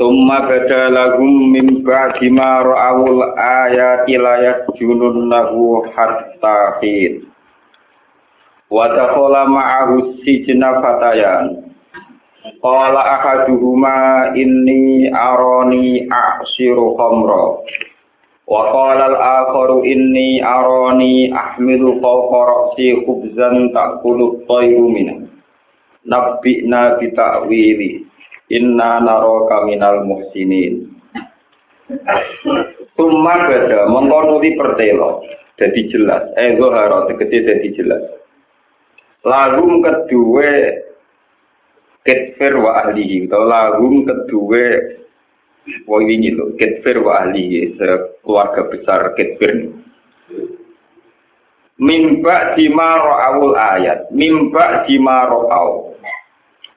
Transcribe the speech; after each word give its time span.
Summa 0.00 0.48
bada 0.48 0.88
lahum 0.88 1.52
min 1.52 1.84
ba'di 1.84 2.32
ma 2.32 2.64
ra'awul 2.64 3.20
ayati 3.36 4.16
la 4.16 4.48
yasjununnahu 4.48 5.92
hatta 5.92 6.80
hin. 6.80 7.28
Wa 8.72 8.88
dakhala 8.96 9.44
ma'ahu 9.44 10.24
sijna 10.24 10.80
fatayan. 10.80 11.68
Qala 12.64 12.96
ahaduhuma 13.20 14.32
inni 14.40 15.12
arani 15.12 16.08
a'siru 16.08 16.96
khamra. 16.96 17.60
Wa 18.48 18.72
qala 18.72 19.04
al-akharu 19.04 19.84
inni 19.84 20.40
arani 20.40 21.28
ahmilu 21.28 22.00
fawqa 22.00 22.40
ra'si 22.48 23.04
khubzan 23.04 23.68
ta'kulu 23.76 24.48
at-tayru 24.48 24.88
minhu. 24.96 25.28
Nabbi'na 26.08 26.96
bi 26.96 27.12
ta'wili. 27.12 28.08
Inna 28.50 28.98
naraka 28.98 29.62
minal 29.62 30.02
muhsinin. 30.04 30.90
Summa 32.98 33.34
bada 33.46 33.86
mengkonuti 33.86 34.58
pertelo 34.58 35.22
jadi 35.54 35.80
jelas. 35.90 36.34
Eh 36.34 36.58
zohara 36.58 37.06
tegese 37.06 37.46
jadi 37.46 37.68
jelas. 37.78 38.02
Lagum 39.22 39.84
kedua 39.84 40.50
ketfer 42.02 42.58
wa 42.58 42.84
ahlihi 42.86 43.28
atau 43.30 43.44
lagum 43.46 44.02
kedua 44.08 44.98
Wah 45.84 46.00
ini 46.00 46.32
loh, 46.32 46.56
ketfer 46.56 47.04
wa 47.04 47.20
ahlihi 47.20 47.76
keluarga 48.24 48.64
besar 48.72 49.12
ketfer 49.12 49.76
Mimba 51.80 52.56
jima 52.56 53.00
ayat, 53.56 54.12
mimba 54.12 54.84
jima 54.84 55.28
ro'aw. 55.32 55.96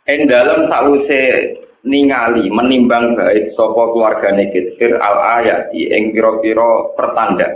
Ing 0.08 0.32
dalam 0.32 0.72
sause 0.72 1.24
ningali 1.84 2.48
menimbang 2.48 3.20
baik 3.20 3.52
sapa 3.60 3.92
keluargane 3.92 4.50
Kitfir 4.56 4.96
al 4.98 5.44
ayati 5.44 5.92
ing 5.92 6.16
pira-pira 6.16 6.96
pertanda. 6.96 7.48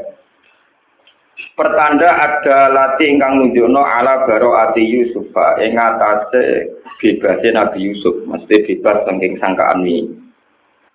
Pertanda 1.58 2.10
ada 2.22 2.70
lati 2.70 3.10
ingkang 3.10 3.42
nunjukno 3.42 3.82
ala 3.82 4.30
baro 4.30 4.54
ati 4.54 4.84
Yusuf 4.86 5.34
ing 5.58 5.74
atase 5.74 6.70
bebase 7.02 7.50
Nabi 7.50 7.82
Yusuf, 7.82 8.26
mesti 8.30 8.62
bebas 8.68 9.06
saking 9.06 9.42
sangkaan 9.42 9.82
ini. 9.86 10.18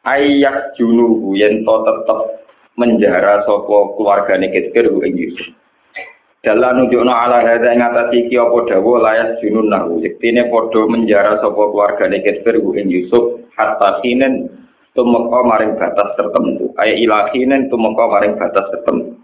Ayat 0.02 0.74
junuhu 0.74 1.38
yen 1.38 1.62
to 1.62 1.76
tetep 1.86 2.20
menjara 2.74 3.42
sapa 3.46 3.76
keluargane 3.98 4.50
Kitfir 4.54 4.86
ing 5.02 5.14
Yusuf. 5.18 5.61
Dalam 6.42 6.74
nunjukno 6.74 7.14
ala 7.14 7.46
hadza 7.46 7.70
ing 7.70 7.78
atase 7.78 8.26
iki 8.26 8.34
apa 8.34 8.66
dawuh 8.66 8.98
layas 8.98 9.38
junun 9.38 9.70
nahu. 9.70 10.02
Yektine 10.02 10.50
padha 10.50 10.90
menjara 10.90 11.38
sapa 11.38 11.70
keluargane 11.70 12.18
Kitfir 12.18 12.58
ing 12.58 12.90
Yusuf 12.90 13.46
hatta 13.54 14.02
kinen 14.02 14.50
tumeka 14.90 15.38
maring 15.46 15.78
batas 15.78 16.18
tertentu. 16.18 16.74
Aya 16.82 16.98
ilahinen 16.98 17.70
tumeka 17.70 18.10
maring 18.10 18.34
batas 18.34 18.66
tertentu. 18.74 19.22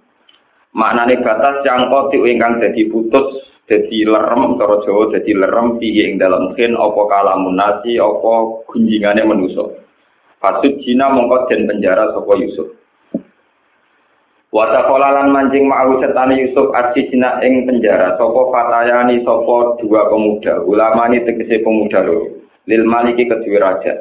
Maknane 0.78 1.18
batas 1.18 1.58
yang 1.66 1.90
kotik 1.90 2.22
ingkang 2.22 2.62
dadi 2.62 2.86
putus, 2.86 3.50
dadi 3.66 4.06
lerem 4.06 4.54
cara 4.54 4.78
Jawa 4.86 5.10
dadi 5.10 5.32
lerem 5.34 5.74
piye 5.82 6.14
ing 6.14 6.22
dalam 6.22 6.54
khin 6.54 6.78
apa 6.78 7.02
kalamun 7.10 7.58
nasi 7.58 7.98
apa 7.98 8.62
gunjingane 8.70 9.26
manusa. 9.26 9.66
Pasut 10.38 10.70
Cina 10.86 11.10
mongko 11.10 11.50
den 11.50 11.66
penjara 11.66 12.14
sapa 12.14 12.30
Yusuf. 12.38 12.78
Wata 14.48 14.88
kolalan 14.88 15.28
mancing 15.28 15.68
ma'ahu 15.68 16.00
setane 16.00 16.40
Yusuf 16.40 16.72
arsi 16.72 17.04
Cina 17.12 17.36
ing 17.44 17.68
penjara. 17.68 18.16
Sapa 18.16 18.48
fatayani 18.48 19.20
sapa 19.20 19.76
dua 19.76 20.08
pemuda? 20.08 20.64
Ulama 20.64 21.12
ini 21.12 21.20
tegese 21.28 21.60
pemuda 21.60 22.00
loro 22.00 22.32
lil 22.64 22.82
maliki 22.88 23.28
kedua 23.28 23.60
raja. 23.60 23.92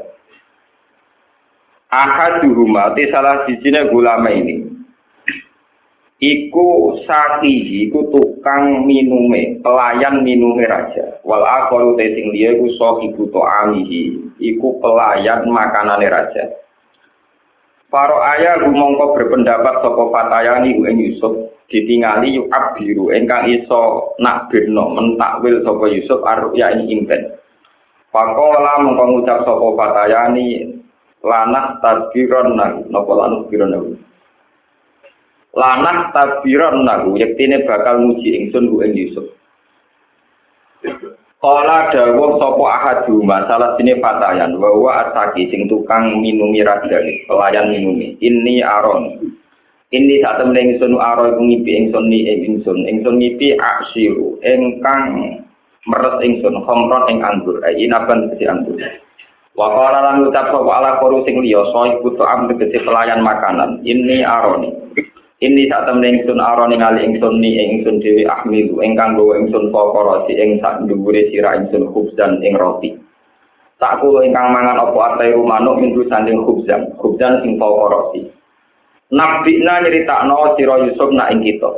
Ahaduhuma 1.91 2.96
te 2.96 3.12
salah 3.12 3.44
sijine 3.44 3.91
ulama 3.91 4.31
ini 4.31 4.72
iku 6.24 6.96
sakihi 7.03 7.91
iku 7.91 8.07
tukang 8.07 8.88
minume 8.88 9.59
pelayan 9.59 10.24
minume 10.24 10.63
raja. 10.63 11.19
Wal 11.28 11.44
akharu 11.44 12.00
te 12.00 12.16
sing 12.16 12.31
liya 12.31 12.56
iku 12.56 12.72
sahibu 12.80 13.28
ta'amihi. 13.36 14.31
Iku 14.40 14.80
pelayan 14.80 15.44
makanane 15.52 16.07
raja 16.07 16.67
Para 17.88 18.20
ayah 18.36 18.59
rumangka 18.68 19.16
berpendapat 19.16 19.80
saka 19.80 20.03
fatayani 20.12 20.75
ing 20.75 20.98
Yusuf. 21.00 21.56
Ditingali 21.68 22.31
yuk 22.31 22.48
abiru 22.48 23.12
ingkang 23.12 23.52
iso 23.52 24.16
nakbirno 24.24 24.96
mentakwil 24.96 25.64
saka 25.64 25.86
Yusuf 25.92 26.20
arya 26.24 26.75
ing 26.80 26.88
impen. 26.88 27.36
Pakola 28.12 28.84
mongko 28.84 29.03
ngucap 29.08 29.40
saka 29.44 29.68
fatayani 29.75 30.78
lanah 31.28 31.80
tadbiron 31.81 32.56
nang 32.56 32.86
napa 32.88 33.12
lanah 33.12 33.44
tadbiron 33.44 33.70
nang 33.74 33.86
lanah 35.58 35.98
tadbiron 36.14 36.86
nang 36.86 37.02
yektine 37.18 37.66
bakal 37.66 37.98
nguji 38.00 38.38
ingsun 38.38 38.69
ing 38.69 38.92
Yusuf 38.94 39.28
Kala 41.38 41.94
dawuh 41.94 42.42
sapa 42.42 42.64
ahadu 42.66 43.22
masalah 43.22 43.78
sini 43.78 44.02
fatayan 44.02 44.58
bahwa 44.58 45.06
asaki 45.06 45.46
sing 45.53 45.70
tukang 45.70 46.18
minumi 46.18 46.66
raja 46.66 46.98
pelayan 47.30 47.70
minumi 47.70 48.18
ini 48.25 48.66
aron. 48.66 49.22
Ini 49.94 50.18
saat 50.25 50.42
temen 50.42 50.58
ingsun 50.58 50.98
aron 50.98 51.38
ngipi 51.38 51.78
ingsun 51.78 52.09
ni 52.09 52.25
ingsun. 52.25 52.90
Ingsun 52.90 53.22
ngipi 53.22 53.53
aksiru 53.53 54.42
ingkang 54.42 55.38
meres 55.86 56.18
ingsun 56.25 56.58
khamron 56.66 57.06
ing 57.14 57.22
anggur. 57.22 57.62
Ai 57.62 57.86
inaban 57.86 58.34
kesi 58.34 58.50
anggur. 58.50 58.74
Wa 59.54 59.69
qala 59.69 60.09
lan 60.09 60.25
ucap 60.25 60.50
sapa 60.50 60.72
ala 60.74 60.98
koru 60.98 61.22
sing 61.22 61.38
liya 61.38 61.62
soy 61.69 62.02
putu 62.02 62.25
am 62.25 62.50
pelayan 62.50 63.22
makanan. 63.22 63.86
Ini 63.86 64.25
aroni. 64.25 64.87
Ini 65.38 65.70
sak 65.70 65.86
temen 65.86 66.02
ingsun 66.02 66.42
aroni 66.42 66.81
ngali 66.81 67.06
ingsun 67.14 67.38
ni 67.38 67.62
ingsun 67.62 68.02
dhewe 68.02 68.25
ahmilu 68.25 68.81
ingkang 68.81 69.14
gawa 69.14 69.38
ingsun 69.38 69.70
pokoro 69.70 70.25
si 70.25 70.34
ing 70.34 70.58
sak 70.58 70.81
dhuwure 70.90 71.30
sira 71.30 71.62
ingsun 71.62 71.94
khubzan 71.94 72.42
ing 72.42 72.58
roti. 72.58 72.98
Tak 73.78 74.02
kulo 74.02 74.25
ingkang 74.25 74.50
mangan 74.50 74.81
apa 74.81 74.98
atai 75.14 75.38
manuk 75.38 75.78
minggu 75.78 76.09
sanding 76.09 76.42
khubzan. 76.42 76.90
Khubzan 76.98 77.46
sing 77.46 77.62
pokoro 77.62 78.09
si. 78.18 78.25
Nabina 79.14 79.86
nyeritakno 79.86 80.58
sira 80.58 80.81
Yusuf 80.90 81.14
nak 81.14 81.30
ing 81.30 81.46
kita. 81.46 81.69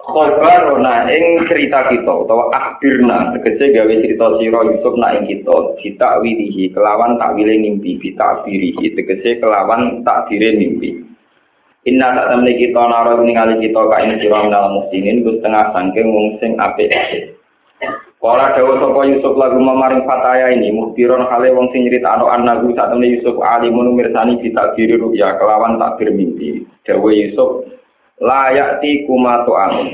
Khobarona 0.00 1.12
ing 1.12 1.44
cerita 1.44 1.92
kita 1.92 2.08
utawa 2.08 2.48
akhirna 2.56 3.36
tegese 3.36 3.68
gawe 3.68 3.94
cerita 4.00 4.40
sira 4.40 4.64
Yusuf 4.64 4.96
nak 4.96 5.20
ing 5.20 5.28
kita 5.28 5.76
ditakwilihi 5.76 6.72
kelawan 6.72 7.20
takwile 7.20 7.52
mimpi 7.60 8.00
bitakwilihi 8.00 8.96
tegese 8.96 9.44
kelawan 9.44 10.00
takdire 10.08 10.56
mimpi 10.56 11.11
Inna 11.82 12.14
tak 12.14 12.30
temne 12.30 12.52
kita 12.54 12.78
nara 12.78 13.18
ningali 13.18 13.58
kita 13.58 13.82
ka 13.90 13.96
ing 14.06 14.14
sira 14.22 14.46
minal 14.46 14.70
muslimin 14.70 15.26
Gus 15.26 15.42
tengah 15.42 15.74
sangking 15.74 16.14
wong 16.14 16.38
sing 16.38 16.54
apik. 16.54 16.94
Kala 18.22 18.54
dawa 18.54 18.78
sapa 18.78 19.02
Yusuf 19.10 19.34
lagu 19.34 19.58
mamaring 19.58 20.06
fataya 20.06 20.54
ini 20.54 20.70
muhtiron 20.70 21.26
kale 21.26 21.50
wong 21.50 21.74
sing 21.74 21.82
nyritakno 21.82 22.30
annahu 22.30 22.70
sak 22.78 22.94
temne 22.94 23.10
Yusuf 23.10 23.34
alimun 23.34 23.98
mirsani 23.98 24.38
ditakdiri 24.38 24.94
ruya 24.94 25.34
kelawan 25.42 25.74
takdir 25.82 26.14
mimpi. 26.14 26.62
Dawa 26.86 27.10
Yusuf 27.10 27.66
layak 28.22 28.78
ti 28.78 29.02
kuma 29.02 29.42
amun 29.42 29.90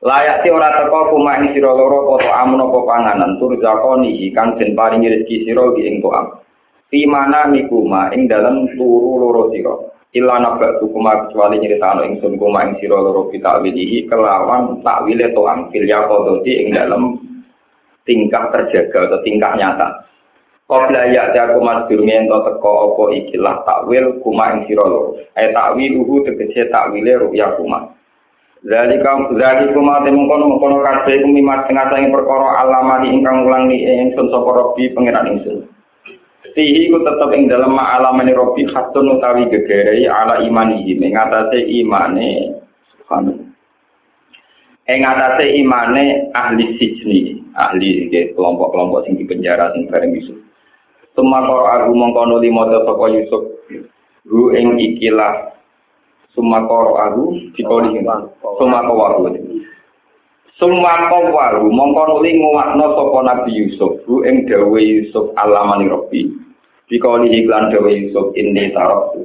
layak 0.00 0.40
ti 0.40 0.48
ora 0.48 0.80
teko 0.80 1.12
kuma 1.12 1.44
ing 1.44 1.52
sira 1.52 1.76
loro 1.76 2.08
apa 2.16 2.24
to 2.24 2.30
amun 2.32 2.64
apa 2.64 2.78
panganan? 2.88 3.36
Tur 3.36 3.52
zakoni 3.60 4.16
kang 4.32 4.56
den 4.56 4.72
paringi 4.72 5.12
rezeki 5.12 5.44
sira 5.44 5.76
ki 5.76 5.84
ing 5.84 6.00
to 6.00 6.08
am. 6.08 6.40
Fi 6.88 7.04
mana 7.04 7.52
mikuma 7.52 8.16
ing 8.16 8.32
dalam 8.32 8.64
turu 8.80 9.20
loro 9.20 9.52
sira 9.52 9.99
illa 10.10 10.42
nabak 10.42 10.82
tu 10.82 10.90
kuma 10.90 11.26
kecuali 11.26 11.62
nyeritakno 11.62 12.02
ingsun 12.02 12.34
kuma 12.34 12.66
ing 12.66 12.82
sira 12.82 12.98
loro 12.98 13.30
kita 13.30 13.62
wilihi 13.62 14.10
kelawan 14.10 14.82
takwile 14.82 15.30
to 15.30 15.42
am 15.46 15.70
fil 15.70 15.86
yaqodoti 15.86 16.66
ing 16.66 16.74
dalam 16.74 17.14
tingkah 18.02 18.50
terjaga 18.50 19.06
atau 19.06 19.22
tingkah 19.22 19.54
nyata 19.54 20.10
Qabla 20.70 21.10
ya 21.10 21.34
ta 21.34 21.50
kuma 21.50 21.90
durmi 21.90 22.14
ento 22.14 22.46
teko 22.46 22.94
apa 22.94 23.10
ikilah 23.10 23.66
takwil 23.66 24.22
kuma 24.22 24.54
ing 24.54 24.70
sira 24.70 24.86
loro. 24.86 25.18
Ai 25.34 25.50
takwil 25.50 25.98
uhu 25.98 26.22
tegese 26.22 26.70
takwile 26.70 27.10
ruya 27.18 27.58
kuma. 27.58 27.90
Zalika 28.62 29.18
kuma 29.74 30.06
temung 30.06 30.30
kono 30.30 30.62
kono 30.62 30.78
kabeh 30.78 31.26
kumimat 31.26 31.66
tengah 31.66 31.90
sange 31.90 32.14
perkara 32.14 32.62
alamani 32.62 33.10
ingkang 33.18 33.50
ulangi 33.50 33.82
ingsun 33.82 34.30
sapa 34.30 34.70
pangeran 34.94 35.34
ingsun. 35.34 35.66
Fihi 36.50 36.90
ku 36.90 36.98
tetep 37.06 37.30
ing 37.36 37.46
dalam 37.46 37.74
ma'alamani 37.74 38.34
Robi 38.34 38.66
khatun 38.66 39.18
utawi 39.18 39.46
gegerei 39.50 40.06
ala 40.10 40.42
imanihi 40.42 40.98
ing 40.98 41.14
atase 41.14 41.62
imane 41.62 42.58
subhanallah. 42.94 43.48
Ing 44.90 45.00
atase 45.06 45.46
imane 45.62 46.32
ahli 46.34 46.74
sijni, 46.74 47.38
ahli 47.54 48.10
kelompok-kelompok 48.34 49.06
sing 49.06 49.14
di 49.14 49.24
penjara 49.28 49.70
sing 49.76 49.86
bareng 49.86 50.10
Yusuf. 50.18 50.38
Sumakor 51.14 51.70
aku 51.70 51.94
mongko 51.94 52.22
nuli 52.26 52.50
maca 52.50 52.82
sapa 52.82 53.04
Yusuf. 53.14 53.42
Ru 54.26 54.50
ing 54.54 54.78
ikilah 54.78 55.54
sumakor 56.34 56.98
aku 56.98 57.54
dikoli 57.54 57.98
sumakor 58.58 59.22
aku 59.22 59.49
Sumakor 60.60 61.32
waru 61.32 61.72
mongko 61.72 62.02
nuli 62.04 62.36
nguwakno 62.36 62.92
sapa 62.92 63.18
Nabi 63.24 63.64
Yusuf 63.64 64.04
ru 64.04 64.20
ing 64.28 64.44
dawe 64.44 64.76
Yusuf 64.76 65.32
alamani 65.40 65.88
Rabbi. 65.88 66.28
Dikoli 66.84 67.32
iklan 67.32 67.72
dawe 67.72 67.88
Yusuf 67.88 68.36
ini 68.36 68.68
tarok 68.76 69.16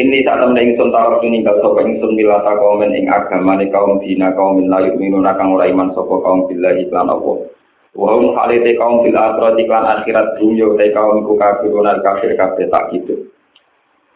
ini 0.00 0.24
saat 0.24 0.40
temen 0.40 0.56
ingsun 0.56 0.88
tarok 0.88 1.20
ninggal 1.28 1.60
sapa 1.60 1.84
ingsun 1.84 2.16
milata 2.16 2.56
kaum 2.56 2.80
ing 2.80 3.04
agamane 3.04 3.68
kaum 3.68 4.00
dina 4.00 4.32
kaum 4.32 4.64
layu 4.64 4.96
minuna 4.96 5.36
kang 5.36 5.52
ora 5.52 5.68
iman 5.68 5.92
sapa 5.92 6.24
kaum 6.24 6.48
billahi 6.48 6.88
iklan 6.88 7.12
Allah. 7.12 7.44
Wahum 7.92 8.32
halite 8.32 8.72
kaum 8.80 9.04
fil 9.04 9.12
akhirat 9.12 9.60
iklan 9.60 9.84
akhirat 9.84 10.40
dunya 10.40 10.72
te 10.80 10.88
kaum 10.96 11.20
ku 11.28 11.36
kafirun 11.36 11.84
al 11.84 12.00
kafir 12.00 12.32
kafir 12.32 12.72
tak 12.72 12.88
gitu. 12.96 13.28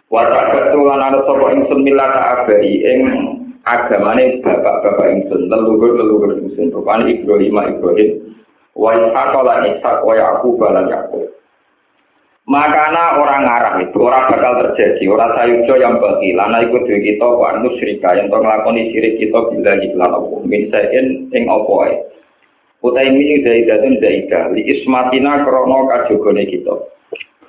Wata 0.09 0.57
ketulan 0.57 1.05
ana 1.05 1.21
sapa 1.21 1.53
ingsun 1.53 1.85
milata 1.85 2.41
abari 2.41 2.81
ing 2.81 3.01
agamane 3.67 4.39
bapak-bapak 4.47 5.07
ingsun 5.11 5.51
leluhur-leluhur 5.51 6.39
ingsun 6.39 6.71
rupane 6.71 7.11
Ibrahim 7.19 7.59
Ibrahim. 7.59 8.11
Wa 8.79 8.95
lan 8.95 9.63
Ishaq 9.75 9.99
wa 10.07 10.15
Yaqub 10.15 10.61
lan 10.63 10.87
Yaqub. 10.87 11.37
Makana 12.47 13.19
orang 13.19 13.43
ngarah 13.43 13.75
itu 13.83 13.99
orang 14.07 14.31
bakal 14.31 14.55
terjadi 14.63 15.03
orang 15.11 15.35
sayujo 15.35 15.75
yang 15.83 15.99
bagi. 15.99 16.31
Lana 16.31 16.63
ikut 16.63 16.87
duit 16.87 17.03
kita 17.03 17.27
wa 17.27 17.59
nusyrika 17.59 18.15
yang 18.15 18.31
to 18.31 18.39
nglakoni 18.39 18.95
sirik 18.95 19.19
kita 19.19 19.51
bila 19.51 19.75
iklan 19.83 20.15
Allah. 20.15 20.41
Min 20.47 20.71
saen 20.71 21.27
ing 21.35 21.45
apa 21.51 22.07
Utai 22.87 23.11
ini 23.11 23.43
dari 23.43 23.67
datun 23.67 23.99
li 24.55 24.63
ismatina 24.63 25.43
krono 25.43 25.91
kajogone 25.91 26.47
kita. 26.47 26.75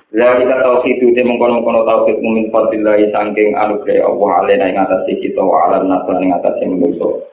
Lalu 0.08 0.48
kita 0.48 0.56
tauhid 0.64 1.04
itu 1.04 1.20
mengkono-kono 1.20 1.84
tauhid 1.84 2.24
mumin 2.24 2.48
fadillahi 2.48 3.12
sangking 3.12 3.52
anugerah 3.52 4.08
Allah 4.08 4.30
alena 4.40 4.64
ing 4.72 4.80
atas 4.80 5.04
kita 5.04 5.36
wa 5.36 5.68
alam 5.68 5.84
nasran 5.84 6.24
ing 6.24 6.32
atas 6.32 6.56
manusia. 6.64 7.28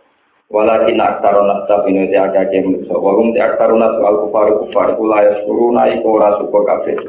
Walakin 0.52 1.00
aktaro 1.00 1.48
nasab 1.48 1.88
ini 1.88 2.12
te 2.12 2.20
agake 2.20 2.68
manusia. 2.68 3.00
Warum 3.00 3.32
te 3.32 3.40
aktaro 3.40 3.80
nasab 3.80 4.04
al 4.04 4.18
kufar 4.28 4.48
kufar 4.60 4.88
kula 5.00 5.24
yaskuruna 5.24 5.88
iku 5.96 6.20
ora 6.20 6.36
syukur 6.36 6.68
kabeh. 6.68 7.00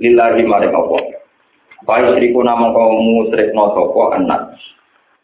Lillahi 0.00 0.40
maring 0.48 0.72
Allah. 0.72 1.02
Baik 1.84 2.16
seriku 2.16 2.40
namung 2.40 2.72
kaum 2.72 2.96
musyrik 2.96 3.52
no 3.52 3.76
sapa 3.76 4.16
anak. 4.16 4.56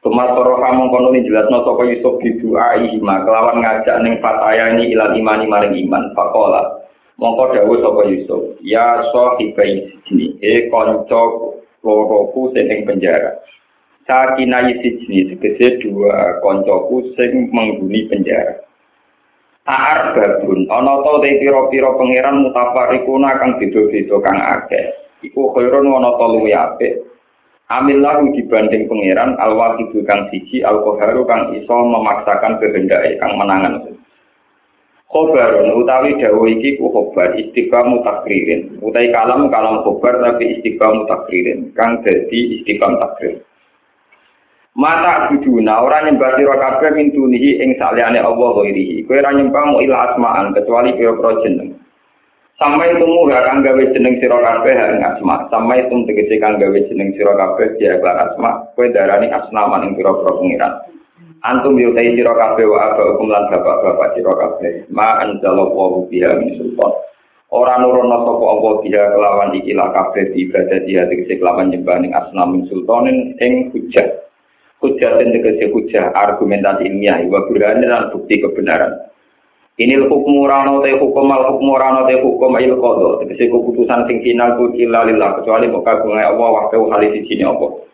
Tumat 0.04 0.28
soroha 0.37 0.76
mongkono 0.76 1.08
ni 1.16 1.25
jelas 1.25 1.49
no 1.49 1.64
sapa 1.64 1.88
Yusuf 1.88 2.20
di 2.20 2.37
doa 2.37 2.76
ihma 2.84 3.25
kelawan 3.25 3.64
ngajak 3.64 3.96
ning 4.04 4.20
fataya 4.20 4.76
ini 4.76 4.92
ilan 4.92 5.16
imani 5.16 5.49
maring 5.49 5.75
iman 5.88 6.12
fakola 6.12 6.86
mongko 7.16 7.44
dawu 7.56 7.74
sapa 7.80 8.02
Yusuf 8.12 8.42
ya 8.60 9.00
so 9.12 9.36
hibai 9.40 9.88
sini 10.04 10.36
e 10.40 10.68
konco 10.68 11.56
loroku 11.80 12.52
sing 12.52 12.84
penjara 12.84 13.40
sakina 14.04 14.64
sijni 14.80 15.32
segede 15.32 15.80
dua 15.80 16.40
koncoku 16.44 17.12
sing 17.16 17.50
menghuni 17.52 18.06
penjara 18.08 18.66
Aar 19.66 20.14
babun, 20.14 20.70
ana 20.70 21.02
to 21.02 21.26
te 21.26 21.42
pira-pira 21.42 21.90
pangeran 21.98 22.38
mutafarikuna 22.46 23.34
kang 23.42 23.58
beda-beda 23.58 24.16
kang 24.22 24.38
akeh. 24.38 24.94
Iku 25.26 25.50
khairun 25.58 25.90
ana 25.90 26.14
to 26.14 26.26
luwih 26.30 26.54
apik. 26.54 27.02
Amil 27.66 27.98
lahu 27.98 28.30
dibanding 28.30 28.86
pangeran 28.86 29.34
al 29.42 29.58
wahidu 29.58 30.06
kang 30.06 30.30
siji 30.30 30.62
al 30.62 30.86
koharu 30.86 31.26
kang 31.26 31.50
iso 31.58 31.82
memaksakan 31.82 32.62
kehendak 32.62 33.18
kang 33.18 33.34
menangan. 33.42 33.90
Khobarun 35.16 35.80
utawi 35.80 36.20
dawa 36.20 36.44
iki 36.44 36.76
ku 36.76 36.92
khobar 36.92 37.40
istiqam 37.40 38.04
takririn. 38.04 38.76
Utai 38.84 39.08
kalam 39.08 39.48
kalam 39.48 39.80
khobar 39.80 40.20
tapi 40.20 40.60
istiqam 40.60 41.08
takririn 41.08 41.72
kang 41.72 42.04
dadi 42.04 42.60
istiqam 42.60 43.00
takrir. 43.00 43.40
Mata 44.76 45.32
buduna 45.32 45.80
ora 45.80 46.04
nyembah 46.04 46.36
sira 46.36 46.60
kabeh 46.60 47.00
min 47.00 47.08
ing 47.32 47.80
saliyane 47.80 48.20
Allah 48.20 48.50
ghairihi. 48.60 49.08
Kowe 49.08 49.16
ora 49.16 49.32
nyembah 49.32 49.62
mu 49.72 49.80
ila 49.88 50.12
asma'an 50.12 50.52
kecuali 50.52 50.92
pira-pira 51.00 51.40
jeneng. 51.40 51.80
Sampai 52.60 52.92
temu 53.00 53.24
gak 53.24 53.40
akan 53.40 53.64
gawe 53.64 53.82
jeneng 53.96 54.20
sira 54.20 54.36
kabeh 54.36 54.76
ing 54.76 55.00
asma. 55.00 55.48
Sampai 55.48 55.88
tum 55.88 56.04
tegese 56.04 56.36
kang 56.36 56.60
gawe 56.60 56.76
jeneng 56.92 57.16
sira 57.16 57.32
kabeh 57.40 57.72
kelar 57.80 58.20
asma. 58.20 58.68
Kowe 58.76 58.84
darani 58.92 59.32
asnaman 59.32 59.88
ing 59.88 59.92
pira-pira 59.96 60.36
pengiran. 60.36 60.72
Antum 61.46 61.78
yutai 61.78 62.19
sira 62.19 62.34
kabeh 62.34 62.66
wa 62.66 62.90
aba 62.90 63.14
hukum 63.14 63.31
lan 63.31 63.46
bapak-bapak 63.46 64.19
sira 64.19 64.34
kabeh. 64.34 64.90
Ma 64.90 65.22
anzalallahu 65.22 66.10
biha 66.10 66.34
min 66.43 66.58
sultan. 66.58 66.90
Ora 67.54 67.78
nurono 67.78 68.26
sapa 68.26 68.44
apa 68.50 68.69
biha 68.82 69.14
kelawan 69.14 69.54
ikilah 69.54 69.94
kabeh 69.94 70.34
di 70.34 70.50
ibadah 70.50 70.82
dia 70.82 71.06
tegese 71.06 71.38
kelawan 71.38 71.70
nyembah 71.70 72.02
ning 72.02 72.10
asnam 72.19 72.50
min 72.50 72.62
sultanin 72.66 73.38
ing 73.38 73.70
hujah. 73.70 74.26
Hujah 74.82 75.22
sing 75.22 75.38
tegese 75.38 75.70
hujah 75.70 76.10
argumentasi 76.19 76.90
ilmiah 76.90 77.22
wa 77.31 77.46
burhan 77.46 77.78
dan 77.78 78.10
bukti 78.10 78.42
kebenaran. 78.42 79.06
Ini 79.78 80.02
hukum 80.02 80.50
rano 80.50 80.82
te 80.82 80.99
hukum 80.99 81.31
al 81.31 81.46
hukum 81.54 81.78
rano 81.78 82.10
te 82.10 82.19
hukum 82.26 82.58
il 82.58 82.75
kodo. 82.75 83.22
Tegese 83.22 83.54
keputusan 83.54 84.10
sing 84.10 84.19
final 84.19 84.58
ku 84.58 84.75
illa 84.75 85.06
lillah 85.06 85.38
kecuali 85.38 85.70
kok 85.70 85.87
kagungan 85.87 86.26
Allah 86.26 86.49
waktu 86.58 86.82
hal 86.90 87.02
di 87.06 87.22
sini 87.22 87.46
apa. 87.46 87.87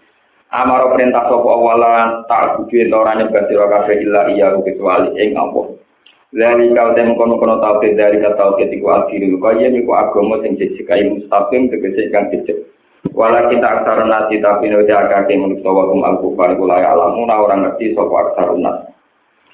Amaro 0.53 0.93
perintah 0.93 1.25
sapa 1.33 1.49
awala 1.49 2.29
tak 2.29 2.61
kudu 2.61 2.93
ora 2.93 3.17
nyembah 3.17 3.49
sira 3.49 3.73
kabeh 3.73 4.05
illa 4.05 4.29
iya 4.37 4.53
kecuali 4.61 5.17
ing 5.17 5.33
apa. 5.33 5.81
Dari 6.29 6.69
kau 6.77 6.93
tem 6.93 7.17
kono 7.17 7.41
kono 7.41 7.57
tauhid 7.57 7.97
dari 7.97 8.21
kata 8.21 8.37
tauhid 8.37 8.69
iku 8.69 8.89
akhirul 8.93 9.41
qayyim 9.41 9.81
iku 9.81 9.97
agama 9.97 10.45
sing 10.45 10.61
jejak 10.61 10.93
mustaqim 11.09 11.73
tegese 11.73 12.13
kang 12.13 12.29
jejak. 12.29 12.69
Walakin 13.17 13.65
tak 13.65 13.81
aksar 13.81 14.05
nasi 14.05 14.45
tapi 14.45 14.69
nuja 14.69 15.09
akake 15.09 15.41
manusia 15.41 15.73
wakum 15.73 16.05
al-kufar 16.05 16.53
kula 16.57 16.85
alamu 16.85 17.25
orang 17.25 17.65
ngerti 17.65 17.97
sapa 17.97 18.13
aksar 18.13 18.53
nasi. 18.61 18.93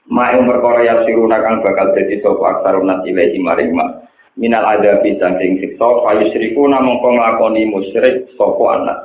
ma 0.09 0.33
yang 0.33 1.05
siruna 1.05 1.39
kang 1.45 1.61
bakal 1.61 1.93
dadi 1.93 2.17
sapa 2.25 2.43
aksarun 2.59 2.89
nas 2.89 3.05
ilahi 3.05 3.39
maring 3.39 3.77
ma 3.77 4.03
minal 4.41 4.65
adabi 4.65 5.21
saking 5.21 5.61
siksa 5.61 5.89
fayu 6.03 6.27
syriku 6.33 6.65
namung 6.65 6.99
nglakoni 7.05 7.69
musyrik 7.69 8.25
sapa 8.41 8.65
anak 8.81 8.99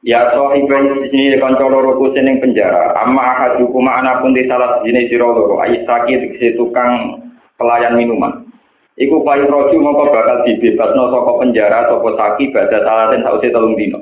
Ya 0.00 0.32
so 0.32 0.48
ibu 0.56 0.72
sini 1.12 1.36
kanca 1.36 1.68
loro 1.68 2.00
ku 2.00 2.08
seneng 2.16 2.40
penjara. 2.40 2.96
Amma 2.96 3.20
ahadu 3.36 3.68
kuma 3.68 4.00
ana 4.00 4.24
pun 4.24 4.32
di 4.32 4.48
salah 4.48 4.80
sini 4.80 5.12
sira 5.12 5.28
loro 5.28 5.60
ai 5.60 5.76
sakit 5.84 6.40
di 6.40 6.56
tukang 6.56 7.20
pelayan 7.60 8.00
minuman. 8.00 8.48
Iku 8.96 9.20
payu 9.20 9.44
roju 9.44 9.76
mongko 9.76 10.08
bakal 10.08 10.48
dibebasno 10.48 11.12
saka 11.12 11.32
penjara 11.44 11.78
sapa 11.92 12.08
saki 12.16 12.48
badha 12.48 12.80
salaten 12.80 13.20
sause 13.28 13.52
telung 13.52 13.76
dino. 13.76 14.00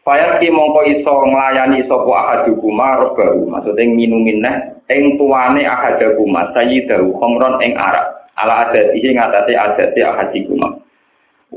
Fayat 0.00 0.40
ki 0.40 0.48
mongko 0.48 0.80
iso 0.88 1.14
nglayani 1.28 1.84
sapa 1.84 2.12
ahadukuma 2.16 3.04
robahu 3.04 3.52
maksudnya 3.52 3.84
minumin 3.84 4.40
neh 4.40 4.56
ing 4.88 5.20
tuane 5.20 5.60
ahadukuma 5.60 6.56
sayyidahu 6.56 7.12
khamron 7.20 7.60
ing 7.68 7.76
arak 7.76 8.32
ala 8.40 8.72
adatihi 8.72 9.12
ngatasi 9.12 9.52
adati 9.52 10.00
ahadikuma 10.00 10.79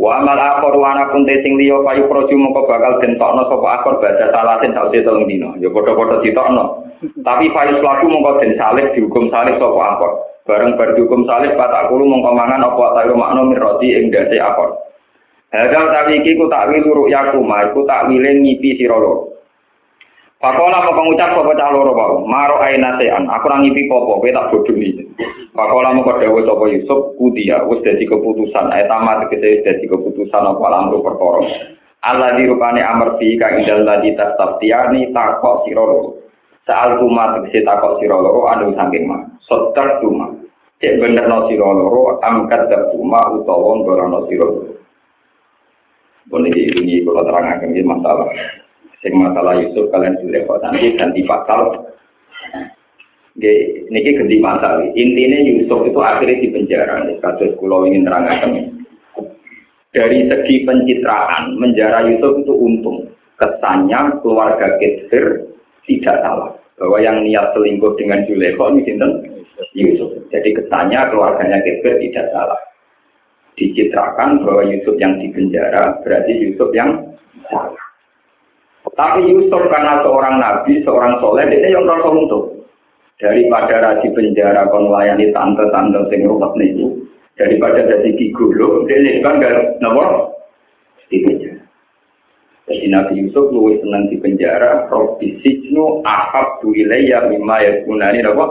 wa 0.04 0.20
amal 0.20 0.36
akhor 0.36 0.76
wa 0.76 0.92
ana 0.92 1.08
pun 1.16 1.24
sing 1.24 1.56
liya 1.56 1.80
payu 1.88 2.12
proju 2.12 2.36
mongko 2.36 2.68
bakal 2.68 3.00
dentokno 3.00 3.48
sapa 3.48 3.68
akhor 3.80 4.04
baca 4.04 4.26
salatin 4.36 4.76
sausi 4.76 5.00
telung 5.00 5.24
dino 5.24 5.56
ya 5.64 5.72
padha-padha 5.72 6.20
ditokno. 6.20 6.64
Tapi 7.24 7.46
payu 7.56 7.80
laku 7.80 8.12
mongko 8.12 8.44
den 8.44 8.60
salib 8.60 8.92
dihukum 8.92 9.32
salib 9.32 9.56
sapa 9.56 9.82
akhor 9.96 10.12
bareng 10.44 10.76
bar 10.76 10.92
dihukum 11.00 11.24
salib 11.24 11.56
patak 11.56 11.88
kulo 11.88 12.04
mongko 12.04 12.36
mangan 12.36 12.68
apa 12.68 12.86
tayo 13.00 13.16
makna 13.16 13.48
miroti 13.48 13.96
ing 13.96 14.12
dase 14.12 14.36
akhor 14.44 14.84
Hadal 15.54 15.86
tapi 15.94 16.18
iki 16.18 16.34
ku 16.34 16.50
takwil 16.50 16.82
luruk 16.82 17.14
yakuma, 17.14 17.70
iku 17.70 17.86
takwile 17.86 18.42
ngipi 18.42 18.74
sira 18.74 18.98
loro. 18.98 19.33
Pakola 20.44 20.84
mau 20.84 20.92
pengucap 20.92 21.40
sapa 21.40 21.56
cah 21.56 21.72
loro 21.72 21.96
wae, 21.96 22.20
maro 22.28 22.60
aina 22.60 23.00
sean, 23.00 23.32
aku 23.32 23.48
ora 23.48 23.64
ngipi 23.64 23.88
popo, 23.88 24.20
kowe 24.20 24.28
tak 24.28 24.52
bodho 24.52 24.76
iki. 24.76 25.08
Pakola 25.56 25.96
mau 25.96 26.04
dawuh 26.04 26.44
sapa 26.44 26.68
Yusuf, 26.68 27.16
kudia 27.16 27.64
wis 27.72 27.80
dadi 27.80 28.04
keputusan, 28.04 28.76
ayat 28.76 28.92
tamat 28.92 29.32
kese 29.32 29.64
dadi 29.64 29.88
keputusan 29.88 30.44
apa 30.44 30.68
lamru 30.68 31.00
perkara. 31.00 31.48
Allah 32.04 32.36
dirupane 32.36 32.84
amerti 32.84 33.40
kang 33.40 33.64
indal 33.64 33.88
ladi 33.88 34.12
tastabtiani 34.20 35.16
takok 35.16 35.64
sira 35.64 35.80
loro. 35.80 36.20
Saal 36.68 37.00
tumat 37.00 37.48
kese 37.48 37.64
takok 37.64 38.04
sira 38.04 38.20
loro 38.20 38.44
anu 38.52 38.76
saking 38.76 39.08
mah. 39.08 39.24
Sotar 39.48 40.04
tumat. 40.04 40.44
Cek 40.84 41.00
bener 41.00 41.24
no 41.24 41.48
sira 41.48 41.72
loro, 41.72 42.20
angkat 42.20 42.68
tuma 42.92 43.32
utawa 43.32 43.80
ngorono 43.80 44.28
sira 44.28 44.44
loro. 44.44 44.76
Pun 46.28 46.44
ini 46.52 46.68
ini 46.84 47.00
kalau 47.08 47.24
terangkan 47.24 47.72
ini 47.72 47.80
masalah. 47.88 48.28
Sing 49.04 49.20
masalah 49.20 49.60
Yusuf 49.60 49.92
kalian 49.92 50.16
sudah 50.24 50.42
kok 50.48 50.64
nanti 50.64 50.96
ganti 50.96 51.22
pasal. 51.28 51.62
Ini 53.36 54.00
ganti 54.16 54.38
masalah. 54.40 54.88
Intinya 54.96 55.40
Yusuf 55.44 55.84
itu 55.84 56.00
akhirnya 56.00 56.40
di 56.40 56.48
penjara. 56.48 57.04
Kasus 57.20 57.52
kulo 57.60 57.84
ingin 57.84 58.08
terangkan. 58.08 58.72
dari 59.94 60.26
segi 60.26 60.66
pencitraan 60.66 61.54
menjara 61.60 62.08
Yusuf 62.10 62.42
itu 62.42 62.54
untung. 62.56 63.12
Kesannya 63.38 64.24
keluarga 64.24 64.80
Ketir 64.82 65.52
tidak 65.86 66.18
salah 66.24 66.56
bahwa 66.80 66.98
yang 66.98 67.22
niat 67.22 67.54
selingkuh 67.54 67.94
dengan 68.00 68.26
Zulekho 68.26 68.74
ini 68.74 68.98
Yusuf. 69.78 70.16
Jadi 70.32 70.50
kesannya 70.56 71.12
keluarganya 71.12 71.60
Ketir 71.62 72.00
tidak 72.00 72.32
salah. 72.32 72.58
Dicitrakan 73.54 74.42
bahwa 74.42 74.66
Yusuf 74.66 74.98
yang 74.98 75.20
dipenjara 75.22 76.02
berarti 76.02 76.32
Yusuf 76.42 76.74
yang 76.74 77.14
salah. 77.52 77.83
Tapi 78.94 79.26
Yusuf 79.26 79.64
karena 79.74 80.06
seorang 80.06 80.38
nabi, 80.38 80.86
seorang 80.86 81.18
soleh, 81.18 81.50
dia 81.50 81.74
yang 81.74 81.90
rasa 81.90 82.14
untung. 82.14 82.62
Daripada 83.18 83.82
rasi 83.82 84.14
penjara 84.14 84.70
kon 84.70 84.94
layani 84.94 85.34
tante-tante 85.34 86.12
sing 86.12 86.28
rumet 86.28 86.54
niku, 86.60 87.02
daripada 87.40 87.88
jadi 87.90 88.10
gigolo, 88.14 88.86
dia 88.86 89.22
kan 89.26 89.42
gak 89.42 89.82
nomor 89.82 90.34
di 91.10 91.26
penjara. 91.26 91.64
Jadi 92.70 92.88
Nabi 92.90 93.14
Yusuf 93.26 93.52
luwih 93.52 93.82
senang 93.84 94.08
di 94.08 94.18
penjara, 94.22 94.88
Robbi 94.88 95.42
Sijnu 95.42 96.06
ahab 96.08 96.64
du 96.64 96.72
ilayya 96.72 97.28
mimma 97.28 97.60
yakunani 97.60 98.24
apa? 98.24 98.46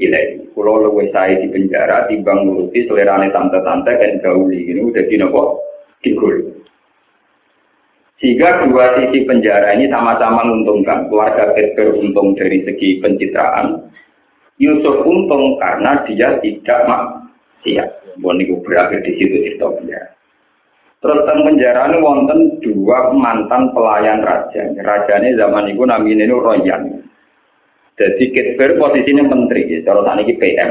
Ilai. 0.00 0.42
Kalau 0.54 0.80
luwih 0.90 1.12
saya 1.12 1.38
di 1.38 1.52
penjara, 1.52 2.08
timbang 2.08 2.46
nuruti 2.46 2.88
selerane 2.88 3.30
tante-tante 3.30 3.92
kan. 3.94 4.12
Ini 4.48 4.80
udah 4.80 5.04
di 5.06 5.16
nopo? 5.20 5.60
Gigolo. 6.00 6.63
Sehingga 8.24 8.64
dua 8.64 8.96
sisi 8.96 9.28
penjara 9.28 9.76
ini 9.76 9.84
sama-sama 9.92 10.48
menguntungkan. 10.48 11.12
Keluarga 11.12 11.52
Kedber 11.52 11.92
untung 12.00 12.32
dari 12.32 12.64
segi 12.64 12.96
pencitraan. 13.04 13.84
Yusuf 14.56 15.04
untung 15.04 15.60
karena 15.60 16.00
dia 16.08 16.40
tidak 16.40 16.88
maksiat. 16.88 18.16
Bon 18.24 18.40
itu 18.40 18.56
berakhir 18.64 19.04
di 19.04 19.20
situ 19.20 19.60
penjara. 19.60 20.16
Terus 21.04 21.20
tentang 21.20 21.44
penjara 21.44 21.84
ini 21.84 22.00
wonten 22.00 22.64
dua 22.64 23.12
mantan 23.12 23.76
pelayan 23.76 24.24
raja. 24.24 24.72
Raja 24.72 25.14
ini 25.20 25.36
zaman 25.36 25.68
itu 25.68 25.84
namanya 25.84 26.24
ini 26.24 26.32
Royan. 26.32 26.82
Jadi 28.00 28.24
Kedber 28.32 28.80
posisinya 28.80 29.28
menteri, 29.28 29.68
ya. 29.68 29.84
cara 29.84 30.00
tadi 30.00 30.32
PM. 30.32 30.70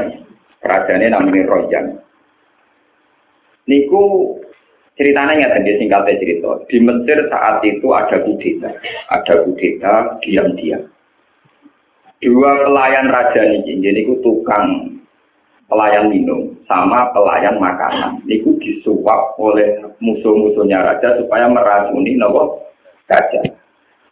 Raja 0.58 0.92
ini 0.98 1.06
namanya 1.06 1.46
Royan. 1.46 1.86
Niku 3.70 4.34
ceritanya 4.94 5.32
nggak 5.38 5.52
tadi 5.58 5.72
singkatnya 5.78 6.20
cerita. 6.22 6.50
Di 6.70 6.78
Mesir 6.78 7.18
saat 7.30 7.62
itu 7.66 7.86
ada 7.90 8.16
kudeta, 8.22 8.70
ada 9.10 9.34
kudeta 9.42 9.94
diam-diam. 10.22 10.82
Dua 12.22 12.50
pelayan 12.64 13.12
raja 13.12 13.42
ini, 13.52 13.84
jadi 13.84 14.00
itu 14.00 14.16
tukang 14.24 14.96
pelayan 15.68 16.08
minum 16.08 16.56
sama 16.64 17.12
pelayan 17.12 17.60
makanan. 17.60 18.24
Niku 18.24 18.56
disuap 18.62 19.36
oleh 19.36 19.82
musuh-musuhnya 20.00 20.80
raja 20.80 21.20
supaya 21.20 21.50
meracuni 21.50 22.16
nopo 22.16 22.64
raja. 23.10 23.44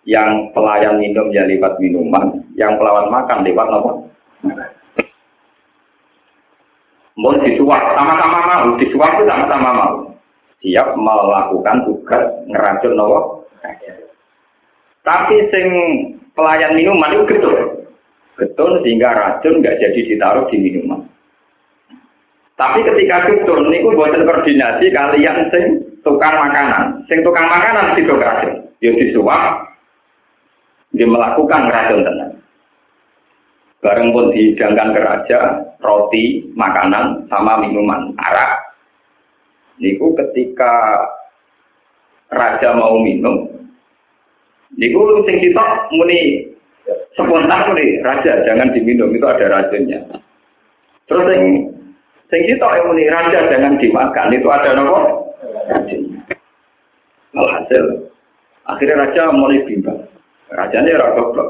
Yang 0.02 0.50
pelayan 0.50 0.98
minum 0.98 1.30
ya 1.30 1.46
lewat 1.46 1.78
minuman, 1.78 2.42
yang 2.58 2.74
pelawan 2.76 3.08
makan 3.08 3.46
lewat 3.46 3.66
nopo. 3.70 3.90
Mau 7.16 7.36
disuap 7.44 7.92
sama-sama 7.96 8.38
mau, 8.44 8.68
disuap 8.76 9.14
itu 9.14 9.24
sama-sama 9.24 9.70
mau. 9.72 9.94
Siap 10.62 10.94
melakukan 10.94 11.90
tugas 11.90 12.24
ngeracun 12.46 12.94
nopo. 12.94 13.20
Tapi 15.02 15.36
sing 15.50 15.66
pelayan 16.38 16.78
minuman 16.78 17.18
itu 17.18 17.34
getun. 17.34 17.58
Getun 18.38 18.72
sehingga 18.86 19.10
racun 19.10 19.58
nggak 19.58 19.78
jadi 19.82 20.00
ditaruh 20.06 20.46
di 20.46 20.56
minuman. 20.62 21.02
Tapi 22.54 22.86
ketika 22.86 23.26
getun 23.26 23.74
niku 23.74 23.90
buatan 23.98 24.22
koordinasi 24.22 24.94
kalian 24.94 25.50
sing 25.50 25.64
tukang 26.06 26.30
makanan. 26.30 27.02
Sing 27.10 27.26
tukang 27.26 27.50
makanan 27.50 27.98
itu 27.98 28.14
racun. 28.14 28.54
Ya 28.78 28.94
disuap 28.94 29.74
dia 30.94 31.08
melakukan 31.08 31.72
racun 31.72 32.06
tenang. 32.06 32.32
Bareng 33.82 34.14
pun 34.14 34.30
dihidangkan 34.30 34.94
ke 34.94 35.00
raja, 35.02 35.40
roti, 35.82 36.46
makanan, 36.54 37.26
sama 37.26 37.58
minuman, 37.58 38.14
arak. 38.14 38.61
Niku 39.82 40.14
ketika 40.14 40.94
raja 42.30 42.70
mau 42.78 43.02
minum, 43.02 43.50
niku 44.78 45.26
sing 45.26 45.42
kita 45.42 45.90
muni 45.90 46.46
spontan 47.18 47.66
muni 47.66 47.98
raja 47.98 48.46
jangan 48.46 48.70
diminum 48.70 49.10
itu 49.10 49.26
ada 49.26 49.50
racunnya. 49.50 49.98
Terus 51.10 51.26
sing 51.26 51.42
sing 52.30 52.40
kita 52.46 52.62
yang 52.62 52.86
muni 52.94 53.10
raja 53.10 53.50
jangan 53.50 53.74
dimakan 53.82 54.30
itu 54.30 54.48
ada 54.54 54.70
nopo 54.78 54.98
racunnya. 55.66 56.30
Alhasil 57.34 58.06
akhirnya 58.70 59.02
raja 59.02 59.34
mulai 59.34 59.66
bimbang. 59.66 59.98
Rajanya 60.52 60.94
ora 61.00 61.16
goblok. 61.18 61.48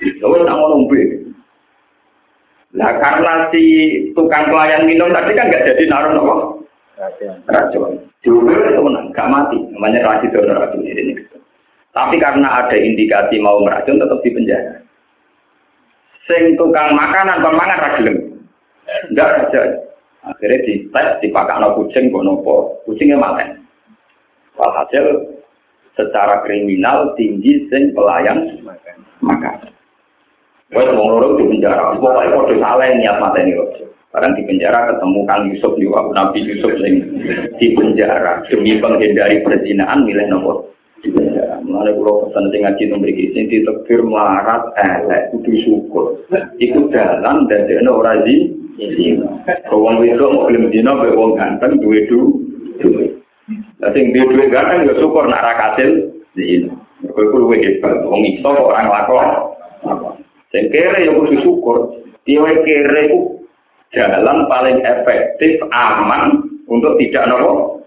Lalu 0.00 0.48
tak 0.48 0.56
mau 0.56 0.70
nombe. 0.70 1.02
Nah 2.72 2.90
karena 3.04 3.52
si 3.52 3.62
tukang 4.16 4.48
pelayan 4.48 4.88
minum 4.88 5.12
tadi 5.12 5.36
kan 5.36 5.52
nggak 5.52 5.66
jadi 5.68 5.84
naruh 5.92 6.12
nopo 6.16 6.61
racun. 6.98 7.92
Diubur 8.22 8.58
itu 8.68 8.80
menang, 8.80 9.10
gak 9.14 9.30
mati. 9.30 9.58
Namanya 9.72 10.04
racun 10.04 10.28
itu 10.28 10.38
racun 10.44 10.82
ini. 10.84 11.14
Tapi 11.92 12.16
karena 12.16 12.64
ada 12.64 12.76
indikasi 12.76 13.36
mau 13.40 13.60
meracun 13.60 14.00
tetap 14.00 14.18
di 14.24 14.30
penjara. 14.32 14.80
Sing 16.24 16.56
tukang 16.56 16.94
makanan 16.96 17.44
pemangan 17.44 17.82
ragilem. 17.82 18.16
Enggak 19.12 19.28
saja. 19.48 19.60
Akhirnya 20.22 20.64
di 20.64 20.86
tes 20.94 21.18
dipakai 21.18 21.58
no 21.58 21.74
kucing, 21.74 22.14
nopo 22.14 22.78
kucingnya 22.86 23.18
makan. 23.18 23.58
Walhasil 24.54 25.34
secara 25.98 26.46
kriminal 26.46 27.12
tinggi 27.18 27.66
sing 27.68 27.90
pelayan 27.92 28.62
makan. 29.20 29.68
Wes 30.72 30.88
wong 30.96 31.08
loro 31.12 31.36
di 31.36 31.44
penjara, 31.44 31.92
pokoke 32.00 32.32
padha 32.32 32.54
salah 32.56 32.88
niat 32.96 33.20
mateni 33.20 33.52
rojo. 33.52 33.91
Barang 34.12 34.36
di 34.36 34.44
penjara 34.44 34.92
ketemu 34.92 35.24
Kang 35.24 35.48
Yusuf 35.48 35.72
juga 35.80 36.04
Nabi 36.12 36.44
Yusuf 36.44 36.68
sing 36.84 37.00
di 37.56 37.72
penjara 37.72 38.44
demi 38.52 38.76
menghindari 38.76 39.40
perzinahan 39.40 40.04
milih 40.04 40.28
nopo 40.28 40.68
di 41.00 41.08
penjara. 41.16 41.64
Mulane 41.64 41.96
kula 41.96 42.28
pesen 42.28 42.52
sing 42.52 42.60
ngaji 42.60 42.92
mriki 42.92 43.32
sing 43.32 43.48
ditegir 43.48 44.04
melarat 44.04 44.68
elek 44.84 45.32
kudu 45.32 45.52
syukur. 45.64 46.20
Iku 46.60 46.92
dalan 46.92 47.48
dadekno 47.48 48.04
ora 48.04 48.20
di 48.20 48.52
Wong 49.72 50.00
wedok 50.00 50.32
mau 50.32 50.44
gelem 50.48 50.68
dina 50.68 50.92
mbek 50.92 51.16
wong 51.16 51.32
ganteng 51.40 51.80
duwe 51.80 52.04
duwe. 52.08 53.16
Lah 53.80 53.96
sing 53.96 54.12
duwe 54.12 54.28
duwe 54.28 54.44
ganteng 54.52 54.92
ya 54.92 54.94
syukur 55.00 55.24
nak 55.24 55.40
ra 55.40 55.52
kasil 55.56 56.12
zina. 56.36 56.68
Mergo 57.00 57.20
iku 57.32 57.36
luwih 57.48 57.64
hebat. 57.64 58.04
Wong 58.04 58.28
iso 58.28 58.52
ora 58.52 58.84
nglakon. 58.84 60.20
Sing 60.52 60.68
kere 60.68 61.00
ya 61.00 61.16
kudu 61.16 61.40
syukur. 61.40 61.96
Dia 62.28 62.44
kere 62.60 63.08
ku 63.08 63.41
jalan 63.92 64.48
paling 64.48 64.80
efektif, 64.80 65.60
aman 65.70 66.48
untuk 66.66 66.96
tidak 66.96 67.28
nopo. 67.28 67.84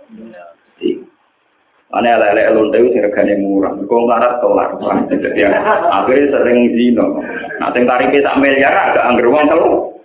Ane 1.96 2.12
lele 2.12 2.52
lonte 2.52 2.76
itu 2.76 3.00
regane 3.00 3.40
murah, 3.40 3.72
kok 3.72 3.88
ngarat 3.88 4.44
tolak. 4.44 4.76
Jadi 5.08 5.48
akhirnya 5.48 6.28
sering 6.28 6.76
zino. 6.76 7.24
Nah, 7.62 7.72
sing 7.72 7.88
tarifnya 7.88 8.20
sak 8.20 8.40
miliar 8.44 8.74
agak 8.74 9.06
angger 9.06 9.32
wong 9.32 9.48
telu. 9.48 9.96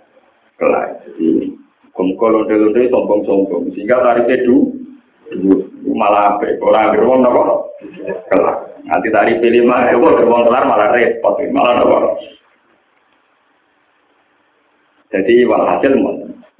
Kelas. 0.55 1.03
Jadi 1.03 1.51
kumko 1.91 2.25
lonte 2.31 2.55
lonte 2.55 2.87
sombong 2.87 3.27
sombong, 3.27 3.75
sehingga 3.75 3.99
tarifnya 4.07 4.39
du, 4.47 4.71
malah 5.91 6.39
orang 6.39 6.95
angger 6.95 7.03
wong 7.03 7.19
nopo. 7.27 7.75
Kelas. 8.31 8.57
Nanti 8.87 9.11
tarif 9.11 9.43
lima, 9.43 9.91
itu 9.91 9.99
wong 9.99 10.47
kelar 10.47 10.63
malah 10.63 10.95
repot, 10.95 11.43
malah 11.51 11.73
nopo. 11.75 12.15
Jadi 15.11 15.43
walhasil 15.43 15.91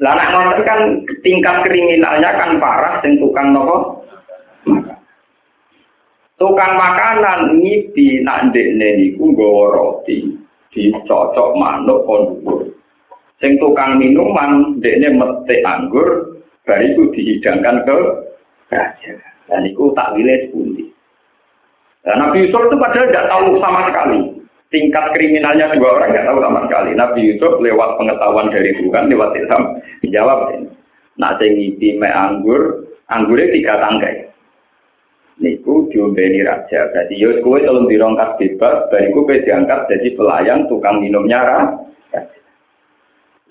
Lah 0.01 0.17
nek 0.17 0.65
kan 0.65 0.81
tingkat 1.21 1.61
kriminalnya 1.63 2.33
kan 2.33 2.57
parah 2.57 2.99
sing 3.05 3.21
tukang 3.21 3.53
nopo? 3.53 4.01
Tukang 6.41 6.73
makanan 6.73 7.61
ngipi 7.61 8.25
nak 8.25 8.49
ndekne 8.49 8.97
niku 8.97 9.29
nggawa 9.29 9.65
roti 9.77 10.25
dicocok 10.73 11.53
manuk 11.53 12.01
kon 12.09 12.41
Sing 13.37 13.61
tukang 13.61 14.01
minuman 14.01 14.81
ndekne 14.81 15.21
metik 15.21 15.61
anggur 15.61 16.33
bar 16.65 16.81
itu 16.81 17.13
dihidangkan 17.13 17.85
ke 17.85 17.97
raja. 18.73 19.13
Dan 19.45 19.69
itu 19.69 19.93
tak 19.93 20.17
wilayah 20.17 20.49
sepundi. 20.49 20.89
Nah, 22.01 22.15
Nabi 22.17 22.49
Yusuf 22.49 22.65
itu 22.65 22.75
padahal 22.81 23.09
tidak 23.13 23.29
tahu 23.29 23.45
sama 23.61 23.85
sekali 23.85 24.40
tingkat 24.71 25.11
kriminalnya 25.13 25.75
dua 25.75 25.99
orang 25.99 26.15
nggak 26.15 26.25
tahu 26.25 26.39
sama 26.39 26.59
sekali. 26.65 26.91
Nabi 26.95 27.19
Yusuf 27.27 27.59
lewat 27.59 27.99
pengetahuan 27.99 28.49
dari 28.49 28.71
Tuhan, 28.79 29.11
lewat 29.11 29.35
Islam, 29.35 29.63
dijawab 29.99 30.39
ini. 30.57 30.71
Nah, 31.19 31.35
ngipi 31.37 31.99
me 31.99 32.09
anggur, 32.09 32.87
anggurnya 33.11 33.51
tiga 33.51 33.77
tangkai. 33.83 34.31
Niku 35.43 35.91
diombeni 35.91 36.41
raja. 36.41 36.87
Jadi 36.95 37.19
Yus 37.19 37.43
kue 37.43 37.61
tolong 37.61 37.89
dirongkat 37.91 38.39
bebas, 38.39 38.87
bariku 38.89 39.27
kue 39.27 39.43
diangkat 39.43 39.91
jadi 39.91 40.07
pelayan 40.15 40.65
tukang 40.71 41.03
minumnya 41.03 41.43
raja. 41.43 41.91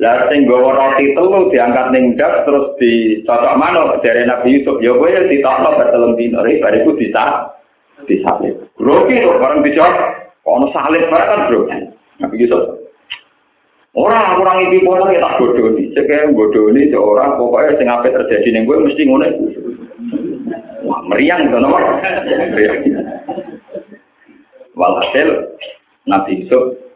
Lah 0.00 0.32
sing 0.32 0.48
gawa 0.48 0.72
roti 0.72 1.12
telu 1.12 1.52
diangkat 1.52 1.92
ning 1.92 2.16
terus 2.16 2.72
dicocok 2.80 3.58
manuk 3.60 4.00
dari 4.00 4.24
Nabi 4.24 4.56
Yusuf. 4.56 4.80
Ya 4.80 4.96
kowe 4.96 5.12
ditokno 5.12 5.76
bertelung 5.76 6.16
dino 6.16 6.40
bariku 6.40 6.96
bisa 6.96 7.52
disalib. 8.08 8.64
Grogi 8.80 9.20
kok 9.20 9.36
bareng 9.36 9.60
dicok 9.60 9.92
ono 10.44 10.66
salib 10.72 11.04
bareng 11.10 11.42
bro. 11.48 11.60
Nabi 12.20 12.36
Yusuf. 12.36 12.80
Orang 13.90 14.38
kurang 14.38 14.70
iki 14.70 14.86
pola 14.86 15.10
ya 15.10 15.18
tak 15.18 15.36
bodoh 15.42 15.74
nih. 15.74 15.90
Cek 15.98 16.30
bodoh 16.36 16.70
nih 16.70 16.94
orang 16.94 17.34
pokoknya 17.34 17.74
sing 17.80 17.88
apa 17.90 18.06
terjadi 18.06 18.48
nih 18.54 18.62
gue 18.62 18.76
mesti 18.86 19.02
ngono. 19.02 19.26
Wah 20.86 21.00
meriang 21.10 21.50
tuh 21.50 21.58
nomor. 21.58 21.82
Walhasil 24.78 25.28
Nabi 26.06 26.46
Yusuf 26.46 26.90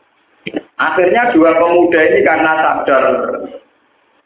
akhirnya 0.78 1.32
dua 1.32 1.54
pemuda 1.56 2.00
ini 2.00 2.20
karena 2.26 2.52
sadar 2.60 3.04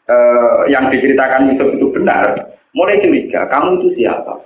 eh, 0.09 0.59
yang 0.71 0.89
diceritakan 0.89 1.53
Yusuf 1.53 1.69
itu 1.77 1.87
benar, 1.93 2.55
mulai 2.73 3.01
curiga, 3.01 3.45
kamu 3.53 3.81
itu 3.81 3.87
siapa? 4.03 4.41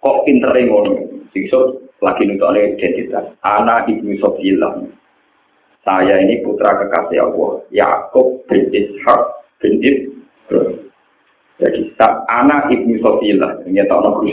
Kok 0.00 0.24
pinter 0.24 0.54
ngono? 0.54 0.96
Yusuf 1.34 1.89
lagi 2.00 2.22
nuntut 2.24 2.56
identitas. 2.56 3.36
Anak 3.44 3.88
ibu 3.88 4.16
Yusuf 4.16 4.36
hilang. 4.40 4.88
Saya 5.80 6.20
ini 6.20 6.44
putra 6.44 6.76
kekasih 6.76 7.24
Allah, 7.24 7.64
Yakub 7.72 8.44
bin 8.52 8.68
Ishak 8.68 9.22
bin 9.64 9.80
Ibrahim. 9.80 10.90
Jadi 11.60 11.92
anak 12.28 12.72
ibnu 12.72 12.96
Sofilah, 13.04 13.60
ini 13.68 13.84
tak 13.84 14.00
nak 14.00 14.24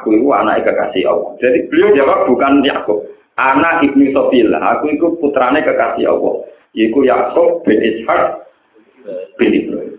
Aku 0.00 0.08
itu 0.08 0.28
anak 0.32 0.64
kekasih 0.64 1.04
Allah. 1.04 1.36
Jadi 1.36 1.68
beliau 1.68 1.92
jawab 1.92 2.24
bukan 2.24 2.64
Yakub, 2.64 3.04
anak 3.36 3.84
ibnu 3.84 4.08
Sofilah. 4.16 4.80
Aku 4.80 4.88
itu 4.88 5.16
putrane 5.20 5.60
kekasih 5.60 6.08
Allah. 6.08 6.48
Iku 6.72 7.04
Yakub 7.04 7.60
bin 7.64 7.76
Ishak 7.76 8.48
bin 9.36 9.52
Ibrahim. 9.52 9.95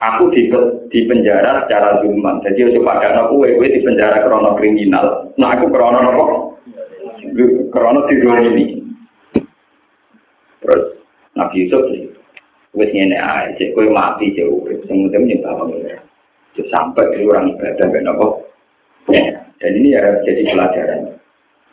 Aku 0.00 0.32
di, 0.32 0.48
di 0.88 1.00
penjara 1.04 1.68
secara 1.68 2.00
zulman. 2.00 2.40
Jadi 2.40 2.72
coba 2.80 3.04
pada 3.04 3.28
aku, 3.28 3.44
gue 3.44 3.68
di 3.68 3.84
penjara 3.84 4.24
krono 4.24 4.56
kriminal. 4.56 5.28
Nah 5.36 5.60
aku 5.60 5.68
krono 5.68 6.00
apa? 6.00 6.24
Krono 7.68 8.00
ini. 8.08 8.80
Terus 10.64 10.84
Nabi 11.36 11.68
Yusuf 11.68 11.84
wis 12.70 12.90
ngene 12.94 13.18
cek 13.58 13.74
kowe 13.74 13.86
mati 13.90 14.30
cek 14.30 14.46
urip 14.46 14.78
sing 14.86 15.10
penting 15.10 15.42
nyembah 15.42 15.58
pengira 15.58 15.98
cek 16.54 16.66
sampai 16.70 17.10
ke 17.10 17.26
orang 17.26 17.50
ibadah 17.50 17.86
ben 17.90 18.06
apa 18.06 18.26
ya 19.10 19.42
dan 19.58 19.74
ini 19.74 19.98
ya 19.98 20.22
jadi 20.22 20.46
pelajaran 20.46 21.00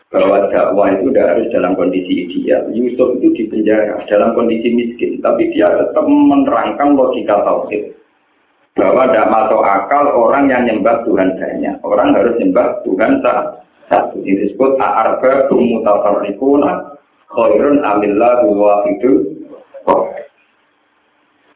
bahwa 0.09 0.47
dakwah 0.49 0.87
itu 0.95 1.11
tidak 1.11 1.35
harus 1.35 1.51
dalam 1.51 1.75
kondisi 1.75 2.31
ideal. 2.31 2.63
Yusuf 2.71 3.19
itu 3.19 3.27
di 3.35 3.43
penjara 3.51 3.99
dalam 4.07 4.31
kondisi 4.39 4.71
miskin, 4.71 5.19
tapi 5.19 5.51
dia 5.51 5.67
tetap 5.67 6.07
menerangkan 6.07 6.95
logika 6.95 7.43
tauhid 7.43 7.91
bahwa 8.77 9.09
tidak 9.09 9.29
masuk 9.33 9.61
akal 9.65 10.05
orang 10.13 10.47
yang 10.47 10.63
nyembah 10.69 11.01
Tuhan 11.03 11.33
banyak. 11.35 11.75
Orang 11.81 12.13
harus 12.13 12.37
nyembah 12.37 12.85
Tuhan 12.85 13.11
satu. 13.25 14.21
Ini 14.21 14.45
disebut 14.47 14.77
arba 14.77 15.49
mutafarrikuna 15.49 16.95
khairun 17.33 17.81
amillah 17.81 18.45
itu. 18.93 19.33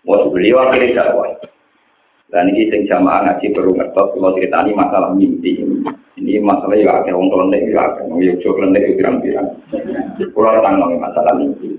Mau 0.01 0.33
beliau 0.33 0.65
akhirnya 0.65 1.13
dakwah. 1.13 1.29
Dan 2.31 2.47
ini 2.47 2.71
sing 2.71 2.87
jamaah 2.87 3.27
ngaji 3.27 3.51
baru 3.51 3.75
ngertos 3.75 4.15
kalau 4.15 4.33
cerita 4.39 4.63
ini 4.63 4.71
masalah 4.71 5.11
mimpi. 5.13 5.61
Ini 6.15 6.39
masalah 6.39 6.79
ya 6.79 7.03
ada 7.03 7.11
orang 7.11 7.27
kelendek 7.27 7.67
ya 7.69 7.91
ada 7.91 8.01
orang 8.07 8.23
yang 8.23 8.39
jauh 8.39 8.55
kelendek 8.55 8.87
ya 8.87 8.91
pirang-pirang. 8.97 9.47
Pulau 10.31 10.63
tanggung 10.63 10.95
masalah 10.95 11.35
mimpi. 11.35 11.75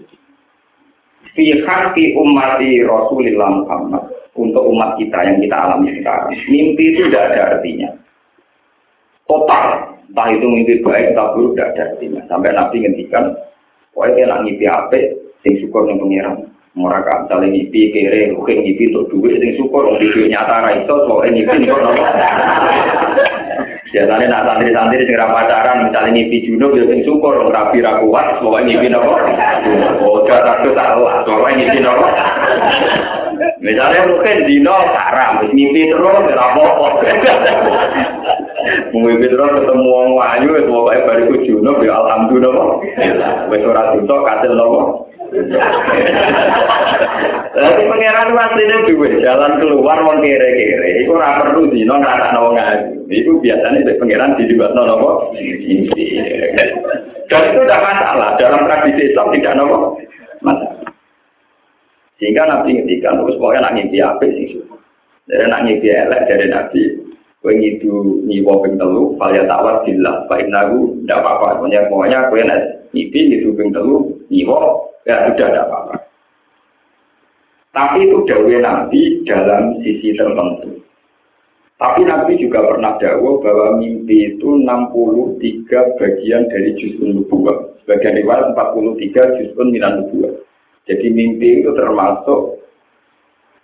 Fi 1.32 1.56
hati 1.64 2.12
umati 2.12 2.84
Rasulullah 2.84 3.64
Muhammad 3.64 4.11
untuk 4.32 4.64
umat 4.64 4.96
kita 4.96 5.18
yang 5.28 5.36
kita 5.40 5.56
alami 5.56 5.92
sekarang. 5.96 6.32
Mimpi 6.48 6.84
itu 6.96 7.00
tidak 7.12 7.32
ada 7.32 7.40
artinya. 7.56 7.88
Total, 9.28 9.64
entah 10.08 10.28
itu 10.32 10.46
mimpi 10.48 10.80
baik 10.80 11.12
atau 11.12 11.36
buruk 11.36 11.56
tidak 11.56 11.68
ada 11.76 11.82
artinya. 11.92 12.20
Sampai 12.28 12.50
Nabi 12.56 12.76
ngendikan, 12.80 13.24
pokoknya 13.92 14.28
nak 14.28 14.40
ngipi 14.44 14.64
apa, 14.68 15.00
sing 15.44 15.52
syukur 15.60 15.84
yang 15.88 16.00
pengiran. 16.00 16.48
Kan 16.72 17.28
sale 17.28 17.52
ngipi 17.52 17.92
kere, 17.92 18.32
oke 18.32 18.48
ngipi 18.48 18.96
untuk 18.96 19.12
duit 19.12 19.36
sing 19.44 19.52
syukur 19.60 19.84
wong 19.84 20.00
video 20.00 20.24
nyata 20.24 20.64
ra 20.64 20.70
iso 20.72 21.04
soalnya 21.04 21.36
ngipi 21.36 21.68
kok 21.68 21.80
nopo. 21.84 22.04
Biasanya 23.92 24.24
nak 24.32 24.44
santri-santri 24.48 25.04
sing 25.04 25.12
ra 25.20 25.28
pacaran 25.28 25.84
misalnya 25.84 26.16
ngipi 26.16 26.48
junub 26.48 26.72
ya 26.72 26.88
sing 26.88 27.04
syukur 27.04 27.52
rapi 27.52 27.84
ra 27.84 28.00
kuat 28.00 28.40
soalnya 28.40 28.72
ngipi 28.72 28.88
nopo. 28.88 29.20
Oh, 30.00 30.24
takut 30.24 30.72
salah 30.72 31.20
soalnya 31.28 31.60
ngipi 31.60 31.78
nopo. 31.84 32.06
Misalnya 33.62 34.10
mungkin 34.10 34.46
dino 34.46 34.74
haram, 34.74 35.46
mimpi 35.54 35.86
terus 35.86 36.02
ora 36.02 36.20
apa-apa. 36.26 36.86
Mimpi 38.94 39.26
terus 39.26 39.50
ketemu 39.58 39.86
wong 39.88 40.08
ayu 40.22 40.54
wis 40.54 40.68
pokoke 40.68 40.98
bariku 41.06 41.34
junub 41.42 41.82
ya 41.82 41.94
alhamdulillah. 41.98 42.66
Wis 43.50 43.62
ora 43.66 43.94
dosa 43.96 44.14
kasil 44.22 44.52
nopo. 44.54 45.08
Tapi 47.52 47.82
pangeran 47.90 48.28
itu 48.28 48.36
aslinya 48.36 48.76
juga 48.86 49.08
jalan 49.24 49.52
keluar 49.58 49.98
mau 50.04 50.20
kere-kere. 50.20 51.02
Itu 51.02 51.16
ora 51.16 51.42
perlu 51.42 51.72
dino 51.72 51.94
nggak 51.98 52.36
wong 52.38 52.54
ngaji. 52.54 52.94
Itu 53.10 53.40
biasanya 53.40 53.82
di 53.82 53.94
pangeran 53.98 54.36
di 54.38 54.44
juga 54.46 54.70
nopo. 54.76 55.32
Dan 57.32 57.40
itu 57.48 57.60
tidak 57.64 57.80
masalah 57.80 58.36
dalam 58.36 58.60
tradisi 58.68 59.08
Islam 59.08 59.32
tidak 59.32 59.56
nopo 59.56 59.96
masalah. 60.44 60.91
Sehingga 62.22 62.46
Nabi 62.46 62.78
ngendikan 62.78 63.18
terus 63.18 63.34
pokoknya 63.34 63.66
nak 63.66 63.74
ngimpi 63.74 63.98
apa 63.98 64.22
sih 64.30 64.54
Jadi 65.26 65.42
nak 65.50 65.62
ngimpi 65.66 65.90
elek 65.90 66.22
dari 66.30 66.46
Nabi. 66.46 66.82
Kue 67.42 67.58
ngidu 67.58 68.22
nyiwa 68.22 68.62
ping 68.62 68.78
telu, 68.78 69.18
falya 69.18 69.42
tawar 69.50 69.82
billah, 69.82 70.30
baik 70.30 70.46
nagu, 70.46 70.94
tidak 71.02 71.26
apa-apa. 71.26 71.58
Pokoknya 71.58 71.90
pokoknya 71.90 72.18
kue 72.30 72.40
nak 72.46 72.60
ngipi 72.94 73.18
ngidu 73.26 73.50
ping 73.58 73.74
telu, 73.74 74.14
nyiwa, 74.30 74.86
ya 75.02 75.26
sudah 75.26 75.48
tidak 75.50 75.66
apa-apa. 75.66 75.94
Tapi 77.74 77.98
itu 78.06 78.22
dawe 78.30 78.54
Nabi 78.62 79.02
dalam 79.26 79.82
sisi 79.82 80.14
tertentu. 80.14 80.78
Tapi 81.82 82.06
Nabi 82.06 82.38
juga 82.38 82.62
pernah 82.62 82.94
dakwah 83.02 83.42
bahwa 83.42 83.82
mimpi 83.82 84.38
itu 84.38 84.62
63 84.62 85.98
bagian 85.98 86.46
dari 86.46 86.78
juzun 86.78 87.18
nubuah. 87.18 87.74
Sebagian 87.82 88.22
riwayat 88.22 88.54
43 88.54 89.34
juzun 89.42 89.74
minan 89.74 90.06
nubuah. 90.06 90.51
Jadi 90.82 91.06
mimpi 91.14 91.62
itu 91.62 91.70
termasuk 91.78 92.58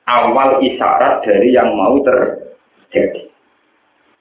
awal 0.07 0.63
isyarat 0.63 1.27
dari 1.27 1.51
yang 1.51 1.75
mau 1.75 1.99
terjadi. 2.01 3.29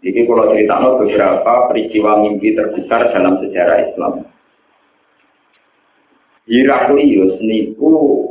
Jadi 0.01 0.19
kalau 0.29 0.49
cerita 0.53 0.75
beberapa 0.81 1.53
peristiwa 1.69 2.21
mimpi 2.21 2.53
terbesar 2.53 3.13
dalam 3.13 3.41
sejarah 3.41 3.77
Islam. 3.89 4.13
Heraklius 6.47 7.43
niku 7.43 8.23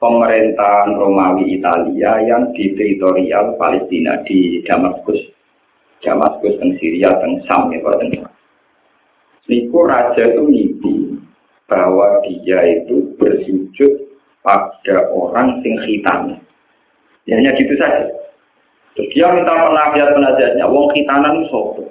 pemerintahan 0.00 0.96
Romawi 0.96 1.58
Italia 1.58 2.22
yang 2.24 2.54
di 2.56 2.72
teritorial 2.72 3.60
Palestina 3.60 4.24
di 4.24 4.64
Damaskus. 4.64 5.20
Damaskus 6.00 6.54
dan 6.62 6.78
Syria 6.78 7.10
dan 7.18 7.42
Sam 7.44 7.74
ya 7.74 7.82
Niku 9.48 9.78
raja 9.84 10.22
itu 10.32 10.44
mimpi 10.44 11.18
bahwa 11.68 12.24
dia 12.24 12.60
itu 12.68 13.16
bersujud 13.20 14.07
pada 14.48 14.96
orang 15.12 15.60
sing 15.60 15.76
khitan. 15.84 16.40
Ya 17.28 17.36
hanya 17.36 17.52
gitu 17.60 17.76
saja. 17.76 18.08
Terus 18.96 19.12
dia 19.12 19.28
minta 19.36 19.52
penasihat-penasihatnya, 19.52 20.64
wong 20.64 20.88
khitanan 20.96 21.44
itu 21.44 21.84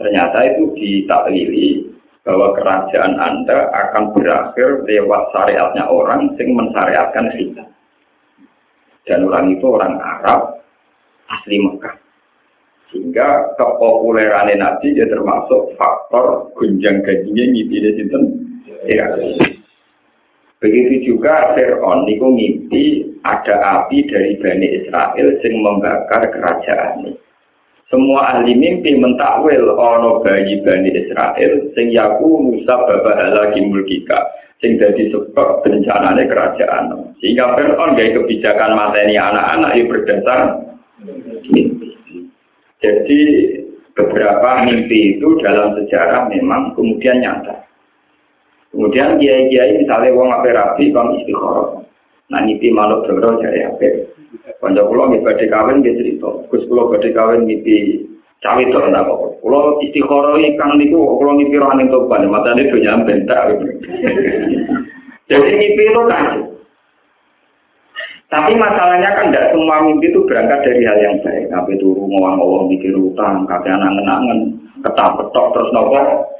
Ternyata 0.00 0.38
itu 0.48 0.72
ditaklili 0.72 1.92
bahwa 2.24 2.56
kerajaan 2.56 3.14
Anda 3.20 3.68
akan 3.70 4.16
berakhir 4.16 4.88
lewat 4.88 5.22
syariatnya 5.36 5.84
orang 5.86 6.32
sing 6.40 6.56
mensyariatkan 6.56 7.28
kita. 7.36 7.64
Dan 9.04 9.28
orang 9.28 9.52
itu 9.52 9.66
orang 9.68 10.00
Arab 10.00 10.64
asli 11.28 11.60
Mekah. 11.60 11.94
Sehingga 12.90 13.56
kepopuleran 13.56 14.52
Nabi 14.58 14.94
dia 14.96 15.06
termasuk 15.06 15.74
faktor 15.76 16.50
gunjang 16.56 17.02
gajinya 17.04 17.44
ngipine 17.52 17.90
sinten 17.94 18.22
ya. 18.90 19.06
Begitu 20.62 21.10
juga 21.10 21.58
Fir'aun 21.58 22.06
niku 22.06 22.30
ngimpi 22.38 23.02
ada 23.26 23.82
api 23.82 24.06
dari 24.06 24.38
Bani 24.38 24.68
Israel 24.78 25.28
sing 25.42 25.58
membakar 25.58 26.22
kerajaan. 26.30 27.18
Semua 27.90 28.38
ahli 28.38 28.54
mimpi 28.54 28.94
mentakwil 28.94 29.74
ono 29.74 30.22
bayi 30.22 30.62
Bani 30.62 30.86
Israel 30.94 31.66
sing 31.74 31.90
yaku 31.90 32.46
Musa 32.46 32.78
babahala 32.78 33.50
lagi 33.50 33.58
mulkika 33.58 34.16
sing 34.62 34.78
jadi 34.78 35.10
sebab 35.10 35.66
bencananya 35.66 36.30
kerajaan. 36.30 37.10
Sehingga 37.18 37.58
Fir'aun 37.58 37.98
gaya 37.98 38.22
kebijakan 38.22 38.78
materi 38.78 39.18
anak-anak 39.18 39.74
yang 39.74 39.90
berdasar 39.90 40.40
mimpi. 41.50 41.90
Jadi 42.78 43.20
beberapa 43.98 44.62
mimpi 44.62 45.18
itu 45.18 45.26
dalam 45.42 45.74
sejarah 45.74 46.30
memang 46.30 46.70
kemudian 46.78 47.18
nyata. 47.18 47.71
Kemudian 48.72 49.20
kiai-kiai 49.20 49.84
misalnya 49.84 50.16
wong 50.16 50.32
ape 50.32 50.48
rapi 50.48 50.88
bang 50.88 51.08
istikharah. 51.20 51.84
Nah 52.32 52.40
ngipi 52.48 52.72
manuk 52.72 53.04
doro 53.04 53.36
jare 53.44 53.68
ape. 53.68 54.08
Kanca 54.64 54.82
kula 54.88 55.12
nggih 55.12 55.20
badhe 55.20 55.44
kawin 55.52 55.84
nggih 55.84 55.96
cerita. 56.00 56.28
Gus 56.48 56.64
kula 56.72 56.88
badhe 56.88 57.12
kawin 57.12 57.44
ngipi 57.44 58.00
cawe 58.40 58.62
to 58.64 58.78
ndak 58.88 59.04
kok. 59.04 59.20
Kula 59.44 59.60
istikharah 59.84 60.40
kang 60.56 60.72
niku 60.80 61.04
kula 61.20 61.32
ngipi 61.36 61.60
ro 61.60 61.68
aning 61.68 61.92
toban, 61.92 62.24
matane 62.32 62.64
do 62.72 62.80
nyampe 62.80 63.12
tak. 63.28 63.60
Jadi 65.28 65.50
ngipi 65.52 65.82
itu 65.92 66.02
kan. 66.08 66.52
Tapi 68.32 68.56
masalahnya 68.56 69.12
kan 69.12 69.28
tidak 69.28 69.52
semua 69.52 69.84
mimpi 69.84 70.08
itu 70.08 70.24
berangkat 70.24 70.64
dari 70.64 70.88
hal 70.88 70.96
yang 71.04 71.20
baik. 71.20 71.52
Tapi 71.52 71.76
turu 71.76 72.08
ngowang-ngowang 72.08 72.64
mikir 72.72 72.96
utang, 72.96 73.44
kakek 73.44 73.76
angen-angen, 73.76 74.56
ketak-ketok 74.80 75.52
terus 75.52 75.68
nopo 75.76 76.32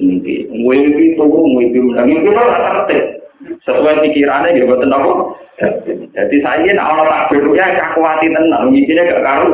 mimpi. 0.00 0.48
Mimpi 0.52 1.16
tunggu, 1.16 1.44
mimpi 1.44 1.78
menang. 1.80 2.06
Mimpi 2.08 2.28
itu 2.30 2.42
tertib. 2.42 3.04
Sesuai 3.62 4.00
pikirannya 4.00 4.56
gitu, 4.56 4.66
betul 4.70 4.90
apa? 4.90 5.12
Jadi 6.16 6.36
saya 6.40 6.64
ini 6.64 6.80
Allah 6.80 7.28
tak 7.28 7.36
ya 7.36 7.66
aku 7.92 8.00
hati 8.04 8.32
tenang. 8.32 8.72
Mimpinya 8.72 9.08
gak 9.08 9.24
karu. 9.24 9.50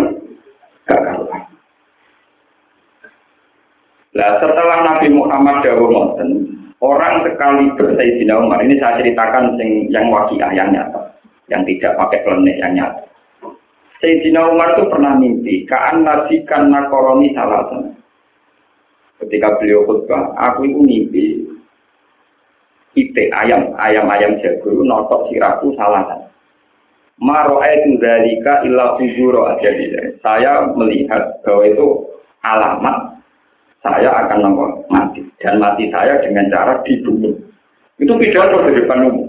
Gak 0.87 1.03
karu. 1.03 1.25
Nah, 4.13 4.31
setelah 4.45 4.79
Nabi 4.85 5.09
Muhammad 5.09 5.65
Dawud 5.65 5.89
Monten, 5.89 6.31
orang 6.85 7.25
sekali 7.25 7.73
bersayyidina 7.81 8.45
Umar, 8.45 8.61
ini 8.61 8.77
saya 8.77 9.01
ceritakan 9.01 9.57
yang, 9.57 9.89
yang 9.89 10.07
wakiah, 10.13 10.53
yang 10.53 10.69
nyata. 10.69 11.17
Yang 11.49 11.63
tidak 11.75 11.97
pakai 11.97 12.21
klenik, 12.21 12.61
yang 12.61 12.77
nyata. 12.77 13.09
Sayyidina 14.05 14.53
Umar 14.53 14.77
itu 14.77 14.85
pernah 14.93 15.17
mimpi, 15.17 15.65
kaan 15.65 16.05
nasikan 16.05 16.69
nakoroni 16.69 17.33
salah 17.33 17.71
ketika 19.27 19.57
beliau 19.59 19.87
khutbah, 19.87 20.35
aku 20.39 20.67
itu 20.67 20.81
mimpi 20.83 21.27
ite 22.93 23.33
ayam, 23.33 23.73
ayam-ayam 23.81 24.37
jago 24.43 24.85
notok 24.85 25.31
siraku 25.33 25.73
salah. 25.79 26.29
Maro 27.23 27.63
itu 27.63 28.03
dalika 28.03 28.67
illa 28.67 28.99
fujuro 28.99 29.47
aja 29.47 29.71
Saya 30.27 30.67
melihat 30.75 31.39
bahwa 31.47 31.63
itu 31.71 31.87
alamat 32.43 33.23
saya 33.79 34.11
akan 34.11 34.39
nomor 34.43 34.69
mati 34.91 35.23
dan 35.39 35.63
mati 35.63 35.87
saya 35.95 36.19
dengan 36.23 36.51
cara 36.51 36.83
dibunuh. 36.83 37.35
Itu 37.99 38.19
pidato 38.19 38.67
di 38.67 38.75
depan 38.75 39.07
umum. 39.07 39.29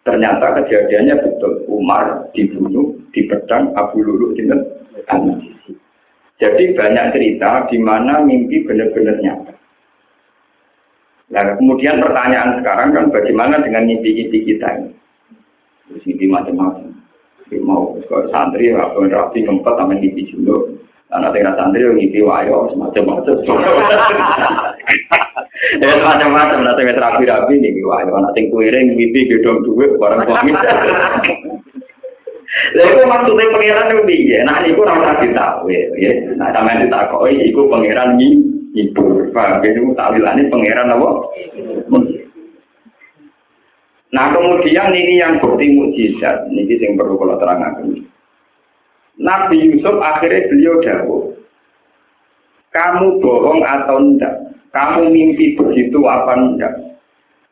Ternyata 0.00 0.64
kejadiannya 0.64 1.20
betul. 1.20 1.64
Umar 1.68 2.32
dibunuh 2.32 2.96
di 3.12 3.28
pedang 3.28 3.76
Abu 3.76 4.00
Lulu 4.00 4.32
dengan 4.32 4.64
anak. 5.12 5.44
Jadi 6.40 6.72
banyak 6.72 7.12
cerita 7.12 7.68
di 7.68 7.76
mana 7.76 8.24
mimpi 8.24 8.64
benar-benar 8.64 9.20
nyata. 9.20 9.52
Nah, 11.30 11.44
kemudian 11.60 12.00
pertanyaan 12.00 12.58
sekarang 12.58 12.96
kan 12.96 13.06
bagaimana 13.12 13.62
dengan 13.62 13.86
mimpi-mimpi 13.86 14.48
kita 14.48 14.66
ini? 14.82 14.90
Terus 15.86 16.02
mimpi 16.08 16.26
macam-macam. 16.26 16.90
Mau 17.60 17.98
kalau 18.08 18.30
santri, 18.32 18.72
apa 18.72 18.98
rapi 18.98 19.44
keempat 19.44 19.74
sama 19.76 19.94
mimpi 19.94 20.26
jundo. 20.32 20.80
Karena 21.12 21.28
tinggal 21.30 21.54
santri 21.60 21.84
yang 21.86 21.94
mimpi 21.94 22.18
wayo, 22.24 22.72
semacam-macam. 22.72 23.36
Ya 25.60 25.86
macam-macam, 25.92 26.66
nanti 26.66 26.82
rapi-rapi 26.88 27.54
nih 27.60 27.84
wayo. 27.84 28.16
Nanti 28.16 28.48
kuiring 28.48 28.96
mimpi 28.96 29.28
gedong 29.28 29.60
duit, 29.62 29.92
barang 30.00 30.24
suami. 30.24 30.50
Lha 32.70 32.82
iku 32.86 33.02
maksude 33.02 33.44
pangeran 33.50 33.90
itu 33.90 34.02
piye? 34.06 34.38
Nah 34.46 34.62
niku 34.62 34.86
ora 34.86 34.94
usah 34.94 35.18
ditawe, 35.18 35.78
ya. 35.98 36.12
Nah 36.38 36.54
sampeyan 36.54 36.86
ditakoki 36.86 37.50
iku 37.50 37.66
pangeran 37.66 38.14
iki 38.14 38.28
ibu. 38.86 39.26
Paham 39.34 39.62
ya 39.62 39.70
niku 39.74 39.90
tawilane 39.98 40.42
pangeran 40.46 40.94
apa? 40.94 41.10
Nah 44.10 44.26
kemudian 44.34 44.90
ini 44.94 45.22
yang 45.22 45.38
bukti 45.38 45.70
mukjizat, 45.70 46.50
ini 46.50 46.66
yang 46.78 46.98
perlu 46.98 47.18
kalau 47.18 47.38
terangkan. 47.38 48.06
Nabi 49.20 49.56
Yusuf 49.70 50.00
akhirnya 50.00 50.48
beliau 50.48 50.80
dahulu, 50.80 51.18
kamu 52.72 53.20
bohong 53.20 53.60
atau 53.66 53.98
enggak? 53.98 54.34
Kamu 54.70 55.10
mimpi 55.10 55.58
begitu 55.58 55.98
apa 56.06 56.38
enggak? 56.38 56.74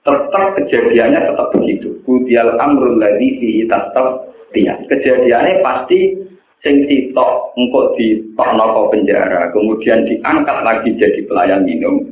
Tetap 0.06 0.56
kejadiannya 0.56 1.20
tetap 1.28 1.52
begitu. 1.52 1.98
Kudial 2.06 2.56
amrul 2.56 2.96
ladhi 2.96 3.36
fi 3.36 3.48
tastab 3.68 4.27
dia 4.52 4.74
kejadiannya 4.88 5.60
pasti 5.60 6.16
sing 6.64 6.84
sitok 6.90 7.54
engkau 7.54 7.94
di 7.94 8.18
toknoko 8.34 8.90
penjara 8.90 9.52
kemudian 9.54 10.08
diangkat 10.08 10.58
lagi 10.64 10.90
jadi 10.98 11.20
pelayan 11.28 11.62
minum. 11.62 12.02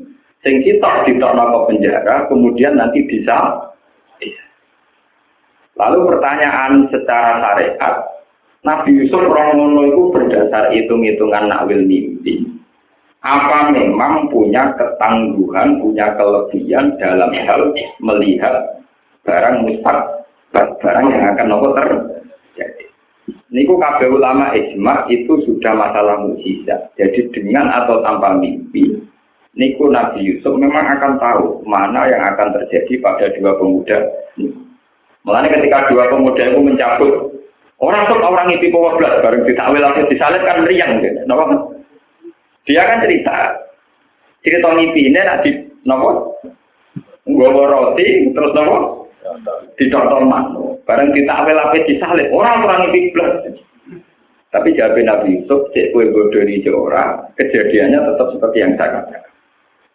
Sing 0.44 0.62
sitok 0.62 1.09
di 1.09 1.18
toknoko 1.18 1.66
penjara 1.66 2.29
kemudian 2.31 2.79
nanti 2.79 3.03
bisa, 3.09 3.66
lalu 5.77 5.99
pertanyaan 6.09 6.87
secara 6.88 7.42
syariat 7.42 8.16
Nabi 8.66 8.99
Yusuf 8.99 9.22
Romono 9.22 9.87
itu 9.87 10.03
berdasar 10.11 10.75
hitung-hitungan 10.75 11.46
nakwil 11.46 11.87
mimpi. 11.87 12.42
Apa 13.22 13.70
memang 13.70 14.27
punya 14.31 14.62
ketangguhan, 14.75 15.79
punya 15.83 16.14
kelebihan 16.18 16.94
dalam 16.99 17.31
hal 17.31 17.75
melihat 18.03 18.83
barang 19.22 19.66
mustaq, 19.66 19.99
barang 20.55 21.07
yang 21.11 21.22
akan 21.35 21.46
nopo 21.46 21.68
ter 21.75 21.88
Niku 23.47 23.79
kabeh 23.79 24.11
ulama 24.11 24.51
ijma 24.59 25.07
itu 25.07 25.39
sudah 25.47 25.71
masalah 25.79 26.19
mukjizat. 26.19 26.91
Jadi 26.99 27.31
dengan 27.31 27.71
atau 27.71 28.03
tanpa 28.03 28.35
mimpi, 28.35 28.99
niku 29.55 29.87
Nabi 29.87 30.27
Yusuf 30.27 30.59
memang 30.59 30.83
akan 30.83 31.15
tahu 31.23 31.63
mana 31.63 32.11
yang 32.11 32.27
akan 32.27 32.59
terjadi 32.59 32.99
pada 32.99 33.31
dua 33.39 33.55
pemuda. 33.55 33.99
Mulanya 35.23 35.55
ketika 35.59 35.87
dua 35.95 36.11
pemuda 36.11 36.43
itu 36.43 36.59
mencabut 36.59 37.13
orang 37.79 38.09
tuh 38.11 38.19
orang 38.19 38.51
itu 38.51 38.67
bawa 38.73 38.99
belas 38.99 39.21
bareng 39.23 39.47
ditakwil 39.47 39.83
lagi 39.85 40.11
disalib 40.11 40.43
kan 40.43 40.67
riang 40.67 40.99
gitu. 40.99 41.23
Dia 42.67 42.83
kan 42.83 42.99
cerita 43.07 43.63
cerita 44.43 44.69
mimpi 44.75 45.07
ini 45.07 45.21
nanti 45.23 45.51
nopo 45.87 46.35
nggawa 47.31 47.63
roti 47.71 48.35
terus 48.35 48.55
nopo 48.59 49.07
didokter 49.79 50.23
manu. 50.27 50.66
Barang 50.87 51.11
kita 51.11 51.33
apel 51.35 51.59
apel 51.59 51.83
disalib, 51.83 52.31
orang 52.31 52.62
orang 52.62 52.94
iblis. 52.94 53.59
Tapi 54.55 54.79
jawab 54.79 54.96
Nabi 55.03 55.42
Yusuf, 55.42 55.68
cek 55.75 55.90
kue 55.90 56.09
bodoh 56.14 56.46
di 56.46 56.62
orang, 56.70 57.29
kejadiannya 57.35 57.99
tetap 57.99 58.31
seperti 58.33 58.57
yang 58.62 58.72
saya 58.79 59.03
katakan. 59.03 59.35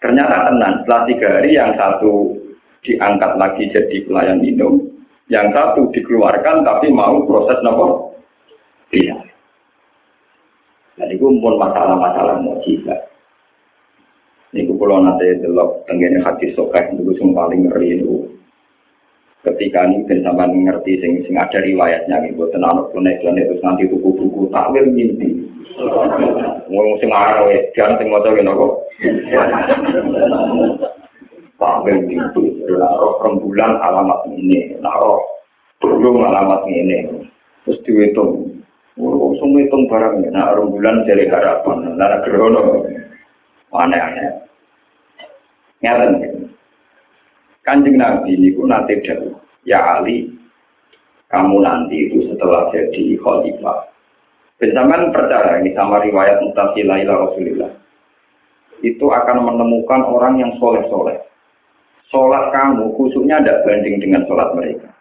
Ternyata 0.04 0.52
tenang, 0.52 0.74
setelah 0.84 1.02
tiga 1.08 1.28
hari 1.40 1.50
yang 1.56 1.72
satu 1.80 2.36
diangkat 2.84 3.32
lagi 3.40 3.64
jadi 3.72 3.98
pelayan 4.06 4.44
minum, 4.44 4.92
yang 5.32 5.48
satu 5.56 5.88
dikeluarkan 5.96 6.68
tapi 6.68 6.92
mau 6.92 7.24
proses 7.24 7.58
nopo 7.64 8.12
iya. 8.92 9.16
Nah, 11.00 11.08
itu 11.08 11.24
pun 11.24 11.56
masalah-masalah 11.56 12.44
mujizat. 12.44 13.00
Ini 14.52 14.68
kalau 14.68 15.00
nanti 15.00 15.40
delok 15.40 15.88
tenggine 15.88 16.20
hati 16.20 16.52
sokai 16.52 16.92
itu 16.92 17.16
paling 17.32 17.72
ngeri 17.72 18.04
itu 18.04 18.28
ketika 19.42 19.90
ini 19.90 20.06
ben 20.06 20.22
sampean 20.22 20.54
ngerti 20.54 21.02
sing 21.02 21.12
sing 21.26 21.34
ada 21.34 21.58
riwayatnya 21.66 22.30
gitu 22.30 22.46
tenan 22.54 22.86
klenek-klenek 22.94 23.50
terus 23.50 23.64
nanti 23.66 23.90
buku-buku 23.90 24.54
takwil 24.54 24.86
mimpi 24.86 25.50
ngomong 26.70 26.96
sing 27.02 27.10
arah 27.10 27.50
ya 27.50 27.60
jangan 27.74 27.98
sing 27.98 28.08
maca 28.14 28.30
ngene 28.30 28.54
kok 28.54 28.74
takwil 31.58 31.98
mimpi 32.06 32.44
roh 32.70 33.18
rembulan 33.26 33.82
alamat 33.82 34.30
ini 34.30 34.78
roh 34.78 35.26
burung 35.82 36.22
alamat 36.22 36.62
ini 36.70 37.10
terus 37.66 37.82
dihitung 37.86 38.62
Oh, 39.00 39.34
semua 39.40 39.64
hitung 39.64 39.88
barang 39.88 40.20
ya. 40.20 40.30
Nah, 40.36 40.52
rembulan 40.52 41.08
jadi 41.08 41.32
harapan. 41.32 41.96
Nah, 41.96 42.22
gerono. 42.28 42.86
Aneh-aneh. 43.72 44.46
Nyata 45.80 46.12
Kanjeng 47.62 48.02
Nabi 48.02 48.34
ini 48.34 48.58
pun 48.58 48.74
nanti 48.74 48.98
dahulu. 49.06 49.38
Ya 49.62 50.02
Ali, 50.02 50.34
kamu 51.30 51.62
nanti 51.62 52.10
itu 52.10 52.26
setelah 52.28 52.74
jadi 52.74 53.16
khalifah. 53.22 53.88
Bersamaan 54.58 55.14
percaya 55.14 55.58
ini 55.62 55.74
sama 55.74 56.02
riwayat 56.02 56.42
mutasilah 56.42 56.98
ila 57.02 57.14
Rasulullah. 57.30 57.72
Itu 58.82 59.10
akan 59.10 59.38
menemukan 59.46 60.02
orang 60.06 60.42
yang 60.42 60.54
soleh-soleh. 60.58 61.18
Sholat 62.10 62.52
kamu 62.52 62.92
khususnya 63.00 63.40
tidak 63.40 63.64
banding 63.64 64.04
dengan 64.04 64.28
sholat 64.28 64.52
mereka. 64.58 64.92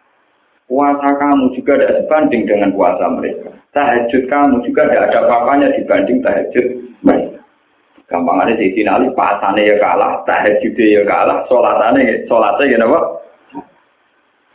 Puasa 0.71 1.09
kamu 1.19 1.51
juga 1.59 1.75
tidak 1.75 1.95
sebanding 1.99 2.47
dengan 2.47 2.71
puasa 2.71 3.05
mereka. 3.11 3.51
Tahajud 3.75 4.23
kamu 4.31 4.63
juga 4.63 4.87
tidak 4.87 5.11
ada 5.11 5.17
apa-apanya 5.27 5.67
dibanding 5.75 6.23
tahajud 6.23 6.65
mereka. 7.03 7.30
Gampangannya 8.11 8.59
di 8.59 8.83
Ali 8.83 9.07
pasane 9.15 9.63
ya 9.63 9.79
kalah, 9.79 10.27
tahajud 10.27 10.75
ya 10.75 11.07
kalah, 11.07 11.47
sholatane 11.47 12.27
sholatnya 12.27 12.75
ya 12.75 12.83
apa? 12.83 12.99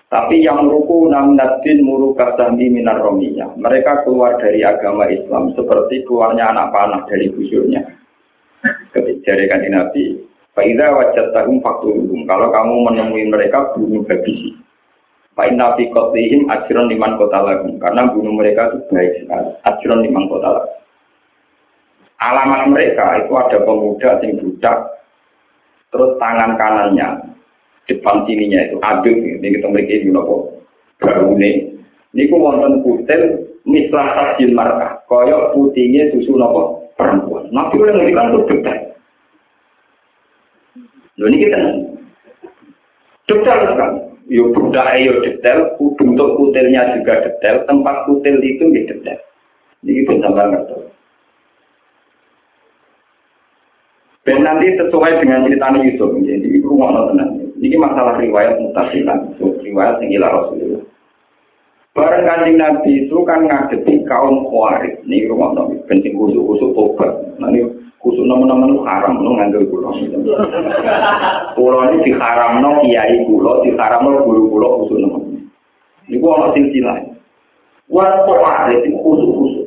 Tapi 0.07 0.45
yang 0.45 0.69
ruku 0.69 1.09
namnadin 1.09 1.83
murukat 1.83 2.37
sandi 2.37 2.69
minar 2.69 3.01
romiya. 3.01 3.49
Mereka 3.57 4.05
keluar 4.05 4.39
dari 4.39 4.61
agama 4.63 5.09
Islam 5.09 5.57
seperti 5.57 6.05
keluarnya 6.05 6.53
anak 6.53 6.71
panah 6.71 7.03
dari 7.09 7.33
busurnya. 7.33 7.83
Ketika 8.95 9.35
dari 9.35 9.69
Nabi, 9.73 10.05
Faidah 10.57 10.89
wajat 10.89 11.37
tahum 11.37 11.61
fakturum. 11.61 12.25
Kalau 12.25 12.49
kamu 12.49 12.75
menemui 12.89 13.29
mereka, 13.29 13.77
bunuh 13.77 14.01
habisi. 14.09 14.57
Fa'in 15.37 15.61
nabi 15.61 15.93
kotlihim 15.93 16.49
ajron 16.49 16.89
liman 16.89 17.21
kota 17.21 17.45
lagu. 17.45 17.69
Karena 17.77 18.09
bunuh 18.09 18.33
mereka 18.33 18.73
itu 18.73 18.81
baik 18.89 19.21
sekali. 19.21 19.53
Ajron 19.69 20.01
liman 20.01 20.25
kota 20.33 20.49
lagu. 20.49 20.73
Alamat 22.17 22.73
mereka 22.73 23.21
itu 23.21 23.33
ada 23.37 23.59
pemuda 23.61 24.21
yang 24.25 24.41
budak. 24.41 24.79
Terus 25.93 26.17
tangan 26.17 26.57
kanannya. 26.57 27.09
Depan 27.87 28.25
sininya 28.25 28.61
itu 28.67 28.77
aduk. 28.83 29.15
Ini 29.15 29.47
kita 29.47 29.69
memiliki 29.69 30.03
ini 30.03 30.11
nopo. 30.11 30.65
Baune. 30.99 31.77
Ini 32.17 32.23
ku 32.33 32.37
wonten 32.41 32.81
kutil 32.81 33.53
mislah 33.69 34.17
tajil 34.17 34.57
markah. 34.57 35.05
Koyok 35.07 35.53
putihnya 35.53 36.09
susu 36.11 36.35
nopo 36.35 36.89
perempuan. 36.97 37.53
Nabi 37.53 37.77
yang 37.79 38.01
ngendikan 38.01 38.33
itu 38.33 38.41
detail. 38.49 38.83
Lho 41.21 41.25
ini 41.29 41.37
kita 41.45 41.59
detail 43.29 43.61
sekali. 43.71 43.99
Yo 44.27 44.51
budak 44.51 44.91
yo 44.99 45.23
detail, 45.23 45.79
bentuk 45.79 46.35
kutilnya 46.35 46.99
juga 46.99 47.23
detail, 47.23 47.63
tempat 47.71 48.11
kutil 48.11 48.43
itu 48.43 48.65
ya 48.75 48.83
detail. 48.91 49.21
Ini 49.87 50.03
kita 50.03 50.19
sampai 50.19 50.51
ngerti. 50.51 50.96
Dan 54.27 54.43
nanti 54.43 54.75
sesuai 54.75 55.23
dengan 55.23 55.47
cerita 55.47 55.71
Yusuf, 55.79 56.11
jadi 56.19 56.43
itu 56.43 56.67
rumah 56.67 56.91
tenang. 57.15 57.47
Ini 57.63 57.79
masalah 57.79 58.19
riwayat 58.19 58.59
mutasilan, 58.59 59.39
riwayat 59.39 60.03
yang 60.03 60.19
ilah 60.19 60.31
Rasulullah. 60.35 60.83
Barang 61.95 62.29
kanjeng 62.29 62.61
Nabi 62.61 63.07
itu 63.07 63.17
kan 63.25 63.47
ngadepi 63.47 64.05
kaum 64.05 64.51
khawarij. 64.51 65.01
Ini 65.07 65.31
rumah 65.31 65.55
Nabi, 65.55 65.81
penting 65.87 66.19
kusuk-kusuk 66.19 66.75
tobat. 66.75 67.09
Nah 67.39 67.55
ini 67.55 67.71
kusuk 68.03 68.27
itu 68.27 68.83
haram, 68.85 69.23
no 69.23 69.39
nganggil 69.39 69.65
kulo. 69.71 69.95
Kulo 71.55 71.79
ini 71.89 71.97
diharam 72.05 72.61
no 72.61 72.83
kiai 72.85 73.25
kulo, 73.31 73.63
diharam 73.63 74.11
no 74.11 74.27
guru-guru 74.27 74.85
kusuk 74.85 74.99
nama. 75.01 75.23
Ini 76.11 76.21
gua 76.21 76.37
ono 76.37 76.47
silsilah. 76.53 76.99
Wah 77.89 78.27
khawarij 78.27 78.91
itu 78.91 78.99
kusuk-kusuk. 79.01 79.67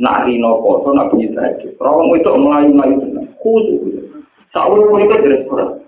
Nak 0.00 0.26
rino 0.26 0.58
koso, 0.58 0.90
nak 0.90 1.12
bunyi 1.12 1.30
tadi. 1.36 1.70
Rawang 1.78 2.10
itu 2.18 2.32
melayu-melayu 2.34 2.98
tenang. 2.98 3.23
Kusuk-kusuk. 3.44 4.24
Saurung 4.56 4.96
itu 5.04 5.14
jelas 5.20 5.44
kurang. 5.44 5.84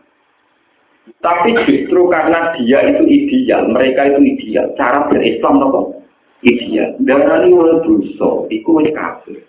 Tapi 1.25 1.57
justru 1.65 2.11
karena 2.13 2.53
dia 2.59 2.83
itu 2.93 3.03
ideal, 3.09 3.71
mereka 3.73 4.11
itu 4.11 4.21
ideal. 4.21 4.69
Cara 4.77 5.09
berislam 5.09 5.63
apa? 5.65 5.81
Ideal. 6.45 6.99
Dan 7.01 7.25
ini 7.25 7.57
orang 7.57 7.81
dosa, 7.87 8.45
itu 8.53 8.71
kafir. 8.93 9.41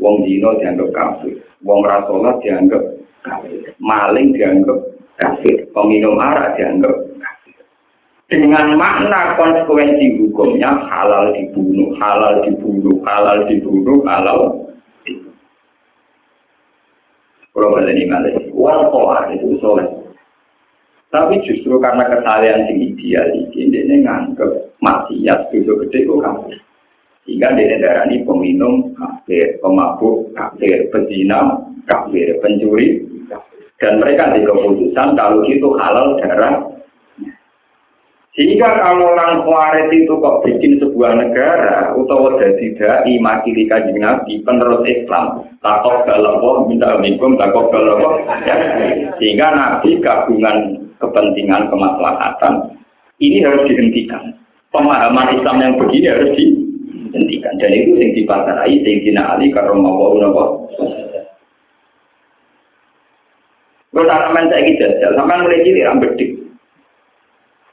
Wong 0.00 0.24
dino 0.24 0.56
dianggap 0.58 0.90
kafir. 0.96 1.36
Wong 1.62 1.84
rasolat 1.84 2.40
dianggap 2.40 2.82
kafir. 3.22 3.70
Maling 3.78 4.32
dianggap 4.32 4.80
kafir. 5.20 5.68
Peminum 5.76 6.16
arak 6.16 6.56
dianggap 6.56 6.96
kafir. 7.20 7.56
Dengan 8.32 8.80
makna 8.80 9.36
konsekuensi 9.36 10.24
hukumnya 10.24 10.72
halal 10.88 11.36
dibunuh, 11.36 11.92
halal 12.00 12.40
dibunuh, 12.48 12.96
halal 13.04 13.44
dibunuh, 13.44 14.00
halal. 14.08 14.69
Kalau 17.50 17.74
balik 17.74 17.98
ini 17.98 18.06
wal 18.54 18.86
itu 19.34 19.58
soleh. 19.58 20.00
Tapi 21.10 21.42
justru 21.42 21.74
karena 21.82 22.06
kesalahan 22.06 22.70
yang 22.70 22.78
ideal 22.78 23.26
ini, 23.34 23.66
dia 23.66 23.98
nganggep 23.98 24.78
maksiat 24.78 25.50
itu 25.50 25.74
gede 25.82 26.06
kok 26.06 26.22
kafir. 26.22 26.58
Sehingga 27.26 27.58
dia 27.58 27.82
darah 27.82 28.06
ini 28.06 28.22
peminum 28.22 28.94
kafir, 28.94 29.58
pemabuk 29.58 30.30
kafir, 30.38 30.86
pezina 30.94 31.66
kafir, 31.90 32.38
pencuri 32.38 33.02
Dan 33.80 33.96
mereka 33.96 34.36
di 34.36 34.44
keputusan 34.44 35.18
kalau 35.18 35.42
itu 35.48 35.68
halal 35.80 36.14
darah. 36.22 36.68
Sehingga 38.30 38.78
kalau 38.78 39.10
orang 39.10 39.42
Khawarij 39.42 39.90
itu 39.90 40.14
kok 40.22 40.46
bikin 40.46 40.78
sebuah 40.78 41.18
negara, 41.18 41.90
utawa 41.98 42.38
jadi 42.38 42.78
dai 42.78 43.18
makili 43.18 43.66
kajian 43.66 43.98
Nabi, 43.98 44.38
penerus 44.46 44.86
Islam, 44.86 45.50
takut 45.58 46.06
galapo, 46.06 46.70
minta 46.70 46.94
minum, 47.02 47.34
galapo. 47.34 47.66
Ya. 48.46 48.54
Sehingga 49.18 49.50
Nabi 49.50 49.98
gabungan 49.98 50.78
kepentingan 51.02 51.74
kemaslahatan 51.74 52.80
ini 53.20 53.44
harus 53.44 53.66
dihentikan. 53.66 54.32
Pemahaman 54.70 55.34
Islam 55.34 55.56
yang 55.58 55.74
begini 55.76 56.06
harus 56.08 56.30
dihentikan 56.38 57.54
dan 57.58 57.74
itu 57.74 57.98
yang 57.98 58.14
dipasai 58.14 58.74
Sayyidina 58.86 59.36
Ali 59.36 59.50
karena 59.50 59.74
mau 59.74 60.14
nopo. 60.14 60.70
Gue 63.90 64.06
tanaman 64.06 64.46
saya 64.48 64.62
gitu 64.70 64.86
sama 65.18 65.42
mulai 65.42 65.66
cilik 65.66 65.82
rambedik. 65.82 66.39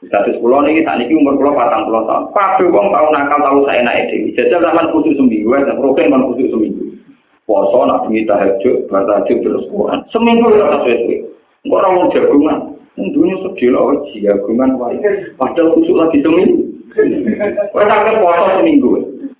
Status 0.08 0.40
pulau 0.40 0.64
ini 0.64 0.80
saat 0.88 1.04
ini 1.04 1.20
umur 1.20 1.36
pulau 1.36 1.52
patang 1.52 1.84
pulau 1.84 2.08
tahun. 2.08 2.32
Pak 2.32 2.64
wong 2.64 2.88
tahu 2.88 3.06
nakal 3.12 3.40
tahu 3.44 3.58
saya 3.68 3.84
naik 3.84 4.08
dewi. 4.08 4.32
Jajal 4.32 4.64
zaman 4.64 4.88
khusus 4.88 5.14
seminggu, 5.20 5.52
ya, 5.52 5.76
program 5.76 6.16
man 6.16 6.26
khusus 6.32 6.48
seminggu. 6.48 6.96
Poso 7.44 7.84
nak 7.84 8.04
bengi 8.08 8.28
tahajud, 8.28 8.88
bertahajud 8.88 9.38
terus 9.40 9.64
Quran. 9.68 10.00
Seminggu 10.12 10.48
ya 10.56 10.80
sesuai. 10.84 11.24
Orang 11.68 11.92
mau 11.96 12.12
jagungan. 12.12 12.58
Tentunya 12.96 13.36
sedih 13.44 13.70
lah, 13.76 14.00
jagungan. 14.10 14.70
Padahal 15.36 15.72
kusuk 15.76 15.96
lagi 15.96 16.18
seminggu. 16.24 16.56
Tak 17.72 18.16
foto 18.20 18.44
seminggu. 18.60 18.88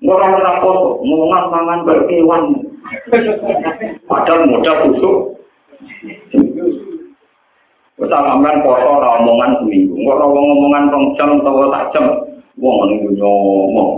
Orang 0.04 0.37
orang 0.37 0.61
foto, 0.62 1.00
ngomong 1.04 1.33
mangan 1.33 1.85
berkewan. 1.85 2.42
Padahal 4.09 4.46
modal 4.48 4.76
kusuk. 7.98 8.06
Kita 8.06 8.16
ngomongin 8.22 8.62
foto 8.62 8.88
omongan 9.18 9.50
seminggu. 9.58 9.94
Nggak 9.98 10.16
orang 10.22 10.30
ngomongan 10.46 10.84
rong 10.94 11.06
jam 11.18 11.30
atau 11.42 11.68
tak 11.74 11.87
jam. 11.90 12.04
Wong 12.62 12.76
nunggu 12.87 13.11
ngomong. 13.18 13.90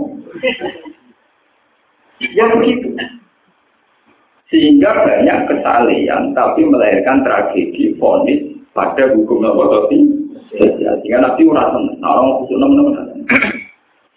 Ya 2.17 2.45
begitu. 2.57 2.89
Sehingga 4.51 5.07
banyak 5.07 5.47
kesalahan, 5.47 6.35
tapi 6.35 6.67
melahirkan 6.67 7.23
tragedi, 7.23 7.95
fonis, 7.95 8.51
pada 8.75 9.15
hukum 9.15 9.43
apa 9.47 9.63
tadi 9.87 9.99
sehingga 10.51 11.23
nabi 11.23 11.47
ora 11.47 11.71
seneng 11.71 11.95
nah, 12.03 12.11
orang 12.11 12.43
khusus 12.43 12.57
nemen 12.59 12.77
nemen 12.83 13.07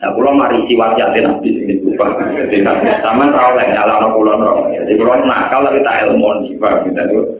Nah, 0.03 0.11
pulau 0.11 0.37
mari 0.37 0.59
si 0.69 0.75
wajah 0.77 1.17
nabi 1.17 1.49
ini 1.55 1.81
lupa. 1.81 2.19
Jadi 2.19 2.61
sama 3.01 3.31
tahu 3.31 3.57
lah 3.57 3.67
nyala 3.73 4.03
no 4.05 4.13
pulau 4.13 4.37
no. 4.37 4.69
Jadi 4.69 5.01
pulau 5.01 5.17
nakal 5.23 5.65
tapi 5.65 5.81
tak 5.81 6.11
ilmu 6.11 6.45
nih 6.45 6.59
pak. 6.61 6.85
Tuh 6.93 7.34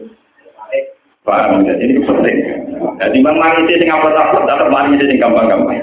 paham. 1.25 1.65
Jadi 1.65 1.83
ini 1.89 2.01
penting. 2.05 2.37
Jadi 3.01 3.17
bang 3.25 3.37
mari 3.41 3.67
sing 3.67 3.91
apa 3.91 4.09
takut, 4.13 4.43
tetap 4.47 4.69
mari 4.71 4.95
sing 5.01 5.19
gampang-gampang. 5.19 5.81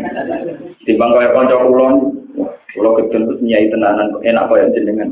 Di 0.86 0.94
bang 0.96 1.12
kaya 1.12 1.34
konco 1.34 1.56
pulau, 1.68 1.90
pulau 2.74 2.98
kecil 2.98 3.28
terus 3.28 3.42
nyai 3.44 3.70
tenanan 3.74 4.16
enak 4.22 4.48
kaya 4.48 4.72
jenengan. 4.72 5.10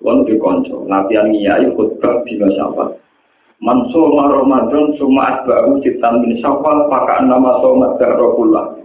Pulau 0.00 0.24
di 0.24 0.34
konco, 0.40 0.88
latihan 0.88 1.28
nyai 1.30 1.68
khutbah 1.76 2.24
di 2.24 2.40
masyarakat. 2.40 2.88
Man 3.56 3.88
soma 3.88 4.28
Ramadan 4.28 5.00
suma 5.00 5.40
asba'u 5.40 5.80
citan 5.80 6.20
min 6.20 6.36
syawal 6.44 6.92
pakai 6.92 7.24
nama 7.24 7.56
soma 7.64 7.96
darrokullah. 7.96 8.75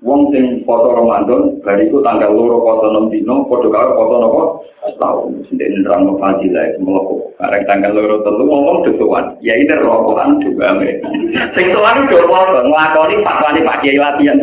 Wong 0.00 0.32
sing 0.32 0.64
foto 0.64 0.96
Ramadan, 0.96 1.60
bariku 1.60 2.00
tanggal 2.00 2.32
loro 2.32 2.64
foto 2.64 2.88
enam 2.88 3.12
dino, 3.12 3.44
foto 3.52 3.68
karo 3.68 3.92
foto 4.00 4.14
nopo 4.16 4.42
setahun. 4.80 5.44
Sendiri 5.52 5.76
nerang 5.84 6.08
no 6.08 6.16
fadilah 6.16 6.72
itu 6.72 6.80
meloko. 6.80 7.36
Karena 7.36 7.68
tanggal 7.68 7.92
loro 7.92 8.24
telu 8.24 8.48
ngomong 8.48 8.88
desuan, 8.88 9.36
ya 9.44 9.52
ini 9.60 9.68
rokokan 9.68 10.40
juga 10.40 10.72
me. 10.80 11.04
Sing 11.52 11.68
tuan 11.76 12.08
itu 12.08 12.16
foto 12.16 12.64
ngelakoni 12.64 13.20
pak 13.20 13.40
wani 13.44 13.60
pak 13.60 13.78
kiai 13.84 14.00
latihan. 14.00 14.40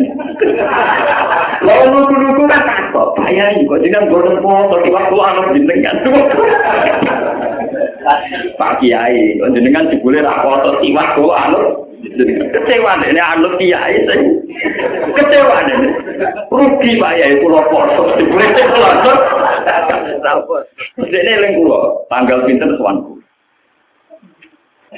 Lalu 1.66 1.86
nuku-nuku 1.90 2.42
kan 2.46 2.62
takut, 2.62 3.18
bayari 3.18 3.66
kok 3.66 3.82
jangan 3.82 4.14
bodoh 4.14 4.38
foto 4.38 4.74
di 4.86 4.94
waktu 4.94 5.16
anu 5.18 5.42
jenengan. 5.58 5.96
Pak 8.54 8.78
Kiai, 8.78 9.42
jenengan 9.42 9.90
dibule 9.90 10.22
ra 10.22 10.38
foto 10.46 10.78
tiwak 10.78 11.18
kok 11.18 11.34
anu. 11.34 11.87
Kecewa 12.26 12.98
ini 13.06 13.20
anu 13.22 13.54
Kiai 13.54 13.94
sing. 14.02 14.22
Kecewa 15.14 15.56
ini. 15.70 15.88
Rugi 16.50 16.98
Pak 16.98 17.14
Kiai 17.14 17.38
kula 17.38 17.62
foto 17.70 18.18
dibule 18.18 18.46
langsung. 18.58 19.18
Dene 21.06 21.30
eling 21.38 21.52
kula 21.62 21.78
tanggal 22.10 22.42
pinten 22.42 22.74
sowanku. 22.74 23.22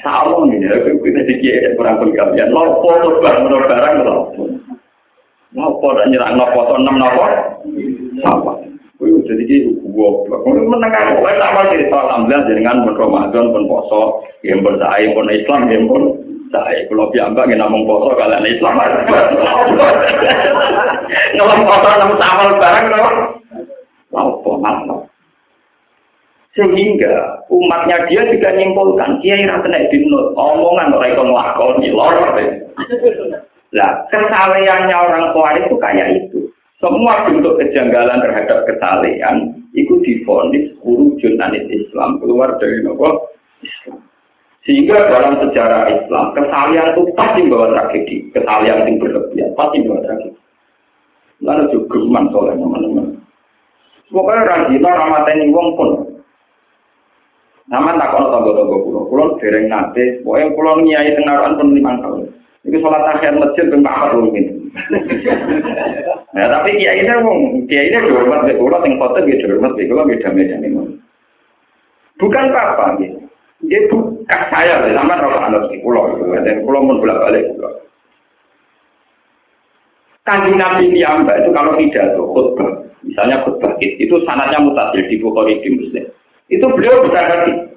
Sama 0.01 0.49
ini, 0.49 0.65
kita 1.03 1.21
dikira 1.29 1.75
kurang 1.77 2.01
pengkabian. 2.01 2.49
Lopo 2.49 2.89
tuh 3.05 3.21
barang 3.21 3.45
barang 3.45 3.93
lopo. 4.01 4.43
Lopo 5.53 5.87
dan 5.93 6.09
nyerang 6.09 6.41
lopo 6.41 6.59
tuh 6.73 6.77
enam 6.79 6.95
lopo. 6.97 7.25
Apa? 8.25 8.51
Kuwi 8.97 9.17
jadi 9.25 9.43
ki 9.49 9.57
goblok. 9.93 10.45
Kuwi 10.45 10.61
meneng 10.61 10.93
aku 10.93 11.25
wae 11.25 11.33
tak 11.37 11.53
wae 11.57 11.73
cerita 11.73 11.97
alhamdulillah 12.05 12.85
pun 12.85 12.97
Ramadan 12.97 13.45
pun 13.49 13.63
poso, 13.65 14.01
yang 14.45 14.61
bersae 14.61 15.09
pun 15.17 15.25
Islam 15.25 15.61
yang 15.73 15.89
pun 15.89 16.20
saya 16.51 16.83
kalau 16.91 17.07
piyambak 17.09 17.47
nggak 17.47 17.59
namung 17.63 17.87
poso 17.87 18.11
kalian 18.13 18.43
Islam. 18.43 18.75
Ngelom 21.33 21.61
poso 21.63 21.89
nang 21.95 22.11
samal 22.19 22.49
barang 22.59 22.85
lho. 22.91 23.09
Lapo. 24.11 24.51
Sehingga 26.51 27.47
umatnya 27.47 28.11
dia 28.11 28.27
juga 28.27 28.51
nyimpulkan 28.51 29.23
kiai 29.23 29.47
ra 29.47 29.63
kena 29.63 29.87
dinut, 29.87 30.35
omongan 30.35 30.91
ora 30.91 31.07
iso 31.07 31.23
nglakoni 31.23 31.87
lor. 31.95 32.35
Lah, 33.71 33.91
kesalehannya 34.11 34.91
orang 34.91 35.31
tua 35.31 35.55
itu 35.55 35.79
kayak 35.79 36.11
itu. 36.11 36.51
Semua 36.83 37.23
bentuk 37.23 37.55
kejanggalan 37.55 38.19
terhadap 38.19 38.67
kesalehan 38.67 39.63
itu 39.71 39.95
difonis 40.03 40.75
kurujun 40.83 41.39
Islam 41.71 42.19
keluar 42.19 42.59
dari 42.59 42.83
nopo. 42.83 43.30
Sehingga 44.61 45.09
dalam 45.09 45.41
sejarah 45.41 45.89
Islam 45.89 46.37
kesalehan 46.37 46.93
itu 46.93 47.01
pasti 47.17 47.41
bawa 47.49 47.73
tragedi, 47.73 48.29
kesalehan 48.29 48.85
yang 48.85 48.97
berlebihan 49.01 49.49
pasti 49.57 49.81
bawa 49.81 49.99
tragedi. 50.05 50.39
Lalu 51.41 51.63
juga 51.73 51.97
geman 51.97 52.29
soalnya 52.29 52.61
teman-teman. 52.61 53.07
Pokoknya 54.11 54.45
rajin 54.45 54.85
orang 54.85 55.25
ini 55.33 55.55
wong 55.55 55.67
pun 55.79 55.89
Nama 57.71 57.95
tak 57.95 58.11
kono 58.11 58.27
tonggo-tonggo 58.35 58.77
pulau, 58.83 59.07
pulau 59.07 59.39
dereng 59.39 59.71
nate, 59.71 60.19
pokoknya 60.27 60.51
pulau 60.59 60.83
nyai 60.83 61.15
tengaruan 61.15 61.55
pun 61.55 61.71
lima 61.71 61.95
tahun. 62.03 62.27
Itu 62.67 62.77
sholat 62.83 63.07
akhir 63.15 63.39
masjid 63.39 63.71
ben 63.71 63.79
Pak 63.79 64.11
ini. 64.11 64.41
Nah, 66.35 66.47
tapi 66.51 66.75
kiai 66.75 66.99
ini 66.99 67.15
wong, 67.23 67.39
kiai 67.71 67.87
ini 67.87 68.11
dihormat 68.11 68.43
be 68.43 68.59
pulau, 68.59 68.83
foto 68.83 69.23
dia 69.23 69.39
dihormat 69.39 69.79
be 69.79 69.87
pulau 69.87 70.03
beda 70.03 70.35
beda 70.35 70.55
nih. 70.59 70.99
Bukan 72.19 72.51
apa-apa 72.51 72.99
gitu. 72.99 73.30
Dia 73.69 73.81
bukan 73.93 74.41
saya, 74.49 74.89
sama 74.89 75.21
roh 75.21 75.37
anak 75.37 75.69
di 75.69 75.77
pulau, 75.85 76.17
dan 76.17 76.65
pulau 76.65 76.81
pun 76.81 76.97
bolak 76.97 77.21
balik 77.21 77.45
pulau. 77.53 77.73
Kanjeng 80.21 80.57
Nabi 80.57 80.93
Niamba 80.93 81.33
itu 81.41 81.49
kalau 81.49 81.73
tidak 81.81 82.13
tuh 82.13 82.29
khutbah, 82.29 82.69
misalnya 83.01 83.41
khutbah 83.41 83.73
itu 83.81 84.15
sanatnya 84.25 84.61
mutasil 84.61 85.01
di 85.09 85.17
Bukhari 85.17 85.57
di 85.65 85.69
Muslim. 85.77 86.05
Itu 86.49 86.65
beliau 86.73 87.05
berkata, 87.05 87.69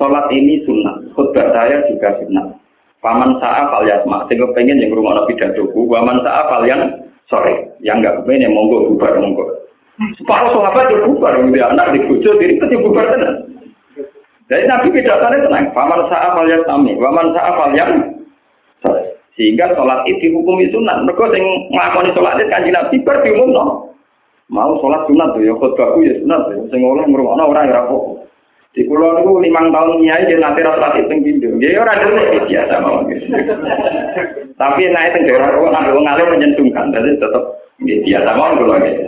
sholat 0.00 0.28
ini 0.32 0.64
sunnah, 0.64 1.04
khutbah 1.12 1.52
saya 1.52 1.84
juga 1.88 2.16
sunnah. 2.20 2.56
Paman 3.04 3.36
sa'a 3.38 3.68
fal 3.68 3.84
yasma, 3.84 4.24
sehingga 4.26 4.50
pengen 4.56 4.80
yang 4.80 4.96
rumah 4.96 5.20
nabi 5.20 5.36
dadoku, 5.36 5.84
waman 5.84 6.24
sa'a 6.24 6.48
fal 6.48 6.64
yang 6.64 6.80
sore, 7.28 7.76
yang 7.84 8.00
enggak 8.00 8.24
pengen 8.24 8.48
yang 8.48 8.56
monggo 8.56 8.88
bubar 8.92 9.20
monggo. 9.20 9.44
Separuh 10.16 10.52
sahabat 10.56 10.92
itu 10.92 11.08
bubar, 11.08 11.40
dia 11.40 11.72
anak 11.72 11.92
di 11.92 12.04
kucu, 12.08 12.28
diri 12.40 12.56
itu 12.56 12.76
bubar 12.84 13.16
tenang. 13.16 13.48
Jadi 14.46 14.62
nabi 14.70 14.94
pidatanya 14.94 15.42
tenang, 15.42 15.74
paman 15.74 16.06
sa'a 16.06 16.30
fal 16.38 16.46
yasmi, 16.46 16.94
waman 17.02 17.34
sa'a 17.34 17.50
fal 17.58 17.74
yang 17.74 18.14
sore. 18.78 19.18
Sehingga 19.34 19.74
sholat 19.74 20.06
itu 20.06 20.30
dihukumi 20.30 20.70
sunat. 20.70 21.02
Mereka 21.02 21.34
yang 21.34 21.46
ngelakoni 21.74 22.14
sholat 22.14 22.38
itu 22.38 22.48
kanji 22.48 22.70
nabi 22.70 22.96
ber 23.02 23.20
diumum 23.26 23.50
no. 23.52 23.64
Mau 24.48 24.78
sholat 24.78 25.04
sunat 25.10 25.34
tuh 25.34 25.42
ya 25.42 25.52
khutbahku 25.58 25.98
ya 26.06 26.14
sunat 26.22 26.40
tuh. 26.48 26.62
Sing 26.70 26.80
oleh 26.80 27.04
ngrungokno 27.04 27.42
ora 27.42 27.66
ya 27.66 27.84
apa. 27.84 27.96
Di 28.72 28.84
pulau 28.84 29.18
itu 29.18 29.32
lima 29.40 29.72
tahun 29.72 30.04
nyai 30.04 30.28
dia 30.28 30.36
nanti 30.38 30.60
rasa 30.62 31.00
itu 31.00 31.08
pintu. 31.08 31.48
Dia 31.58 31.80
orang 31.80 32.06
dulu 32.06 32.44
biasa 32.46 32.74
mau. 32.84 33.02
Tapi 34.56 34.80
naik 34.88 35.12
ke 35.16 35.24
daerah 35.26 35.48
orang 35.58 35.72
ngambil 35.74 35.96
ngalir 36.06 36.26
menyentuhkan. 36.32 36.94
Jadi 36.94 37.18
tetap 37.18 37.44
biasa 37.82 38.30
mau 38.38 38.54
kalau 38.54 38.78
gitu. 38.84 39.04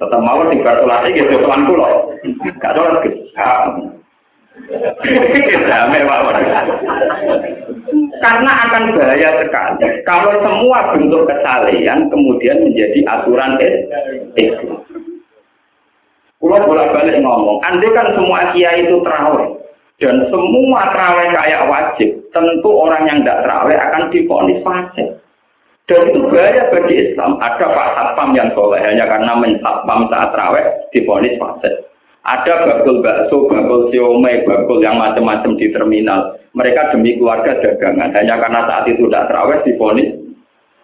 Tetap 0.00 0.20
mau 0.24 0.40
tinggal 0.48 0.74
sholat 0.82 1.04
gitu 1.12 1.36
tuan 1.42 1.68
pulau. 1.68 2.16
Gak 2.58 2.72
sholat 2.74 3.04
gitu. 3.04 3.99
Karena 8.20 8.50
akan 8.68 8.82
bahaya 8.92 9.30
sekali 9.40 9.86
kalau 10.04 10.32
semua 10.42 10.78
bentuk 10.92 11.24
kesalehan 11.24 12.10
kemudian 12.10 12.58
menjadi 12.66 13.00
aturan 13.08 13.56
Islam. 14.36 14.82
Kalau 16.40 16.66
bolak-balik 16.66 17.20
ngomong, 17.20 17.60
andai 17.68 17.92
kan 17.92 18.16
semua 18.16 18.48
kiai 18.56 18.88
itu 18.88 18.96
terawih 19.04 19.60
dan 20.00 20.24
semua 20.32 20.88
terawih 20.88 21.28
kayak 21.36 21.68
wajib, 21.68 22.10
tentu 22.32 22.70
orang 22.72 23.04
yang 23.04 23.20
tidak 23.20 23.44
terawih 23.44 23.76
akan 23.76 24.02
diponis 24.08 24.60
fasik. 24.64 25.08
Dan 25.84 26.08
itu 26.08 26.22
bahaya 26.32 26.70
bagi 26.72 26.94
Islam. 26.96 27.36
Ada 27.42 27.66
Pak 27.66 27.88
Satpam 27.98 28.32
yang 28.32 28.48
soleh 28.56 28.80
hanya 28.80 29.04
karena 29.04 29.36
mensatpam 29.36 30.08
saat 30.08 30.32
terawih 30.32 30.64
diponis 30.96 31.36
fasik. 31.36 31.89
Ada 32.20 32.68
bakul 32.68 33.00
bakso, 33.00 33.48
bakul 33.48 33.88
siomay, 33.88 34.44
bakul 34.44 34.84
yang 34.84 35.00
macam-macam 35.00 35.56
di 35.56 35.72
terminal. 35.72 36.36
Mereka 36.52 36.92
demi 36.92 37.16
keluarga 37.16 37.56
dagangan. 37.64 38.12
Hanya 38.12 38.36
karena 38.36 38.60
saat 38.68 38.84
itu 38.92 39.08
tidak 39.08 39.32
terawih 39.32 39.58
diponis 39.64 40.20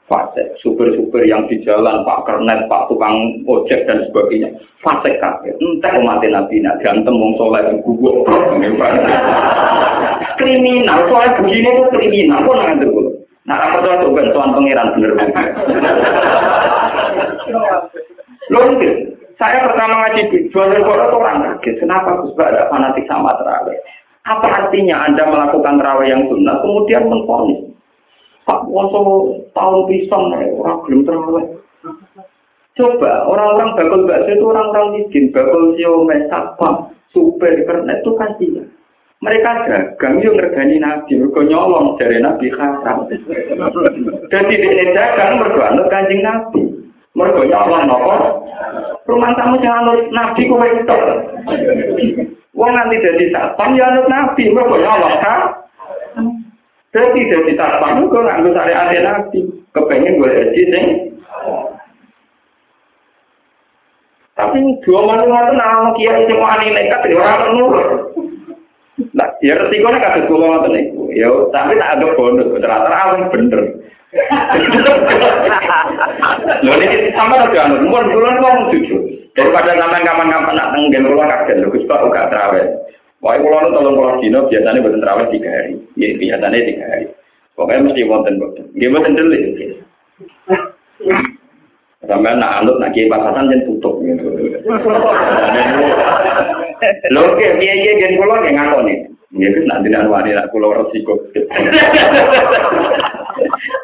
fase 0.06 0.54
super-super 0.62 1.26
yang 1.26 1.50
di 1.50 1.58
jalan, 1.66 2.06
Pak 2.06 2.24
Kernet, 2.24 2.70
Pak 2.70 2.86
tukang 2.88 3.42
ojek 3.44 3.84
dan 3.84 4.06
sebagainya. 4.08 4.54
Fase 4.80 5.18
kafe. 5.18 5.50
Entah 5.58 5.98
umat 5.98 6.22
Nabi 6.22 6.62
nak 6.62 6.78
ganteng 6.80 7.18
wong 7.18 7.34
soleh 7.36 7.62
guguk. 7.82 8.22
kriminal, 10.36 11.00
soalnya 11.10 11.36
begini 11.42 11.68
itu 11.68 11.84
kriminal. 11.90 12.44
Kok 12.44 12.56
nanti 12.60 12.86
dulu? 12.86 13.10
Nah, 13.46 13.56
apa 13.56 13.78
tuh 13.78 13.94
tuh 14.02 14.10
bantuan 14.14 14.52
pangeran 14.54 14.94
bener 14.98 15.12
bener. 15.14 15.48
Saya 19.36 19.68
pertama 19.68 20.00
ngaji 20.00 20.32
di 20.32 20.38
jual 20.48 20.72
Quran 20.72 21.12
tuh 21.12 21.20
orang 21.20 21.60
kaget. 21.60 21.84
Kenapa 21.84 22.24
Gus 22.24 22.32
ada 22.40 22.72
fanatik 22.72 23.04
sama 23.04 23.28
terawih? 23.36 23.76
Apa 24.24 24.48
artinya 24.64 25.04
Anda 25.04 25.28
melakukan 25.28 25.76
terawih 25.76 26.08
yang 26.08 26.24
sunnah 26.32 26.56
kemudian 26.64 27.04
menfonis? 27.04 27.68
Pak 28.48 28.64
Woso 28.64 29.28
tahun 29.52 29.84
pisang 29.92 30.32
orang 30.32 30.80
belum 30.88 31.00
terawih. 31.04 31.46
Coba 32.76 33.24
orang-orang 33.24 33.72
bakul 33.72 34.04
bakso 34.04 34.36
itu 34.36 34.44
orang-orang 34.44 35.00
miskin, 35.00 35.32
bakul 35.32 35.72
sio 35.80 36.04
mesapam, 36.04 36.92
super 37.08 37.56
karena 37.64 37.96
itu 37.96 38.12
kasihan. 38.20 38.68
Mereka 39.24 39.50
dagang 39.64 40.20
yang 40.20 40.36
ngergani 40.36 40.76
nabi, 40.76 41.16
mereka 41.16 41.40
nyolong 41.48 41.96
dari 41.96 42.20
nabi 42.20 42.52
haram. 42.52 43.08
Jadi 44.28 44.54
di 44.60 44.92
dagang 44.92 45.40
mereka 45.40 45.72
anut 45.72 45.88
kanjeng 45.88 46.20
nabi. 46.20 46.75
Mereka 47.16 47.48
nyolong 47.48 47.84
nopo. 47.88 48.14
Rumah 49.08 49.32
tamu 49.40 49.56
jangan 49.64 49.88
anut 49.88 50.12
nabi 50.12 50.42
kowe 50.44 50.66
itu. 50.68 50.98
Wong 52.52 52.70
nanti 52.76 53.00
jadi 53.00 53.24
satpam 53.32 53.72
ya 53.72 53.88
anut 53.88 54.06
nabi, 54.12 54.52
mereka 54.52 54.76
nyolong 54.76 55.16
kan? 55.24 55.40
Jadi 56.92 57.20
dari 57.24 57.52
satpam 57.56 58.04
itu 58.04 58.18
nganggo 58.20 58.50
syariat 58.52 58.92
nabi. 59.00 59.40
Kepengen 59.72 60.20
gue 60.20 60.28
haji 60.32 60.62
sing 60.72 60.86
tapi 64.36 64.60
dua 64.84 65.00
malam 65.00 65.32
itu 65.32 65.54
nama 65.56 65.90
kiai 65.96 66.28
sing 66.28 66.36
wani 66.36 66.68
nekat 66.68 67.08
ya 67.08 67.16
orang 67.16 67.56
nurut. 67.56 67.88
Nah, 69.16 69.28
ya 69.40 69.56
resikonya 69.56 69.96
kata 69.96 70.28
dua 70.28 70.60
malam 70.60 70.76
itu. 70.76 71.08
Ya, 71.16 71.32
tapi 71.48 71.80
tak 71.80 71.96
ada 71.96 72.12
bonus. 72.12 72.52
Ternyata 72.52 72.88
awal 72.92 73.32
bener. 73.32 73.80
Lho 76.62 76.72
ini 76.78 77.10
sama 77.10 77.42
udah 77.42 77.62
anu, 77.66 77.90
mun 77.90 78.06
kula 78.06 78.30
ngomong 78.38 78.70
jujur. 78.70 79.02
Daripada 79.34 79.74
sampean 79.74 80.06
kapan-kapan 80.06 80.54
nak 80.54 80.70
tenggen 80.72 81.10
kula 81.10 81.26
kaget 81.26 81.58
lho 81.58 81.74
Pak 81.74 82.04
uga 82.06 82.30
trawe. 82.30 82.62
Pokoknya 83.16 83.42
kalau 83.42 83.58
nu 83.64 83.74
tolong 83.74 83.94
kalau 83.96 84.20
dino 84.22 84.40
biasanya 84.46 84.84
buatan 84.84 85.02
terawih 85.02 85.26
tiga 85.32 85.48
hari, 85.50 85.74
ya 85.98 86.14
biasanya 86.20 86.68
tiga 86.68 86.84
hari. 86.86 87.06
Pokoknya 87.58 87.84
mesti 87.90 88.06
wonten 88.06 88.38
dia 88.76 88.92
buatan 88.92 89.16
dulu 89.18 89.34
ya. 89.34 89.48
Sampai 92.06 92.38
nak 92.38 92.62
anut 92.62 92.78
nak 92.78 92.94
kiai 92.94 93.10
pasasan 93.10 93.50
jen 93.50 93.66
tutup 93.66 93.98
gitu. 94.04 94.30
Lho, 97.10 97.22
kiai 97.40 97.58
kiai 97.58 97.98
jen 97.98 98.20
kulo 98.20 98.38
yang 98.46 98.54
ngaku 98.54 98.78
nih. 98.86 98.98
Ya 99.36 99.48
kan 99.50 99.64
nanti 99.66 99.88
nanti 99.90 100.12
wani 100.12 100.30
nak 100.36 100.48
kulo 100.54 100.70
resiko. 100.70 101.18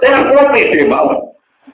Saya 0.01 0.19
kulo 0.29 0.43
pede 0.53 0.89
banget. 0.89 1.21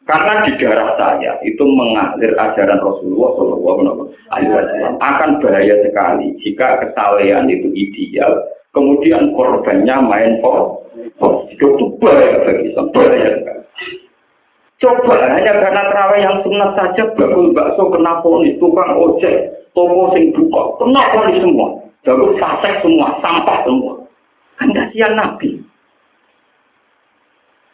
Karena 0.08 0.40
di 0.40 0.52
darah 0.56 0.96
saya 0.96 1.36
itu 1.44 1.64
mengalir 1.68 2.32
ajaran 2.32 2.80
Rasulullah 2.80 3.28
Shallallahu 3.36 4.08
Alaihi 4.32 4.52
Wasallam 4.56 4.94
akan 5.04 5.30
bahaya 5.44 5.76
sekali 5.84 6.32
jika 6.40 6.80
kesalehan 6.80 7.44
itu 7.52 7.68
ideal, 7.76 8.40
kemudian 8.72 9.36
korbannya 9.36 9.96
main 10.00 10.40
for, 10.40 10.80
itu 11.52 11.92
bahaya 12.00 12.40
bagi 12.40 12.72
bahaya. 12.72 13.32
Coba 14.78 15.14
hanya 15.34 15.52
karena 15.58 15.82
terawih 15.90 16.20
yang 16.22 16.36
sunat 16.40 16.70
saja 16.72 17.02
bakul 17.12 17.50
bakso 17.50 17.90
kena 17.92 18.22
ponis, 18.22 18.56
tukang 18.62 18.94
ojek, 18.94 19.50
toko 19.74 20.14
sing 20.16 20.30
buka, 20.32 20.78
kena 20.78 21.02
ponis 21.12 21.36
semua. 21.42 21.68
Bakul 22.06 22.38
fasek 22.38 22.80
semua, 22.80 23.18
sampah 23.18 23.58
semua. 23.66 23.98
Kan 24.56 24.70
kasihan 24.72 25.18
Nabi 25.18 25.58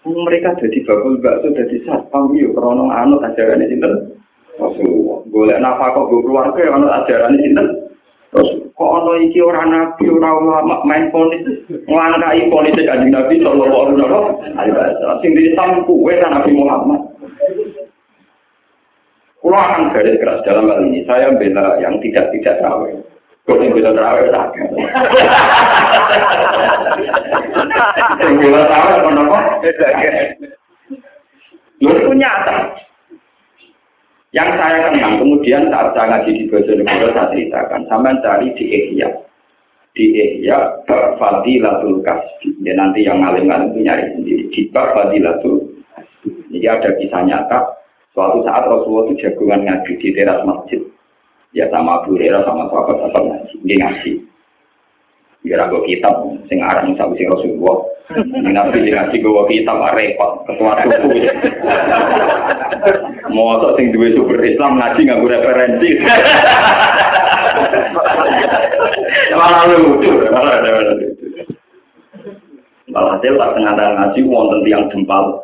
mereka 0.05 0.53
jadi 0.61 0.79
bakul 0.85 1.17
bakso 1.25 1.49
jadi 1.57 1.81
satpam 1.89 2.37
yo 2.37 2.53
krono 2.53 2.93
anut 2.93 3.25
ajaran 3.25 3.65
sinten 3.65 4.13
Rasulullah. 4.61 5.19
Golek 5.33 5.59
nafkah 5.59 5.97
kok 5.97 6.09
keluarga 6.13 6.63
anut 6.77 6.93
ajaran 6.93 7.35
ini 7.41 7.45
sinten 7.49 7.67
Kok 8.75 8.91
ono 8.91 9.15
iki 9.23 9.39
ora 9.39 9.63
nabi 9.63 10.11
ora 10.11 10.35
ulama 10.35 10.83
main 10.83 11.07
ponis 11.15 11.47
nglangkai 11.87 12.51
ponis 12.51 12.75
kanjeng 12.75 13.15
Nabi 13.15 13.39
sallallahu 13.39 14.43
alaihi 14.59 14.75
wasallam. 14.75 15.23
Sing 15.23 15.39
disam 15.39 15.87
kuwe 15.87 16.19
Nabi 16.19 16.51
Muhammad. 16.51 17.01
Akan 19.55 19.95
garis 19.95 20.19
keras 20.19 20.43
dalam 20.43 20.67
hal 20.67 20.83
ini. 20.83 21.07
Saya 21.07 21.31
bela 21.39 21.79
yang 21.79 22.03
tidak 22.03 22.35
tidak 22.35 22.59
tahu. 22.59 22.91
Kok 23.45 23.61
sing 23.61 23.71
terawih 23.77 24.33
sakit. 24.33 24.67
Sing 28.17 28.33
bisa 28.41 28.61
terawih 28.65 28.95
apa 28.97 29.09
nopo? 29.13 29.37
Lu 31.85 31.91
itu 31.93 32.13
nyata. 32.17 32.57
Yang 34.33 34.51
saya 34.59 34.91
kenang, 34.91 35.23
kemudian 35.23 35.71
saat 35.71 35.95
saya 35.95 36.11
ngaji 36.11 36.31
di 36.35 36.45
Bojonegoro 36.51 37.15
saya 37.15 37.31
ceritakan, 37.31 37.87
sama 37.87 38.19
cari 38.19 38.51
di 38.59 38.65
Ihya. 38.67 39.07
Di 39.95 40.11
Ihya, 40.11 40.83
Bak 40.91 41.23
Fadilatul 41.23 42.03
Kasbi. 42.03 42.51
Ya 42.67 42.75
nanti 42.75 43.07
yang 43.07 43.23
ngalim-ngalim 43.23 43.71
itu 43.71 43.81
nyari 43.87 44.05
sendiri. 44.17 44.45
Di 44.51 44.61
Bak 44.75 44.91
Fadilatul 44.97 45.71
Jadi 46.25 46.67
ada 46.67 46.91
kisah 46.97 47.23
nyata, 47.29 47.61
suatu 48.17 48.41
saat 48.49 48.65
Rasulullah 48.65 49.13
itu 49.13 49.29
jagungan 49.29 49.69
ngaji 49.69 49.93
di 50.01 50.09
teras 50.17 50.41
masjid. 50.49 50.81
Ya 51.55 51.71
sama 51.71 52.03
Abu 52.03 52.19
Hurairah 52.19 52.43
sama 52.43 52.67
sahabat-sahabat 52.69 53.23
ngaji, 53.23 53.55
dia 53.63 53.77
ngaji. 53.79 54.13
Biar 55.45 55.61
aku 55.69 55.85
kitab, 55.87 56.25
sing 56.49 56.59
arang 56.65 56.97
sabu 56.97 57.15
sing 57.15 57.29
Rasulullah. 57.31 57.85
Nabi 58.43 58.91
ngaji 58.91 59.17
gue 59.21 59.45
kitab, 59.53 59.77
repot, 59.93 60.45
ketua 60.49 60.73
suku. 60.83 61.21
Mau 63.29 63.61
sing 63.77 63.93
duwe 63.93 64.13
super 64.17 64.41
Islam 64.41 64.81
ngaji 64.81 65.01
nggak 65.05 65.21
gue 65.21 65.31
referensi. 65.31 65.91
Malah 69.37 69.63
lucu, 69.69 70.13
malah 70.33 70.57
lucu. 70.65 71.07
Malah 72.89 73.21
hasil 73.21 73.37
tak 73.37 73.53
tengah 73.53 73.75
ngaji, 73.77 74.21
wonten 74.25 74.65
tiang 74.65 74.89
jempal, 74.89 75.44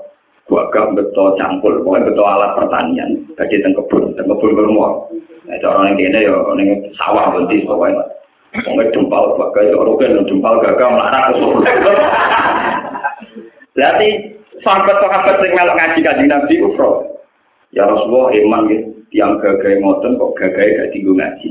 gua 0.51 0.67
gak 0.75 0.99
betul 0.99 1.39
campur, 1.39 1.79
pokoknya 1.87 2.11
betul 2.11 2.27
alat 2.27 2.59
pertanian, 2.59 3.23
bagi 3.39 3.63
teng 3.63 3.71
kebun, 3.79 4.19
teng 4.19 4.27
kebun. 4.27 4.75
Nah, 5.51 5.59
orang 5.67 5.99
yang 5.99 6.15
kene 6.15 6.19
yo 6.27 6.47
ning 6.55 6.69
sawah 6.95 7.35
bentis 7.35 7.67
pokoknya. 7.67 8.07
Pokoknya 8.55 8.91
jempal 8.95 9.25
bagai 9.39 9.75
orang 9.75 10.27
jempal 10.27 10.55
gagal 10.63 10.91
melarat 10.95 11.35
Berarti 13.75 14.09
sahabat-sahabat 14.63 15.43
yang 15.43 15.55
melok 15.55 15.77
ngaji 15.79 15.99
kaji 16.07 16.25
Nabi 16.27 16.55
Ufro. 16.63 16.91
Ya 17.75 17.87
Rasulullah 17.87 18.31
iman 18.35 18.71
gitu. 18.71 18.87
Yang 19.11 19.43
gagal 19.43 19.83
ngoten 19.83 20.19
kok 20.19 20.35
gagal 20.39 20.67
gak 20.79 20.91
tinggu 20.95 21.13
ngaji. 21.19 21.49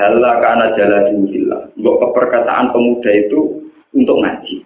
Hala 0.00 0.32
kana 0.40 0.66
jalan 0.76 1.28
billah. 1.28 1.62
Mbok 1.76 1.96
keperkataan 2.00 2.72
pemuda 2.72 3.10
itu 3.12 3.40
untuk 3.92 4.24
ngaji. 4.24 4.64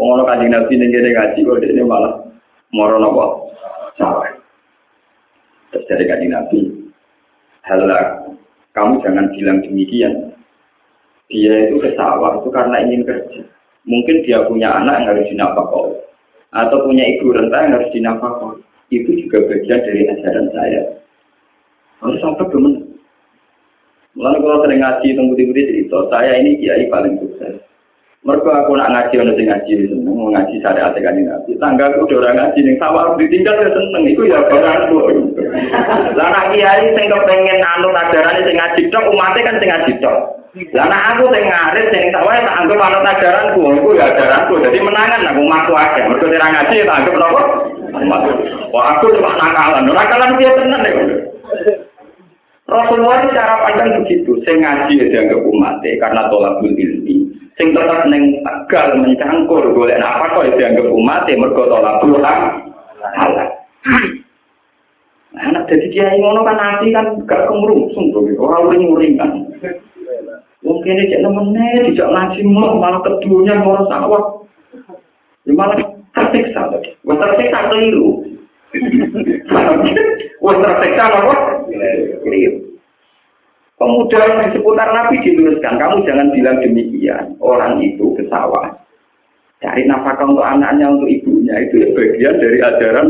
Ana 0.00 0.22
kanjeng 0.24 0.52
Nabi 0.52 0.80
kene 0.80 1.08
ngaji 1.12 1.38
kok 1.44 1.60
ini 1.60 1.82
malah 1.84 2.23
moro 2.74 2.98
napa? 2.98 3.26
Salah. 3.94 4.34
Terus 5.70 5.86
dari 5.86 6.04
kanjeng 6.10 6.34
Nabi, 6.34 6.60
Hala 7.62 8.26
kamu 8.74 9.00
jangan 9.06 9.30
bilang 9.38 9.62
demikian. 9.62 10.34
Dia 11.30 11.70
itu 11.70 11.80
ke 11.80 11.94
sawah 11.94 12.42
itu 12.42 12.50
karena 12.50 12.82
ingin 12.84 13.06
kerja. 13.06 13.42
Mungkin 13.86 14.26
dia 14.26 14.44
punya 14.50 14.74
anak 14.74 15.00
yang 15.00 15.08
harus 15.14 15.30
dinafkahi 15.30 15.94
atau 16.54 16.78
punya 16.84 17.04
ibu 17.16 17.32
renta 17.32 17.58
yang 17.64 17.74
harus 17.80 17.90
dinafkahi. 17.94 18.60
Itu 18.92 19.10
juga 19.24 19.48
bagian 19.48 19.80
dari 19.80 20.02
ajaran 20.10 20.46
saya. 20.52 20.82
Harus 22.04 22.20
sampai 22.20 22.46
benar. 22.52 22.76
Mulai 24.14 24.38
kalau 24.38 24.62
sering 24.62 24.78
ngaji 24.78 25.08
tunggu-tunggu 25.18 25.58
cerita, 25.58 25.98
saya 26.06 26.38
ini 26.38 26.60
kiai 26.62 26.86
paling 26.86 27.18
sukses. 27.18 27.63
Mereka 28.24 28.48
aku 28.48 28.72
nak 28.72 28.88
ngaji 28.88 29.20
ono 29.20 29.36
sing 29.36 29.52
ngaji 29.52 29.72
seneng 29.84 30.16
mau 30.16 30.32
ngaji 30.32 30.56
syariat 30.64 30.96
kan 30.96 31.12
ngaji. 31.12 31.60
Tangga 31.60 31.92
aku 31.92 32.08
udah 32.08 32.24
orang 32.24 32.36
ngaji 32.40 32.58
ning 32.64 32.76
sama 32.80 33.12
ditinggal 33.20 33.52
ya 33.52 33.68
seneng 33.68 34.02
iku 34.08 34.24
ya 34.24 34.40
barangku. 34.48 34.96
Lah 36.16 36.28
nak 36.32 36.48
kiai 36.56 36.88
sing 36.96 37.04
kepengin 37.12 37.60
anu 37.60 37.92
ajarane 37.92 38.40
sing 38.48 38.56
ngaji 38.56 38.88
tok 38.88 39.12
umate 39.12 39.44
kan 39.44 39.60
sing 39.60 39.68
ngaji 39.68 39.92
tok. 40.00 40.40
Lah 40.72 40.88
aku 41.12 41.28
sing 41.36 41.44
ngarit 41.44 41.86
sing 41.92 42.04
tak 42.16 42.24
wae 42.24 42.40
tak 42.40 42.56
anggap 42.64 42.80
anut 42.80 43.04
ajaranku 43.12 43.60
iku 43.76 43.88
ya 43.92 44.04
ajaranku. 44.08 44.54
Jadi 44.56 44.78
menangan 44.80 45.28
aku 45.28 45.40
umatku 45.44 45.72
akeh. 45.76 46.04
Mergo 46.08 46.24
ora 46.24 46.48
ngaji 46.48 46.76
tak 46.80 46.96
anggap 47.04 47.14
napa? 47.20 47.42
Wah 48.72 48.84
aku 48.96 49.12
cuma 49.20 49.36
nakalan. 49.36 49.84
Nakalan 49.84 50.40
dia 50.40 50.56
tenan 50.56 50.80
ya. 50.80 50.92
Rasulullah 52.64 53.20
cara 53.36 53.68
pandang 53.68 54.00
begitu. 54.00 54.32
Sing 54.48 54.64
ngaji 54.64 54.96
ya 54.96 55.04
dianggap 55.12 55.44
umatnya 55.44 56.00
karena 56.00 56.24
tolak 56.32 56.64
ilmi. 56.64 57.03
Sing 57.64 57.72
tetap 57.72 58.04
neng 58.12 58.44
tegal 58.44 59.00
mencangkur 59.00 59.64
golek 59.72 59.96
apa 59.96 60.36
kok 60.36 60.52
dianggap 60.60 60.84
umat 60.92 61.24
ya 61.24 61.40
mergo 61.40 61.64
tolak 61.64 61.96
Tuhan 62.04 62.38
halal 63.00 63.48
anak 65.32 65.64
jadi 65.72 65.86
kiai 65.88 66.20
ngono 66.20 66.44
kan 66.44 66.60
nanti 66.60 66.92
kan 66.92 67.24
gak 67.24 67.48
kemurungsung 67.48 68.12
tuh 68.12 68.28
orang 68.36 68.68
uring 68.68 68.84
uringan 68.92 69.30
mungkin 70.60 70.92
ini 70.92 71.08
cek 71.08 71.24
nemennya 71.24 71.88
tidak 71.88 72.12
ngaji 72.12 72.40
mau 72.44 72.76
malah 72.80 73.00
keduanya 73.04 73.60
mau 73.60 73.84
sawah. 73.84 74.24
Malah 75.44 75.76
tersiksa 76.16 76.72
wah 77.04 77.16
tersiksa 77.20 77.68
keliru. 77.68 78.24
Wah 80.44 80.56
tersiksa 80.56 81.04
apa? 81.04 81.36
Keliru 82.24 82.73
Pemuda 83.74 84.18
yang 84.22 84.38
di 84.46 84.48
seputar 84.54 84.88
Nabi 84.94 85.18
diluruskan, 85.18 85.74
kamu 85.82 86.06
jangan 86.06 86.30
bilang 86.30 86.62
demikian. 86.62 87.34
Orang 87.42 87.82
itu 87.82 88.14
ke 88.14 88.22
sawah. 88.30 88.70
Cari 89.58 89.82
nafkah 89.88 90.22
untuk 90.22 90.46
anaknya, 90.46 90.94
untuk 90.94 91.10
ibunya. 91.10 91.58
Itu 91.66 91.82
ya 91.82 91.88
bagian 91.90 92.34
dari 92.38 92.58
ajaran. 92.62 93.08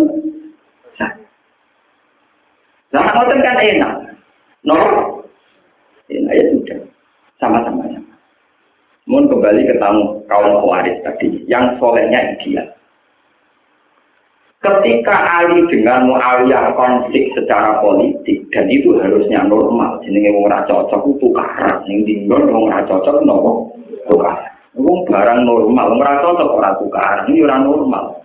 Nah, 2.95 3.11
ngoten 3.11 3.43
kan 3.43 3.59
enak. 3.59 3.95
No? 4.63 4.79
Enak 6.07 6.33
ya 6.39 6.45
sudah. 6.55 6.79
Sama-sama. 7.43 7.91
Mohon 9.05 9.37
kembali 9.37 9.69
ke 9.69 9.75
tamu 9.83 10.23
kaum 10.31 10.63
Khawarij 10.63 11.03
tadi. 11.03 11.43
Yang 11.51 11.77
solehnya 11.83 12.39
ideal. 12.39 12.71
Ketika 14.65 15.29
Ali 15.29 15.61
dengan 15.69 16.09
Muawiyah 16.09 16.73
konflik 16.73 17.29
secara 17.37 17.85
politik 17.85 18.49
dan 18.49 18.65
itu 18.73 18.97
harusnya 18.97 19.45
normal, 19.45 20.01
jenenge 20.01 20.33
wong 20.33 20.49
ora 20.49 20.65
cocok 20.65 21.05
itu 21.05 21.21
tukaran, 21.21 21.85
ning 21.85 22.01
dinggon 22.09 22.49
wong 22.49 22.73
ora 22.73 22.81
cocok 22.89 23.29
nopo 23.29 23.77
tukaran. 24.09 24.57
Wong 24.73 25.05
barang 25.05 25.45
normal, 25.45 25.93
wong 25.93 26.01
ora 26.01 26.17
cocok 26.25 26.49
ora 26.49 26.71
tukaran, 26.81 27.29
ini 27.29 27.45
ora 27.45 27.61
normal. 27.61 28.25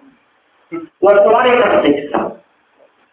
Wong 1.03 1.43
yang 1.43 1.59
tersiksa. 1.59 2.39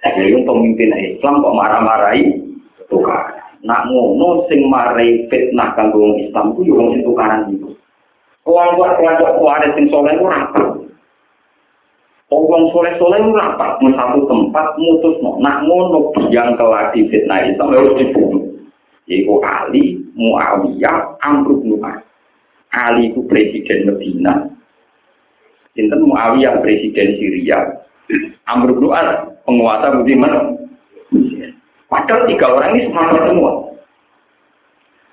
Jadi 0.07 0.31
yang 0.31 0.47
pemimpin 0.47 0.95
Islam 0.95 1.43
kok 1.43 1.57
marah-marahi 1.59 2.31
tukaran. 2.87 3.43
Nak 3.66 3.91
ngono 3.91 4.47
sing 4.47 4.70
marai 4.70 5.27
fitnah 5.27 5.74
kanggo 5.74 6.14
Islam 6.14 6.55
ku 6.55 6.62
yo 6.62 6.79
wong 6.79 6.95
sing 6.95 7.03
tukaran 7.03 7.51
itu. 7.51 7.74
Wong 8.47 8.79
kuat 8.79 8.95
kelompok 9.03 9.43
kuat 9.43 9.66
sing 9.74 9.91
soleh 9.91 10.14
ora 10.22 10.47
Wong 12.27 12.74
soleh-soleh 12.74 13.22
itu 13.22 13.31
rapat 13.39 13.79
di 13.79 13.87
satu 13.95 14.27
tempat 14.27 14.74
mutus 14.83 15.14
no. 15.22 15.39
Nak 15.39 15.62
ngono 15.62 16.11
yang 16.35 16.59
keladi 16.59 17.07
fitnah 17.07 17.39
itu 17.47 17.62
harus 17.62 17.95
dibunuh. 18.03 18.43
Yaitu 19.07 19.39
Ali, 19.47 20.03
Muawiyah, 20.18 21.22
Amr 21.22 21.62
bin 21.62 21.79
Ali 22.74 23.14
itu 23.14 23.22
presiden 23.31 23.87
Medina. 23.87 24.51
Sinten 25.79 26.03
Muawiyah 26.03 26.59
presiden 26.59 27.14
Syria. 27.14 27.87
Amr 28.51 28.74
bin 28.74 28.91
penguasa 29.47 29.95
Budiman. 29.95 30.59
Padahal 31.87 32.27
tiga 32.27 32.47
orang 32.51 32.74
ini 32.74 32.91
semangat 32.91 33.22
semua. 33.31 33.53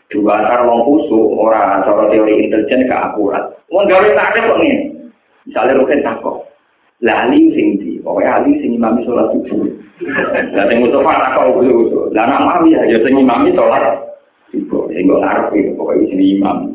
Dua 0.09 0.38
wong 0.66 0.82
kusu, 0.89 1.22
orang 1.38 1.86
cara 1.86 2.09
teori 2.09 2.49
intelijen 2.49 2.89
gak 2.89 3.14
akurat. 3.14 3.53
Wong 3.70 3.86
gawe 3.86 4.07
tak 4.18 4.30
ada 4.34 4.49
kok 4.49 4.61
ini. 4.61 4.78
Misalnya 5.45 5.78
Rukin 5.78 6.01
takut. 6.01 6.53
Lali 7.04 7.51
sing 7.51 7.68
di 7.84 7.99
pokoke 7.99 8.24
ali 8.24 8.51
sing 8.64 8.80
imami 8.80 9.04
salat 9.04 9.28
subuh 9.36 9.68
lah 10.56 10.64
sing 10.72 10.78
Mustafa 10.80 11.12
tak 11.20 11.32
kok 11.36 11.60
usul 11.60 12.10
lah 12.16 12.24
nak 12.24 12.43
mami 12.47 12.72
ya 12.72 12.97
sing 13.04 13.14
imami 13.20 13.51
salat 13.51 13.99
subuh 14.49 14.88
sing 14.88 15.04
kok 15.12 15.20
arep 15.20 15.51
iki 15.51 15.76
pokoke 15.76 16.08
sing 16.08 16.20
imam 16.24 16.72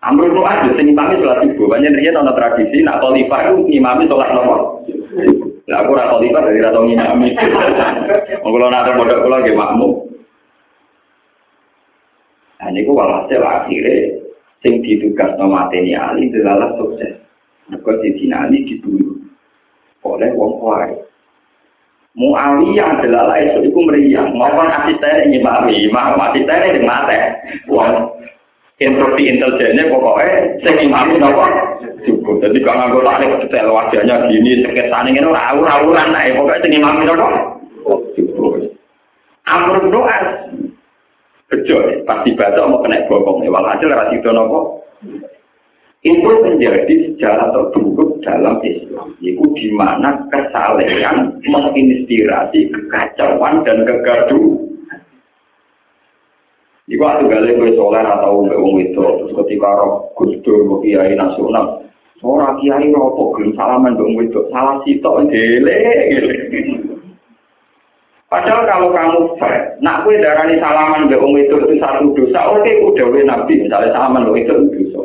Amrul 0.00 0.32
itu 0.32 0.40
ada, 0.40 0.68
sing 0.80 0.96
imami 0.96 1.20
sholat 1.20 1.44
subuh. 1.44 1.76
Banyak 1.76 1.92
dia 1.92 2.08
nona 2.08 2.32
tradisi, 2.32 2.80
nak 2.80 3.04
khalifah 3.04 3.52
itu 3.52 3.68
imami 3.68 4.08
sholat 4.08 4.32
nomor. 4.32 4.80
Lah 5.68 5.84
aku 5.84 5.92
rata 5.92 6.16
khalifah 6.16 6.40
dari 6.40 6.64
rata 6.64 6.80
imami. 6.80 7.36
Kalau 8.40 8.68
nak 8.72 8.88
ada 8.88 8.96
kalau 8.96 9.44
gak 9.44 9.52
makmum. 9.52 9.92
Nah 12.60 12.68
ini 12.72 12.88
walhasil 12.88 13.44
akhirnya, 13.44 14.20
sing 14.64 14.84
ditugas 14.84 15.32
nama 15.36 15.68
Teni 15.72 15.96
Ali 15.96 16.28
adalah 16.32 16.76
sukses. 16.76 17.20
Maka 17.72 17.90
si 18.04 18.28
Ali 18.28 18.68
dibunuh. 18.68 19.09
Oleh 20.04 20.28
wong 20.36 20.52
kuai. 20.60 20.92
Muawiyah 22.18 22.98
adalah 22.98 23.32
lain 23.32 23.70
itu 23.70 23.78
meriah. 23.86 24.26
Maupun 24.34 24.66
asisten 24.66 25.30
ini 25.30 25.38
mami, 25.38 25.86
mau 25.94 26.10
asisten 26.10 26.58
ini 26.74 26.82
mati. 26.82 27.16
Wong 27.70 28.18
instruksi 28.80 29.28
intelijennya 29.28 29.92
pokoknya 29.92 30.58
sing 30.64 30.74
imami 30.88 31.20
nopo 31.20 31.44
cukup. 32.02 32.40
Jadi 32.42 32.58
kalau 32.64 32.90
nggak 32.90 33.04
tarik 33.04 33.30
detail 33.44 33.76
wajahnya 33.76 34.26
gini, 34.26 34.64
sekitar 34.64 35.04
ini 35.06 35.20
ora 35.20 35.52
awur-awuran 35.54 36.16
nah, 36.16 36.24
pokoknya 36.34 36.62
sing 36.64 36.72
imami 36.80 37.02
nopo 37.06 37.26
cukup. 38.16 38.52
Amr 39.46 39.86
doa 39.92 40.18
bejo 41.50 41.76
pasti 42.06 42.30
baca 42.38 42.62
mau 42.70 42.78
kena 42.86 43.02
bokong 43.10 43.42
walhasil 43.50 43.90
ra 43.90 44.06
sida 44.14 44.30
napa 44.30 44.58
itu 46.00 46.24
menjadi 46.24 47.12
sejarah 47.12 47.52
terburuk 47.52 48.24
dalam 48.24 48.56
Islam. 48.64 49.12
Itu 49.20 49.44
di 49.52 49.68
mana 49.76 50.24
kesalehan 50.32 51.44
menginspirasi 51.44 52.72
kekacauan 52.72 53.60
dan 53.68 53.84
kegaduhan. 53.84 54.70
Iku 56.90 57.06
waktu 57.06 57.30
gale 57.30 57.54
kowe 57.54 57.70
soleh 57.78 58.02
atau 58.02 58.42
mbek 58.42 58.58
wong 58.58 58.82
itu 58.82 58.98
terus 58.98 59.30
ketika 59.30 59.78
roh 59.78 60.10
Gusdur 60.18 60.82
kiai 60.82 61.14
nasional 61.14 61.86
ora 62.18 62.50
kiai 62.58 62.90
ropo 62.90 63.30
gelem 63.38 63.54
salaman 63.54 63.94
wong 63.94 64.26
itu 64.26 64.42
salah 64.50 64.82
sitok 64.82 65.30
dele. 65.30 65.78
Padahal 68.26 68.62
kalau 68.62 68.88
kamu 68.94 69.20
fair, 69.38 69.74
nak 69.82 70.02
kue 70.02 70.18
darani 70.18 70.58
salaman 70.58 71.06
mbek 71.06 71.22
wong 71.22 71.38
itu 71.38 71.62
itu 71.62 71.78
satu 71.78 72.10
dosa, 72.10 72.58
oke 72.58 72.72
udah 72.90 73.06
nabi 73.22 73.62
misalnya 73.62 73.94
salaman 73.94 74.26
mbek 74.26 74.50
itu 74.50 74.54
dosa. 74.74 75.00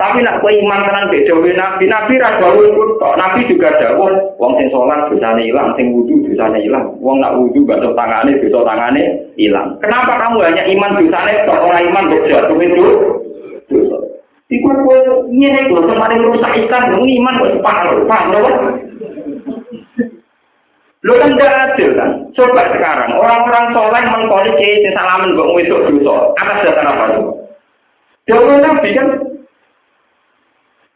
Tapi 0.00 0.24
nak 0.24 0.40
kowe 0.40 0.48
iman 0.48 0.80
tenan 0.88 1.12
beda 1.12 1.34
nabi, 1.60 1.84
nabi 1.84 2.16
ra 2.16 2.40
gawe 2.40 2.64
tok. 2.96 3.14
Nabi 3.20 3.44
juga 3.52 3.68
dawuh, 3.76 4.32
wong 4.40 4.56
sing 4.56 4.72
salat 4.72 5.12
dosane 5.12 5.44
ilang, 5.44 5.76
sing 5.76 5.92
wudu 5.92 6.24
dosane 6.24 6.56
ilang. 6.64 6.96
Wong 7.04 7.20
nak 7.20 7.36
wudu 7.36 7.68
gak 7.68 7.84
tangane, 7.84 8.32
dosa 8.40 8.64
tangane 8.64 9.28
ilang. 9.36 9.76
Kenapa 9.84 10.16
kamu 10.16 10.40
hanya 10.40 10.64
iman 10.72 10.96
dosane 10.96 11.44
tok 11.44 11.60
ora 11.68 11.84
iman 11.84 12.08
beda 12.08 12.48
kowe 12.48 12.64
itu? 12.64 12.84
Iku 14.48 14.68
kowe 14.72 14.96
ngene 15.28 15.68
lho, 15.68 15.84
kemarin 15.84 16.24
rusak 16.32 16.52
ikan, 16.64 16.96
iman 16.96 17.40
kok 17.44 17.52
separuh, 17.60 18.00
paham? 18.08 18.32
Lo 21.04 21.12
kan 21.20 21.36
gak 21.36 21.76
adil 21.76 21.92
kan? 21.92 22.10
Coba 22.32 22.72
sekarang, 22.72 23.20
orang-orang 23.20 23.76
soleh 23.76 24.04
mengkoli 24.08 24.50
kiai 24.64 24.88
salaman 24.96 25.36
mbok 25.36 25.60
wedok 25.60 25.92
dosa. 25.92 26.32
Atas 26.40 26.64
dasar 26.64 26.88
apa 26.88 27.04
itu? 27.12 27.22
Dewa 28.28 28.54
Nabi 28.60 28.88
kan 28.96 29.29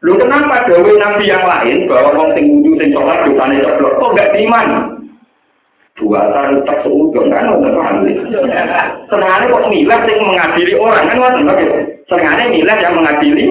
Lu 0.05 0.13
kenapa 0.21 0.69
dawe 0.69 0.93
nabi 1.01 1.33
yang 1.33 1.45
lain 1.49 1.89
bahwa 1.89 2.13
wong 2.13 2.29
sing 2.37 2.45
wudu 2.53 2.77
sing 2.77 2.93
sholat 2.93 3.25
dosane 3.25 3.57
ceblok 3.57 3.97
kok 3.97 4.13
gak 4.21 4.37
iman? 4.37 4.67
Dua 5.97 6.21
tahun 6.29 6.61
tak 6.69 6.85
seudon 6.85 7.33
kan 7.33 7.49
udah 7.57 7.73
paham. 7.73 8.05
Senangnya 9.09 9.49
kok 9.49 9.65
milah 9.73 10.01
sing 10.05 10.17
mengadili 10.21 10.77
orang 10.77 11.09
kan 11.09 11.17
ngoten 11.17 11.49
lho. 11.49 11.55
Senangnya 12.05 12.53
milah 12.53 12.77
yang 12.85 12.95
mengadili. 13.01 13.47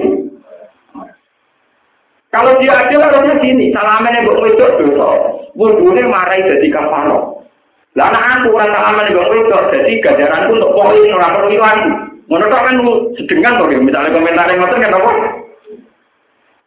Kalau 2.30 2.54
dia 2.62 2.74
adil 2.74 3.02
harusnya 3.02 3.34
gini, 3.42 3.74
salamannya 3.74 4.22
mbok 4.22 4.42
wedok 4.42 4.70
dosa. 4.78 5.06
Wudune 5.58 6.06
marai 6.06 6.42
dadi 6.42 6.70
kafaro. 6.70 7.42
Lah 7.94 8.10
anak 8.10 8.46
aku 8.46 8.54
ora 8.54 8.70
salaman 8.70 9.10
mbok 9.10 9.30
wedok 9.30 9.62
dadi 9.74 9.98
ganjaranku 9.98 10.54
untuk 10.54 10.70
poin 10.70 11.14
ora 11.18 11.34
perlu 11.34 11.50
ilang. 11.50 11.78
Ngono 12.30 12.46
kan 12.46 12.78
sedengan 13.18 13.58
kok 13.58 13.70
misalnya 13.74 14.14
komentar 14.14 14.46
yang 14.46 14.62
ngoten 14.62 14.82
kan 14.86 14.94
apa? 14.94 15.12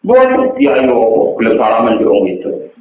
Buat 0.08 0.56
dia 0.56 0.88
yo, 0.88 1.36
belum 1.36 1.60
salaman 1.60 2.00
itu. 2.00 2.72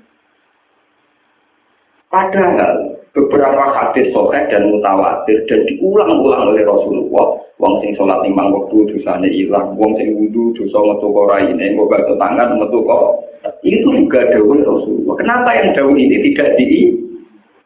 Padahal 2.06 3.02
beberapa 3.10 3.64
hadis 3.74 4.14
sore 4.14 4.46
dan 4.46 4.70
mutawatir 4.70 5.42
dan 5.50 5.66
diulang-ulang 5.66 6.54
oleh 6.54 6.62
Rasulullah. 6.62 7.42
Wong 7.58 7.82
sing 7.82 7.98
sholat 7.98 8.20
limang 8.22 8.52
waktu 8.52 8.84
dosanya 8.92 9.26
hilang, 9.26 9.74
wong 9.74 9.96
sing 9.98 10.14
wudhu 10.14 10.54
dosa 10.54 10.76
metu 10.76 11.08
kora 11.08 11.40
ini, 11.40 11.72
mau 11.74 11.90
baca 11.90 12.14
tangan 12.14 12.62
metu 12.62 12.84
kok. 12.84 13.26
Itu 13.66 13.90
juga 13.90 14.28
dawuh 14.30 14.62
Rasulullah. 14.62 15.16
Kenapa 15.18 15.50
yang 15.56 15.74
dawuh 15.74 15.96
ini 15.96 16.16
tidak 16.30 16.54
di 16.60 16.94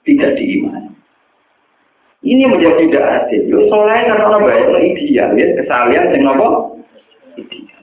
tidak 0.08 0.40
diimani? 0.40 0.88
Ini 2.24 2.48
menjadi 2.48 2.86
tidak 2.88 3.06
adil. 3.26 3.42
Yo 3.50 3.58
soleh 3.68 4.08
karena 4.08 4.24
orang 4.24 4.44
baik 4.46 4.94
ideal 4.94 5.36
ya 5.36 5.46
kesalian 5.58 6.04
sing 6.14 6.22
nopo. 6.24 6.78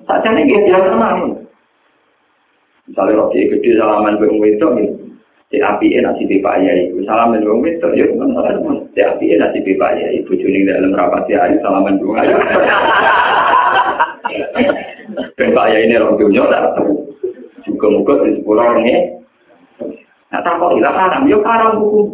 Saja 0.08 0.30
nih 0.32 0.48
dia 0.48 0.80
tenang. 0.80 1.47
Misalnya 2.88 3.20
waktu 3.20 3.52
gede 3.52 3.76
salaman 3.76 4.16
bang 4.16 4.40
wedok 4.40 4.72
ya, 4.80 4.88
si 5.52 5.58
api 5.60 5.88
enak 6.00 6.16
si 6.16 6.24
bapak 6.24 6.64
ya 6.64 6.72
salaman 7.04 7.44
bang 7.44 7.60
wedok 7.60 7.92
ya 8.00 8.06
bukan 8.16 8.32
salaman 8.32 8.78
si 8.96 9.00
api 9.04 9.26
enak 9.36 9.52
si 9.52 9.60
bapak 9.60 9.92
ya 10.00 10.08
ibu 10.16 10.32
juning 10.40 10.64
dalam 10.64 10.96
rapat 10.96 11.28
ya 11.28 11.44
hari 11.44 11.60
salaman 11.60 12.00
bang 12.00 12.16
ayah. 12.24 12.40
Bapak 15.36 15.66
ya 15.68 15.78
ini 15.84 16.00
orang 16.00 16.16
dunia 16.16 16.48
tak 16.48 16.80
tahu. 16.80 16.96
Juga 17.68 17.88
muka 17.92 18.14
di 18.24 18.40
sekolah 18.40 18.64
orangnya. 18.64 19.00
Nah 20.32 20.40
tak 20.44 20.56
kok 20.56 20.76
hilang 20.76 20.96
haram, 20.96 21.28
ya 21.28 21.38
haram 21.44 21.84
hukum. 21.84 22.08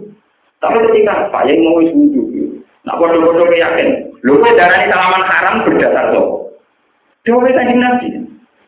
Tapi 0.57 0.79
ketika 0.89 1.29
Pak 1.29 1.43
yang 1.45 1.59
mau 1.61 1.81
wudhu, 1.83 2.23
nah 2.87 2.95
bodoh-bodoh 2.95 3.51
yakin, 3.51 4.09
lu 4.25 4.39
darah 4.41 4.81
salaman 4.89 5.23
haram 5.27 5.55
berdasar 5.67 6.15
tuh. 6.15 6.49
Dewa 7.27 7.45
tadi 7.51 7.75
nabi. 7.75 8.22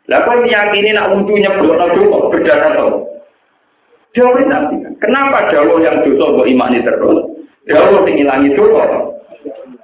Lah 0.06 0.22
kok 0.22 0.38
meyakini 0.38 0.94
nak 0.94 1.18
wudhu 1.18 1.34
nyebut 1.34 1.66
dosa 1.66 2.18
berdasar 2.30 2.78
to. 2.78 2.88
Dewe 4.14 4.42
nanti. 4.46 4.78
Kenapa 5.02 5.50
jauh 5.50 5.82
yang 5.82 6.06
dosa 6.06 6.26
mbok 6.30 6.48
imani 6.48 6.86
terus? 6.86 7.26
Jauh 7.66 8.06
sing 8.06 8.22
ilangi 8.22 8.54
dosa. 8.54 8.86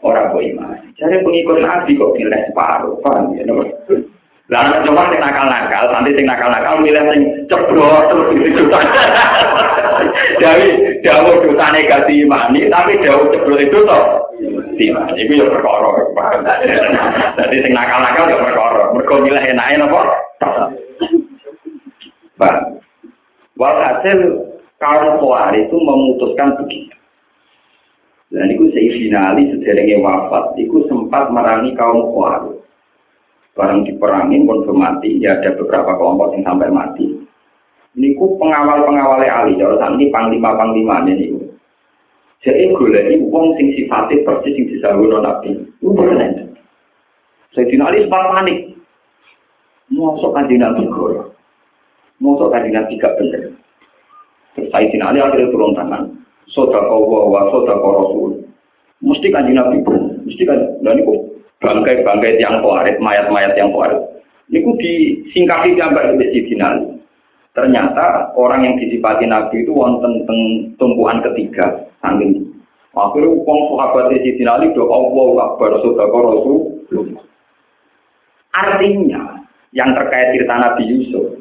Ora 0.06 0.30
mbok 0.30 0.46
imani. 0.46 0.94
Jadi 0.94 1.26
pengikut 1.26 1.58
nabi 1.66 1.98
kok 1.98 2.14
pilih 2.14 2.42
separuh, 2.54 3.02
paham 3.02 3.34
ya? 3.34 3.50
Lah 4.52 4.62
nek 4.68 4.84
coba 4.86 5.10
sing 5.10 5.20
nakal-nakal, 5.24 5.84
nanti 5.90 6.12
sing 6.14 6.26
nakal-nakal 6.30 6.76
milih 6.84 7.04
sing 7.10 7.22
ceblok 7.50 8.14
terus 8.14 8.30
gitu. 8.38 8.64
Jadi 10.44 10.68
jauh 11.02 11.34
dosa 11.42 11.66
negatif 11.74 12.14
imani, 12.14 12.70
tapi 12.70 13.02
jauh 13.02 13.26
ceblok 13.34 13.58
itu 13.58 13.78
toh. 13.90 14.31
Timah, 14.78 15.14
itu 15.14 15.34
ya 15.38 15.46
perkara. 15.46 15.90
Jadi 17.38 17.56
sing 17.62 17.74
nakal-nakal 17.78 18.26
ya 18.26 18.38
perkara. 18.42 18.82
Mergo 18.96 19.16
milih 19.22 19.44
enake 19.44 19.76
napa? 19.78 20.02
Pak. 22.42 22.56
Walhasil 23.60 24.20
kaum 24.82 25.22
Khawarij 25.22 25.70
itu 25.70 25.78
memutuskan 25.78 26.58
begitu. 26.58 26.98
Dan 28.32 28.48
itu 28.50 28.72
finali 28.74 29.52
sederenge 29.54 30.02
wafat, 30.02 30.58
itu 30.58 30.82
sempat 30.90 31.30
merangi 31.30 31.78
kaum 31.78 32.10
Khawarij. 32.10 32.58
Barang 33.52 33.84
diperangi 33.84 34.48
pun 34.48 34.64
mati, 34.74 35.20
ya 35.20 35.36
ada 35.36 35.54
beberapa 35.60 36.00
kelompok 36.00 36.34
yang 36.34 36.48
sampai 36.48 36.72
mati. 36.72 37.04
Ini 38.00 38.16
pengawal-pengawalnya 38.16 39.28
Ali, 39.28 39.60
kalau 39.60 39.76
saat 39.76 40.00
ini 40.00 40.08
panglima-panglimanya 40.08 41.12
ini. 41.12 41.41
Jadi 42.42 42.74
golek 42.74 43.22
wong 43.30 43.54
sing 43.54 43.70
sifatnya 43.78 44.26
persis 44.26 44.58
sing 44.58 44.66
disawuno 44.66 45.22
Nabi. 45.22 45.62
Itu 45.78 45.94
bener. 45.94 46.50
Sayyidina 47.54 47.94
Ali 47.94 48.02
sempat 48.02 48.34
panik. 48.34 48.60
Mosok 49.94 50.34
kanjeng 50.34 50.58
Nabi 50.58 50.90
goro. 50.90 51.38
Mosok 52.18 52.50
kanjeng 52.50 52.74
Nabi 52.74 52.98
gak 52.98 53.14
bener. 53.22 53.54
Terus 54.58 54.74
Sayyidina 54.74 55.14
Ali 55.14 55.22
akhirnya 55.22 55.54
turun 55.54 55.78
tangan. 55.78 56.10
Sodaka 56.50 56.90
wa 56.90 57.30
wa 57.30 57.42
sodaka 57.54 57.88
Rasul. 58.02 58.42
Mesti 59.06 59.28
Nabi 59.30 59.78
bener. 59.86 60.18
Mesti 60.26 60.42
kan, 60.42 60.60
dan 60.82 60.98
itu 60.98 61.14
bangkai-bangkai 61.62 62.42
yang 62.42 62.58
kuarit, 62.66 62.98
mayat-mayat 62.98 63.54
yang 63.54 63.70
kuarit. 63.70 64.02
Ini 64.50 64.66
disingkapi 64.66 65.78
gambar 65.78 66.18
di 66.18 66.26
Sayyidina 66.26 66.66
Ali. 66.66 66.91
Ternyata 67.52 68.32
orang 68.40 68.64
yang 68.64 68.76
disipati 68.80 69.28
Nabi 69.28 69.68
itu 69.68 69.76
wonten 69.76 70.24
tumpuan 70.80 71.20
ketiga 71.20 71.92
saking. 72.00 72.48
Akhirnya 72.92 73.32
uang 73.32 73.60
sahabat 73.76 74.12
di 74.12 74.36
sini 74.36 74.44
Ali 74.48 74.72
do 74.76 74.88
Allah 74.92 75.52
Akbar. 75.52 75.80
Artinya 78.52 79.22
yang 79.72 79.96
terkait 79.96 80.36
cerita 80.36 80.60
Nabi 80.60 80.84
Yusuf, 80.92 81.40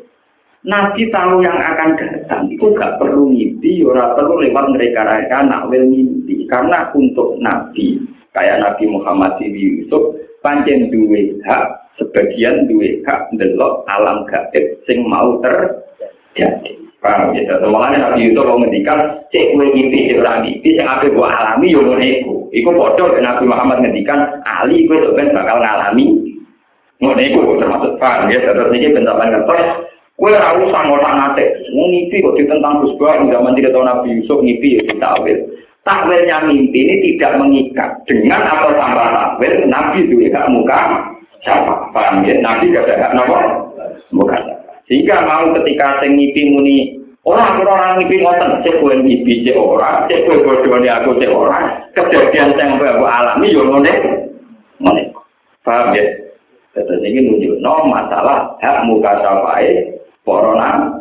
Nabi 0.63 1.11
tahu 1.11 1.43
yang 1.43 1.59
akan 1.59 1.99
datang 1.99 2.47
itu 2.55 2.71
gak 2.79 3.03
perlu 3.03 3.35
mimpi, 3.35 3.83
ora 3.83 4.15
perlu 4.15 4.39
lewat 4.39 4.71
mereka 4.71 5.03
mereka 5.03 5.43
nak 5.43 5.67
wil 5.67 5.83
mimpi 5.91 6.47
karena 6.47 6.87
untuk 6.95 7.35
Nabi 7.43 7.99
kayak 8.31 8.63
Nabi 8.63 8.85
Muhammad 8.87 9.43
di 9.43 9.51
Yusuf 9.51 10.15
panjang 10.45 10.93
duwe 10.95 11.35
hak 11.51 11.95
sebagian 11.99 12.71
duwe 12.71 13.03
hak 13.03 13.35
delok 13.35 13.83
alam 13.91 14.23
gaib 14.31 14.79
sing 14.87 15.03
mau 15.09 15.43
ter 15.43 15.90
jadi 16.39 16.71
paham 17.01 17.33
ya? 17.35 17.57
Makanya 17.59 18.13
nabi 18.13 18.31
itu 18.31 18.41
mau 18.41 18.61
ngendikan 18.61 18.99
cek 19.33 19.57
gue 19.57 19.67
ngimpi 19.73 20.13
cek 20.13 20.21
orang 20.21 20.47
ngimpi 20.47 20.69
yang 20.77 20.89
apa 20.89 21.09
gue 21.09 21.27
alami 21.27 21.73
yo 21.73 21.81
ngono 21.83 22.05
iku. 22.05 22.35
Iku 22.53 22.69
bodoh 22.71 23.17
nabi 23.19 23.45
Muhammad 23.49 23.83
ngendikan 23.83 24.21
ali 24.45 24.85
gue 24.87 24.99
sebenarnya 25.01 25.35
bakal 25.35 25.57
ngalami. 25.59 26.07
Ngono 27.01 27.21
iku 27.21 27.39
termasuk 27.59 27.93
paham 27.99 28.31
ya? 28.31 28.39
Terus 28.45 28.71
ini 28.77 28.95
pendapat 28.95 29.27
ngertos 29.33 29.69
gue 30.21 30.33
harus 30.37 30.69
sama 30.69 31.01
tak 31.01 31.15
nate 31.17 31.45
mau 31.73 31.89
ngimpi 31.89 32.21
kok 32.21 32.37
ditentang 32.37 32.85
Gus 32.85 32.93
Bah 33.01 33.17
zaman 33.25 33.57
tidak 33.57 33.73
tahu 33.73 33.89
Nabi 33.89 34.21
Yusuf 34.21 34.39
ngimpi 34.45 34.77
ya 34.77 34.83
kita 34.85 35.07
ambil 35.17 35.37
takwilnya 35.81 36.45
mimpi 36.45 36.81
ini 36.85 36.97
tidak 37.17 37.41
mengikat. 37.41 37.91
Dengan 38.05 38.45
atau 38.45 38.77
tanpa 38.77 39.17
takwil 39.17 39.65
Nabi 39.65 40.05
itu 40.05 40.29
ya 40.29 40.45
muka 40.53 41.09
siapa? 41.41 41.89
Paham 41.97 42.29
ya? 42.29 42.37
Nabi 42.45 42.69
gak 42.69 42.85
ada 42.85 43.17
nopo 43.17 43.37
muka 44.13 44.60
Sehingga 44.91 45.23
mau 45.23 45.55
ketika 45.55 46.03
sing 46.03 46.19
ngipi 46.19 46.51
muni 46.51 46.79
Orang 47.21 47.61
orang 47.69 48.01
ngipi 48.01 48.25
ngoten, 48.25 48.65
cek 48.65 48.81
kowe 48.81 48.97
ngipi 48.97 49.45
cek 49.45 49.53
ora, 49.53 50.09
cek 50.09 50.25
kowe 50.25 50.41
bodhone 50.41 50.89
aku 50.89 51.21
cek 51.21 51.29
ora. 51.29 51.69
Kejadian 51.93 52.57
sing 52.57 52.81
aku 52.81 53.05
alami 53.05 53.53
yo 53.53 53.69
ngene. 53.69 53.93
Ngene. 54.81 55.03
Paham 55.61 55.93
ya? 55.93 56.05
Terus 56.73 57.05
ini 57.05 57.29
nunjuk 57.29 57.61
no 57.61 57.85
masalah 57.93 58.57
hak 58.65 58.89
muka 58.89 59.21
sapai 59.21 60.01
corona. 60.25 60.97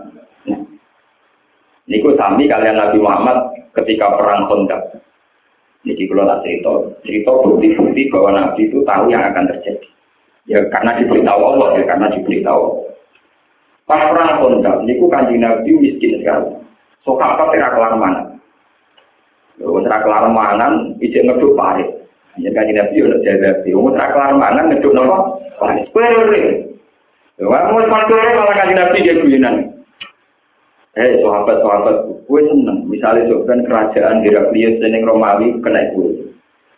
Niku 1.87 2.13
sami 2.19 2.51
kalian 2.51 2.75
Nabi 2.75 2.99
Muhammad 2.99 3.55
ketika 3.79 4.11
perang 4.19 4.51
Khandaq. 4.51 4.99
Niki 5.87 6.11
kalau 6.11 6.27
tak 6.27 6.43
cerita, 6.43 6.73
cerita 7.07 7.31
bukti-bukti 7.31 8.11
bahwa 8.11 8.29
Nabi 8.35 8.67
itu 8.67 8.83
tahu 8.83 9.07
yang 9.07 9.23
akan 9.23 9.47
terjadi. 9.47 9.87
Ya 10.51 10.59
karena 10.67 10.99
diberitahu 10.99 11.39
Allah, 11.39 11.79
ya 11.79 11.83
karena 11.87 12.11
diberitahu. 12.11 12.88
Pas 13.89 14.05
perang 14.05 14.37
kondak, 14.37 14.85
niku 14.85 15.09
kanji 15.09 15.41
Nabi 15.41 15.73
miskin 15.73 16.21
sekali. 16.21 16.61
So 17.01 17.17
apa 17.17 17.49
kira 17.49 17.73
kelar 17.73 17.97
mana? 17.97 18.37
Wong 19.57 19.81
ora 19.81 19.97
kelar 20.05 20.29
mangan, 20.29 20.93
ijek 21.01 21.25
ngeduk 21.25 21.57
pare. 21.57 21.81
Ya 22.37 22.53
kanji 22.53 22.77
Nabi 22.77 23.01
yo 23.01 23.17
jaga 23.25 23.65
di. 23.65 23.73
Wong 23.73 23.97
ora 23.97 24.13
kelar 24.13 24.37
mangan 24.37 24.69
ngeduk 24.69 24.93
napa? 24.93 25.41
Pare. 25.57 25.89
Pare. 25.89 26.43
Wong 27.41 27.49
mau 27.49 27.89
pantore 27.89 28.29
malah 28.37 28.55
kanji 28.61 28.73
Nabi 28.77 28.97
dia 29.01 29.17
guyonan. 29.17 29.55
Eh, 30.93 31.21
sahabat-sahabat, 31.25 32.27
gue 32.27 32.41
seneng. 32.45 32.85
Misalnya 32.89 33.31
kan 33.47 33.61
kerajaan 33.61 34.21
Heraklius 34.21 34.81
dan 34.83 35.01
Romawi 35.01 35.57
kena 35.65 35.95
gue. 35.97 36.33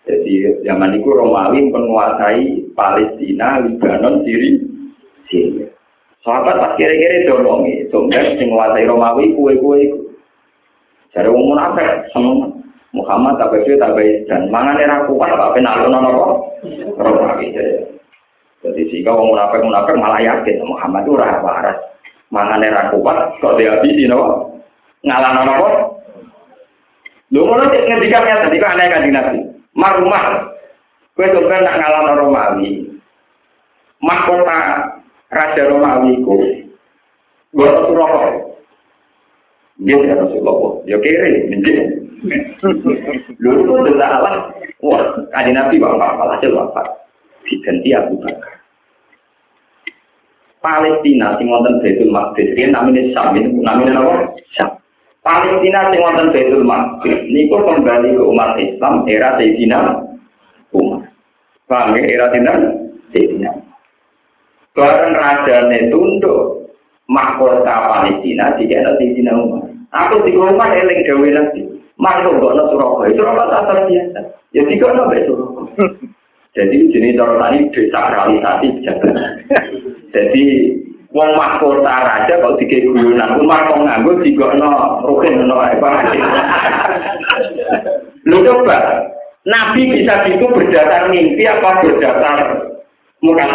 Jadi 0.08 0.64
zaman 0.64 0.96
itu 0.96 1.10
Romawi 1.10 1.72
menguasai 1.72 2.72
Palestina, 2.72 3.60
Lebanon, 3.60 4.24
Syria. 4.24 5.68
Sahabat 6.22 6.54
pas 6.62 6.78
kira-kira 6.78 7.26
dorongi, 7.26 7.90
sumber 7.90 8.22
sing 8.38 8.54
nguasai 8.54 8.86
Romawi 8.86 9.34
kue-kue 9.34 9.78
iku. 9.90 10.00
Jare 11.18 11.34
wong 11.34 11.50
munafik 11.50 12.06
seneng 12.14 12.62
Muhammad 12.94 13.42
tak 13.42 13.50
bae 13.50 13.66
tak 13.66 13.98
bae 13.98 14.22
dan 14.30 14.46
mangan 14.54 14.78
era 14.78 15.02
kuat 15.10 15.34
apa 15.34 15.58
penalun 15.58 15.98
apa 15.98 16.24
Romawi 17.02 17.50
jadi. 17.50 17.90
Jadi 18.62 18.82
jika 18.94 19.18
wong 19.18 19.34
munafik 19.34 19.66
munafik 19.66 19.98
malah 19.98 20.22
yakin 20.22 20.62
Muhammad 20.62 21.10
itu 21.10 21.18
ora 21.18 21.42
waras. 21.42 21.78
Mangan 22.30 22.62
era 22.62 22.94
kuat 22.94 23.42
kok 23.42 23.58
dihabisi 23.58 24.06
napa? 24.06 24.46
Ngalah 25.02 25.42
apa? 25.42 25.70
Lho 27.34 27.42
ngono 27.50 27.66
cek 27.66 27.86
ngendikan 27.90 28.30
ya 28.30 28.46
tadi 28.46 28.62
kan 28.62 28.78
aneh 28.78 29.10
Nabi. 29.10 29.40
Marumah. 29.74 30.54
Kowe 31.18 31.28
sampeyan 31.28 31.66
nak 31.66 31.80
ngalah 31.82 32.14
Romawi. 32.14 32.94
Mahkota 34.06 34.60
Raja 35.32 35.64
Romawi 35.72 36.20
ku 36.28 36.36
buat 37.56 37.88
rokok. 37.88 38.52
Dia 39.82 39.98
tidak 39.98 40.28
Rasulullah. 40.28 40.84
Dia 40.86 40.98
kiri, 41.00 41.50
menjadi. 41.50 41.84
Lalu 43.42 43.60
itu 43.66 43.74
adalah 43.74 44.10
Allah. 44.22 44.34
Wah, 44.84 45.02
ada 45.34 45.50
Nabi 45.50 45.82
bapak, 45.82 46.38
hasil 46.38 46.52
bapak. 46.54 46.86
Diganti 47.48 47.90
Abu 47.98 48.20
Bakar. 48.22 48.62
Palestina 50.62 51.42
sing 51.42 51.50
wonten 51.50 51.82
Baitul 51.82 52.14
Maqdis 52.14 52.54
riyen 52.54 52.70
namine 52.70 53.10
Syam 53.18 53.34
namine 53.34 53.98
apa? 53.98 54.30
Syam. 54.54 54.78
Palestina 55.26 55.90
sing 55.90 55.98
wonten 56.06 56.30
Baitul 56.30 56.62
Maqdis 56.62 57.18
niku 57.34 57.58
kembali 57.66 58.14
ke 58.14 58.22
umat 58.22 58.62
Islam 58.62 59.02
era 59.10 59.42
Sayyidina 59.42 60.06
Umar. 60.78 61.02
Ya 61.66 62.06
era 62.06 62.30
Sayyidina 62.30 63.61
Bareng 64.72 65.12
rajane 65.20 65.92
tunduk 65.92 66.72
mahkota 67.12 67.76
Palestina 67.92 68.56
jika 68.56 68.80
nanti 68.80 69.12
Cina 69.20 69.36
Umar. 69.36 69.68
Aku 69.92 70.24
di 70.24 70.32
rumah 70.32 70.72
eling 70.72 71.04
gawe 71.04 71.28
nanti. 71.36 71.62
Makhluk 72.00 72.40
kok 72.40 72.56
no 72.56 72.64
Surabaya, 72.72 73.14
Surabaya 73.14 73.68
tak 73.68 73.84
biasa. 73.86 74.20
Ya 74.56 74.64
tiga 74.64 74.88
no 74.96 75.12
Surabaya. 75.12 75.76
Jadi 76.56 76.92
jenis 76.92 77.16
cara 77.16 77.36
tadi 77.40 77.60
desakralisasi 77.72 78.68
jabatan. 78.84 79.28
Jadi 80.16 80.44
wong 81.12 81.32
mahkota 81.36 81.96
raja 82.08 82.34
kalau 82.40 82.56
tiga 82.56 82.80
guyonan 82.80 83.40
Umar 83.44 83.68
kok 83.68 83.80
nganggo 83.84 84.24
tiga 84.24 84.56
no 84.56 85.04
rukin 85.04 85.52
no 85.52 85.60
apa. 85.60 86.16
Lu 88.24 88.40
coba, 88.48 89.04
Nabi 89.44 90.00
bisa 90.00 90.24
gitu 90.32 90.48
berdasar 90.48 91.12
mimpi 91.12 91.44
apa 91.44 91.84
berdasar 91.84 92.40
muka 93.20 93.46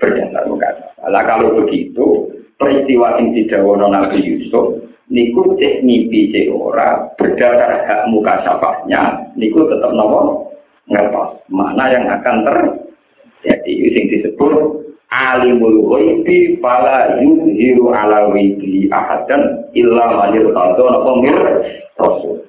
berdasar 0.00 0.44
muka 0.50 0.70
Lah 1.04 1.22
kalau 1.28 1.58
begitu, 1.62 2.32
peristiwa 2.56 3.20
yang 3.20 3.36
didawono 3.36 3.86
Nabi 3.92 4.24
Yusuf, 4.24 4.82
niku 5.12 5.54
cek 5.60 5.84
mimpi 5.84 6.32
cek 6.32 6.50
ora, 6.54 7.12
berdasar 7.20 7.84
hak 7.84 8.08
muka 8.08 8.40
niku 9.36 9.68
tetap 9.68 9.90
nopo 9.92 10.50
ngertos. 10.88 11.44
Mana 11.48 11.92
yang 11.92 12.04
akan 12.08 12.36
ter 12.44 12.56
jadi 13.44 13.72
yang 13.92 14.06
disebut 14.08 14.54
alimul 15.12 15.78
ghaibi 15.92 16.58
fala 16.64 17.20
yuzhiru 17.20 17.92
ala 17.92 18.32
ghaibi 18.32 18.88
ahadan 18.88 19.68
illa 19.76 20.04
manir 20.16 20.48
tadon 20.50 20.92
apa 20.96 21.10
mir 21.20 21.38
rasul. 22.00 22.40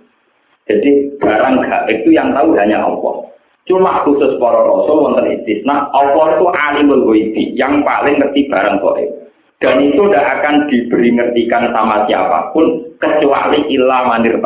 Jadi 0.65 1.13
barang 1.21 1.61
gak 1.61 1.93
itu 1.93 2.09
yang 2.09 2.33
tahu 2.33 2.57
hanya 2.57 2.81
Allah. 2.89 3.27
Cuma 3.65 4.05
khusus 4.05 4.37
para 4.37 4.61
rasul 4.61 5.09
wonten 5.09 5.41
istisna, 5.41 5.89
Allah 5.89 6.37
itu 6.37 6.45
alimul 6.53 7.09
ghaibi, 7.09 7.57
yang 7.57 7.81
paling 7.81 8.21
ngerti 8.21 8.45
barang 8.45 8.77
gaib. 8.77 9.09
Dan 9.57 9.81
itu 9.89 10.05
tidak 10.05 10.25
akan 10.37 10.69
diberi 10.69 11.09
ngertikan 11.09 11.73
sama 11.73 12.05
siapa 12.05 12.53
pun 12.53 12.93
kecuali 13.01 13.65
ilah 13.73 14.05
manir 14.05 14.37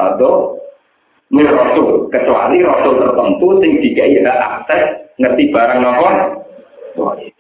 mir 1.30 1.50
rasul, 1.52 2.08
kecuali 2.10 2.64
rasul 2.64 2.94
tertentu 2.96 3.48
sing 3.60 3.72
dikai 3.84 4.24
hak 4.24 4.40
akses 4.40 4.84
ngerti 5.20 5.52
barang 5.52 5.80
nopo. 5.84 6.08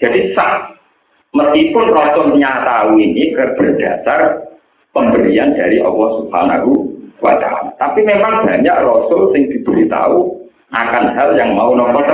Jadi 0.04 0.36
sah 0.36 0.76
meskipun 1.32 1.96
rasulnya 1.96 2.52
tahu 2.68 3.00
ini 3.00 3.34
berdasar 3.34 4.50
pemberian 4.92 5.56
dari 5.56 5.80
Allah 5.80 6.10
Subhanahu 6.22 6.72
wa 7.24 7.34
taala. 7.40 7.72
Tapi 7.80 8.04
memang 8.04 8.46
banyak 8.46 8.78
rasul 8.84 9.32
sing 9.32 9.48
diberitahu 9.48 10.39
akan 10.70 11.04
hal 11.18 11.30
yang 11.34 11.58
mau 11.58 11.74
nomor 11.74 12.06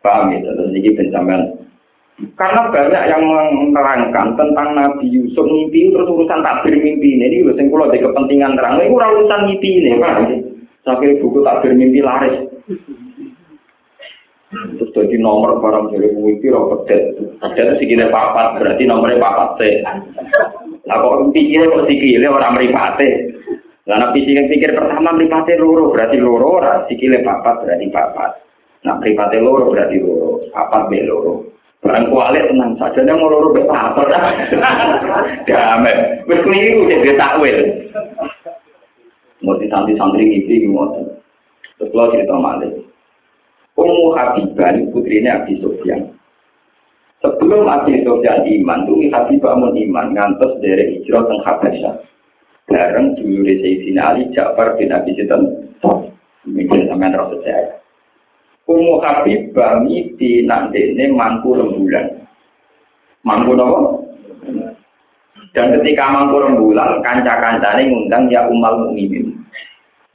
Paham 0.00 0.32
ya, 0.32 0.40
terus 0.40 0.72
ini 0.72 0.96
pencapaian. 0.96 1.44
Karena 2.40 2.72
banyak 2.72 3.04
yang 3.04 3.20
menerangkan 3.20 4.32
tentang 4.32 4.68
Nabi 4.72 5.12
Yusuf 5.12 5.44
mimpi 5.44 5.92
terus 5.92 6.08
urusan 6.08 6.40
takbir 6.40 6.72
mimpi 6.72 7.20
ini, 7.20 7.28
ini 7.28 7.44
urusan 7.44 7.68
kalau 7.68 7.88
ada 7.88 8.00
kepentingan 8.00 8.56
terang, 8.56 8.80
ini 8.80 8.92
urusan 8.92 9.40
mimpi 9.44 9.68
ini, 9.76 10.00
paham 10.00 10.24
ya? 10.24 10.36
Sampai 10.88 11.20
buku 11.20 11.44
takbir 11.44 11.76
mimpi 11.76 12.00
laris. 12.00 12.48
Terus 14.50 14.90
jadi 14.96 15.16
nomor 15.20 15.60
barang 15.60 15.92
dari 15.92 16.10
mimpi 16.16 16.48
roh 16.48 16.72
pedet. 16.74 17.20
Pedet 17.38 17.64
itu 17.70 17.74
segini 17.84 18.08
papat, 18.08 18.56
berarti 18.56 18.82
nomornya 18.88 19.20
papat 19.20 19.48
C. 19.60 19.60
Lah 20.88 20.96
kok 20.96 21.30
pikirnya 21.30 21.70
kok 21.70 21.86
sikilnya 21.86 22.32
orang 22.32 22.56
meripate. 22.56 23.36
Karena 23.88 24.12
pikir 24.12 24.44
pikir 24.46 24.70
pertama 24.76 25.16
meripati 25.16 25.56
loro 25.56 25.88
berarti 25.88 26.20
loro, 26.20 26.60
sikile 26.86 27.24
papat 27.24 27.64
berarti 27.64 27.86
papat. 27.88 28.30
Nah 28.84 28.94
meripati 29.00 29.40
loro 29.40 29.72
berarti 29.72 29.96
loro, 29.98 30.44
papat 30.52 30.82
be 30.92 31.00
loro. 31.04 31.48
Barang 31.80 32.12
kualit 32.12 32.44
tenang 32.52 32.76
saja, 32.76 33.00
dia 33.00 33.16
mau 33.16 33.32
loro 33.32 33.56
be 33.56 33.64
papat. 33.64 34.08
Damai, 35.48 36.22
wis 36.28 36.44
keliru 36.44 36.92
jadi 36.92 37.16
takwil. 37.16 37.58
Mau 39.40 39.56
santri 39.56 39.96
santri 39.96 40.28
ngisi 40.28 40.68
gimana? 40.68 41.00
Terus 41.80 41.96
lo 41.96 42.12
cerita 42.12 42.36
malik. 42.36 42.76
Ummu 43.80 44.12
Habibah 44.12 44.76
ini 44.76 44.92
putrinya 44.92 45.40
Abi 45.40 45.56
Sofyan. 45.64 46.12
Sebelum 47.24 47.64
Abi 47.64 48.04
Sofyan 48.04 48.44
iman, 48.44 48.84
tuh 48.84 49.00
Habibah 49.08 49.56
mau 49.56 49.72
iman 49.72 50.12
ngantos 50.12 50.60
dari 50.60 51.00
hijrah 51.00 51.24
ke 51.24 51.34
Habasyah. 51.40 51.94
Bareng 52.70 53.18
dulu 53.18 53.42
di 53.42 53.54
Sayyidina 53.58 54.14
Ali 54.14 54.30
Ja'far 54.30 54.78
bin 54.78 54.94
Abi 54.94 55.10
Sinten 55.18 55.42
mungkin 56.46 56.86
sampean 56.86 57.18
rasa 57.18 57.36
saya. 57.42 57.74
Umu 58.70 59.02
Habibah 59.02 59.82
miti 59.82 60.46
nandene 60.46 61.10
mangku 61.10 61.58
rembulan. 61.58 62.06
Mangku 63.26 63.58
nopo? 63.58 64.06
Dan 65.50 65.74
ketika 65.74 66.14
mangku 66.14 66.38
rembulan 66.38 67.02
kanca-kancane 67.02 67.90
ngundang 67.90 68.30
ya 68.30 68.46
umal 68.46 68.86
mukminin 68.86 69.34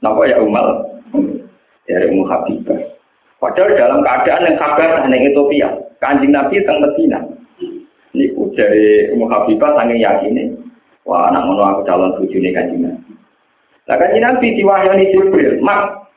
napa 0.00 0.24
ya 0.24 0.40
umal? 0.40 0.88
Dari 1.86 2.10
Umu 2.10 2.26
Habibah 2.26 2.82
padahal 3.38 3.78
dalam 3.78 4.02
keadaan 4.02 4.42
yang 4.48 4.58
kabar 4.58 5.06
hanya 5.06 5.22
Ethiopia. 5.22 5.70
Kanjeng 6.02 6.34
Nabi 6.34 6.58
teng 6.66 6.82
Medina. 6.82 7.22
Niku 8.10 8.50
dari 8.58 9.12
Umu 9.14 9.30
Habibah 9.30 9.76
saking 9.78 10.02
yakine 10.02 10.55
Wah, 11.06 11.30
anak 11.30 11.46
ngono 11.46 11.62
aku 11.62 11.80
calon 11.86 12.18
bojone 12.18 12.50
kanjeng 12.50 12.82
Nabi. 12.82 13.12
Lah 13.86 13.96
kanjeng 13.96 14.22
Nabi 14.26 14.46
diwahyani 14.58 15.10
Jibril, 15.14 15.62
"Mak, 15.62 16.10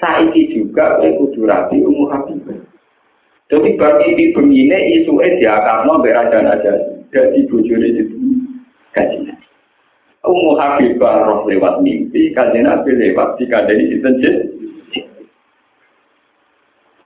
saiki 0.00 0.56
juga 0.56 0.96
kowe 0.96 1.10
kudu 1.20 1.44
rapi 1.44 1.84
umur 1.84 2.08
Habibah." 2.16 2.56
Jadi 3.52 3.76
bagi 3.76 4.16
di 4.16 4.24
begini 4.32 5.04
isuke 5.04 5.36
diakarno 5.36 6.00
mbek 6.00 6.16
raja-raja. 6.16 6.72
jadi 7.12 7.44
bojone 7.52 7.86
itu 7.92 8.16
kaji 8.96 9.16
nabi 9.28 9.46
Ummu 10.24 10.56
Habibah 10.56 11.28
roh 11.28 11.44
lewat 11.44 11.84
mimpi, 11.84 12.32
kaji 12.32 12.64
nabi 12.64 12.96
lewat 12.96 13.36
di 13.36 13.44
situ 13.92 14.08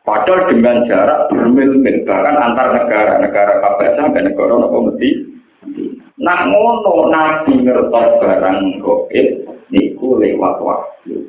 Padahal 0.06 0.46
dengan 0.46 0.86
jarak 0.86 1.34
bermil-mil, 1.34 2.06
bahkan 2.06 2.38
antar 2.38 2.78
negara, 2.78 3.18
negara 3.18 3.58
Kabasa 3.58 4.06
sampai 4.06 4.22
negara 4.22 4.54
Nopo 4.54 4.86
Medi. 4.86 5.34
Nah 6.16 6.48
ngono 6.48 7.12
nabi 7.12 7.60
ngertos 7.60 8.20
barang 8.20 8.80
goib, 8.80 9.28
niku 9.68 10.16
lewat 10.16 10.56
waktu. 10.64 11.28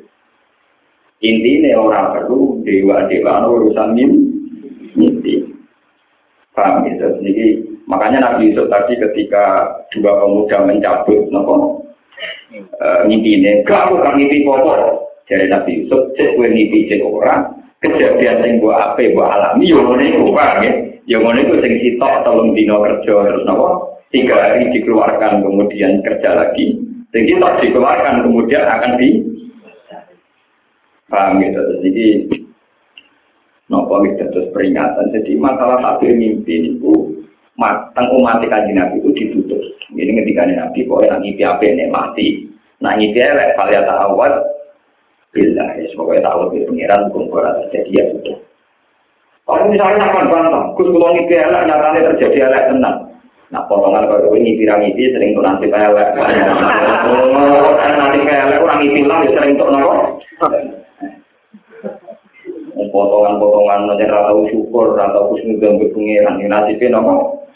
Intinya 1.18 1.82
orang 1.82 2.06
perlu 2.14 2.62
dewa-dewa 2.62 3.44
urusan 3.50 3.88
mimpi. 4.94 5.44
Paham 6.54 6.86
gitu? 6.86 7.06
Jadi 7.22 7.46
makanya 7.90 8.18
Nabi 8.22 8.50
Yusuf 8.50 8.70
tadi 8.70 8.98
ketika 8.98 9.66
dua 9.94 10.22
pemuda 10.22 10.62
mencabut 10.66 11.26
nopo 11.30 11.84
mimpi 13.06 13.38
ini, 13.38 13.62
gak 13.66 13.90
aku 13.90 14.02
kan 14.02 14.14
mimpi 14.18 14.46
pokok. 14.46 15.10
Jadi 15.26 15.50
Nabi 15.50 15.84
Yusuf, 15.84 16.14
cek 16.16 16.34
gue 16.38 16.48
mimpi 16.50 16.88
cek 16.88 17.04
orang, 17.04 17.58
kejadian 17.78 18.42
sing 18.42 18.52
mbok 18.58 18.74
ape 18.74 19.14
mbok 19.14 19.30
alami 19.30 19.70
yo 19.70 19.86
ngene 19.86 20.18
iku 20.18 20.34
paham 20.34 20.66
ya 20.66 20.72
yo 21.06 21.16
ngene 21.22 21.40
iku 21.46 21.54
sing 21.62 21.72
sitok 21.78 22.26
telung 22.26 22.50
dino 22.50 22.82
kerja 22.82 23.14
terus 23.22 23.46
napa 23.46 23.97
tiga 24.08 24.36
hari 24.36 24.72
dikeluarkan 24.72 25.44
kemudian 25.44 26.00
kerja 26.00 26.30
lagi. 26.32 26.80
Sing 27.08 27.24
sitok 27.24 27.60
dikeluarkan 27.64 28.24
kemudian 28.24 28.64
akan 28.68 28.92
di 29.00 29.08
paham 31.08 31.40
gitu. 31.40 31.60
Jadi 31.84 32.06
nopo 33.72 34.04
itu 34.04 34.24
terus 34.28 34.48
peringatan. 34.52 35.12
Jadi 35.12 35.32
masalah 35.40 35.80
takdir 35.80 36.16
mimpi 36.16 36.76
itu 36.76 37.24
matang 37.56 38.12
umat 38.16 38.44
kaji 38.44 38.72
nabi 38.76 39.00
itu 39.00 39.10
ditutup. 39.16 39.60
Ini 39.92 40.20
ketika 40.24 40.44
nabi 40.46 40.84
kok 40.84 41.04
yang 41.08 41.20
ngipi 41.24 41.42
apa 41.44 41.64
ini 41.64 41.88
mati? 41.88 42.26
Nah 42.84 42.96
ngipi 42.96 43.18
elek 43.18 43.56
kalian 43.56 43.88
awal 43.88 44.32
bila 45.32 45.66
ya 45.76 45.84
semoga 45.92 46.16
tahu 46.24 46.56
di 46.56 46.64
pengiran 46.64 47.12
ora 47.12 47.56
terjadi 47.64 47.90
ya 47.92 48.04
sudah. 48.16 48.38
Kalau 49.48 49.64
misalnya 49.72 50.12
akan 50.12 50.28
bantah 50.28 50.64
kus 50.76 50.92
kalau 50.92 51.12
ngipi 51.16 51.34
elek 51.40 51.64
nyatanya 51.64 52.06
terjadi 52.12 52.38
elek 52.52 52.64
tenang 52.68 53.07
nah 53.48 53.64
potongan 53.64 54.08
kalau 54.08 54.36
ini 54.36 54.60
pirang 54.60 54.84
ngipi 54.84 55.12
sering 55.12 55.32
tuh 55.32 55.44
nanti 55.44 55.72
elek 55.72 56.08
oh 57.08 57.72
nanti 57.76 58.18
elek 58.20 58.60
orang 58.60 58.78
ngipi 58.84 59.00
lah 59.08 59.24
ya 59.24 59.30
sering 59.32 59.56
tuh 59.56 59.68
nopo 59.72 60.20
potongan-potongan 62.88 63.80
nanti 63.88 64.04
tahu 64.08 64.48
syukur 64.52 64.96
atau 64.96 65.32
kusnudam 65.32 65.80
ke 65.80 65.92
pengiran 65.92 66.40
ini 66.40 66.48
nasibnya 66.48 67.00
nopo 67.00 67.48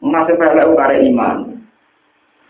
nasib 0.00 0.38
elek 0.38 0.70
ukare 0.70 1.02
iman. 1.10 1.36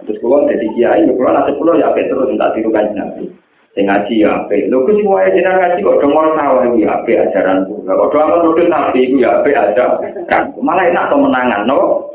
Terus 0.05 0.21
kalau 0.21 0.45
jadi 0.45 0.67
kiai, 0.77 1.09
kalau 1.09 1.33
nasib 1.33 1.55
kalau 1.57 1.81
ya 1.81 1.89
terus 1.95 2.29
minta 2.29 2.53
tiru 2.53 2.71
kan 2.71 2.93
nabi. 2.93 3.33
Saya 3.77 3.93
ngaji 3.93 4.25
ya 4.25 4.33
ape. 4.41 4.73
Lo 4.73 4.89
kus 4.89 4.97
semua 4.97 5.29
jenengan 5.29 5.61
ngaji 5.61 5.85
kok 5.85 6.01
dongol 6.01 6.33
sawah 6.33 6.65
ya 6.81 6.97
ape 6.97 7.13
ajaran 7.13 7.69
ku. 7.69 7.85
Kalau 7.85 8.09
doang 8.09 8.33
kan 8.33 8.49
udah 8.49 8.67
nabi 8.73 9.05
itu 9.05 9.21
ya 9.21 9.37
ape 9.37 9.53
aja. 9.53 10.01
Kan 10.33 10.57
malah 10.65 10.89
enak 10.89 11.13
atau 11.13 11.21
menangan, 11.21 11.69
no? 11.69 12.09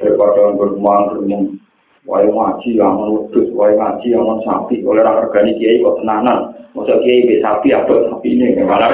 Daripada 0.00 0.56
bermuang 0.56 1.12
bermuang. 1.12 1.60
Wah 2.08 2.24
ngaji 2.24 2.80
yang 2.80 2.96
menudus, 2.96 3.52
wah 3.52 3.68
ngaji 3.68 4.16
yang 4.16 4.24
men 4.24 4.40
sapi. 4.48 4.80
Oleh 4.80 5.04
orang 5.04 5.28
organik 5.28 5.60
kiai 5.60 5.84
kok 5.84 6.00
tenanan. 6.00 6.56
Masa 6.72 6.96
kiai 7.04 7.28
be 7.28 7.44
sapi 7.44 7.68
apa 7.76 7.92
sapi 8.08 8.32
ini? 8.32 8.56
Malah 8.64 8.88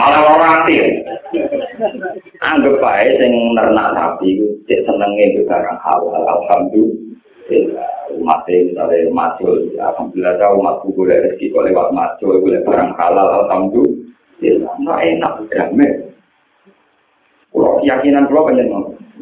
malah 0.00 0.20
orang 0.32 0.64
aktif. 0.64 0.80
Anggap 2.40 2.80
baik 2.80 3.20
sing 3.20 3.32
nernak 3.52 3.92
sapi 3.92 4.32
itu 4.32 4.48
cek 4.64 4.80
senenge 4.88 5.44
barang 5.44 5.78
halal. 5.84 6.24
Alhamdulillah. 6.24 7.93
Umat 8.14 8.46
misalnya 8.46 9.10
macul, 9.10 9.68
alhamdulillah 9.74 10.34
tahu 10.38 10.62
umat 10.62 10.76
boleh 10.86 11.16
rezeki 11.26 11.50
kok 11.50 11.64
lewat 11.66 11.88
macul, 11.90 12.38
boleh 12.38 12.62
barang 12.62 12.94
halal, 12.94 13.28
alhamdulillah. 13.44 14.74
Nah 14.80 14.98
enak, 15.02 15.44
damai. 15.50 15.90
Kalau 17.54 17.78
keyakinan 17.82 18.26
kalau 18.30 18.50
banyak 18.50 18.66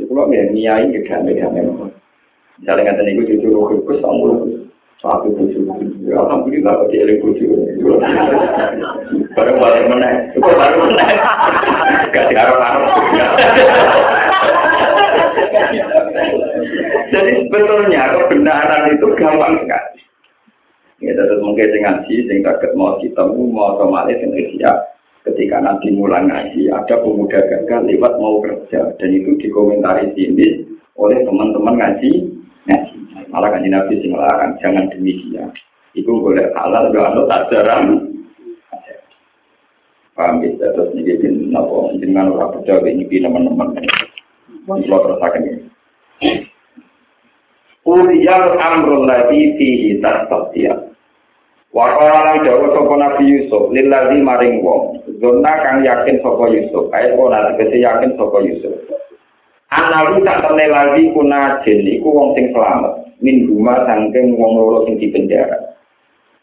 kalau 0.08 0.28
ya 0.32 0.44
niai 0.52 0.92
ya 0.92 1.00
damai 1.08 1.40
damai. 1.40 1.92
Misalnya 2.60 2.94
kata 2.94 3.02
niku 3.02 3.26
cucu 3.26 3.48
roh 3.50 3.74
kus 3.82 3.98
sama 3.98 4.38
satu 5.02 5.34
bucu. 5.34 5.66
Alhamdulillah 6.14 6.72
kok 6.78 6.88
dia 6.94 7.18
bucu. 7.18 7.50
Baru 9.34 9.52
balik 9.58 9.90
mana? 9.90 10.30
Baru? 10.38 10.80
Gak 12.14 12.24
diharap-harap. 12.30 12.86
Jadi 17.22 17.46
sebetulnya 17.46 18.18
kebenaran 18.18 18.98
itu 18.98 19.06
gampang 19.14 19.62
sekali. 19.62 20.02
Ya, 20.98 21.14
terus 21.14 21.38
mungkin 21.38 21.70
dengan 21.70 22.02
si, 22.06 22.26
sing 22.26 22.42
kaget 22.42 22.74
mau 22.74 22.98
ketemu, 22.98 23.46
mau 23.46 23.78
otomatis 23.78 24.18
yang 24.18 24.34
siap. 24.34 24.98
Ketika 25.22 25.62
nanti 25.62 25.94
mulai 25.94 26.26
ngaji, 26.26 26.66
ada 26.66 26.98
pemuda 26.98 27.38
gagal 27.46 27.86
lewat 27.86 28.18
mau 28.18 28.42
kerja. 28.42 28.90
Dan 28.98 29.14
itu 29.14 29.38
dikomentari 29.38 30.10
sini 30.18 30.66
oleh 30.98 31.22
teman-teman 31.22 31.78
ngaji. 31.78 32.10
ngaji. 32.66 32.96
Malah 33.30 33.54
kan 33.54 33.62
Nabi 33.62 34.02
sing 34.02 34.18
larang, 34.18 34.58
jangan 34.58 34.90
demikian. 34.90 35.54
Itu 35.94 36.10
boleh 36.10 36.50
halal, 36.58 36.90
gak 36.90 37.06
ada 37.06 37.22
tak 37.30 37.42
jarang. 37.54 37.86
Paham 40.18 40.42
ya, 40.42 40.74
terus 40.74 40.90
ini 40.98 41.22
bin, 41.22 41.54
apa, 41.54 41.94
dengan 42.02 42.34
orang 42.34 42.58
berjauh 42.58 42.82
ini 42.82 43.06
teman-teman. 43.06 43.78
Kalau 44.66 44.98
terus 45.06 45.22
ini. 45.38 46.50
Uliyal 47.82 48.54
amrul 48.62 49.10
ladhi 49.10 49.58
fihi 49.58 49.98
tasabiyah. 49.98 50.92
Wakala 51.72 52.36
lan 52.36 52.44
dawa 52.44 52.68
sapa 52.76 52.94
Nabi 53.00 53.24
Yusuf 53.32 53.72
lillazi 53.72 54.20
maring 54.20 54.60
wong. 54.60 55.00
Zona 55.18 55.52
kang 55.64 55.80
yakin 55.80 56.20
sapa 56.20 56.52
Yusuf, 56.52 56.92
kaya 56.92 57.16
kona 57.16 57.48
tegese 57.56 57.80
yakin 57.80 58.12
sapa 58.20 58.38
Yusuf. 58.44 58.76
Analu 59.72 60.20
tak 60.20 60.44
temne 60.44 60.68
lagi 60.68 61.08
kuna 61.16 61.64
jin 61.64 61.80
iku 61.88 62.12
wong 62.12 62.36
sing 62.36 62.52
selamat. 62.52 63.08
Min 63.24 63.48
guma 63.48 63.88
sangking 63.88 64.36
wong 64.36 64.52
loro 64.60 64.84
sing 64.84 65.00
dipenjara. 65.00 65.72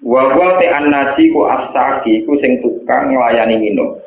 Wa 0.02 0.34
wa 0.34 0.58
te 0.58 0.66
annasi 0.66 1.30
ku 1.30 1.46
astaki 1.46 2.26
ku 2.26 2.34
sing 2.42 2.58
tukang 2.66 3.14
nglayani 3.14 3.62
minum. 3.62 4.02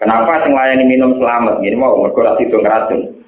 Kenapa 0.00 0.48
sing 0.48 0.56
nglayani 0.56 0.88
minum 0.88 1.20
selamat? 1.20 1.60
Gini 1.60 1.76
mau 1.76 2.00
mergo 2.00 2.24
ra 2.24 2.40
sido 2.40 2.56
ngracun. 2.64 3.25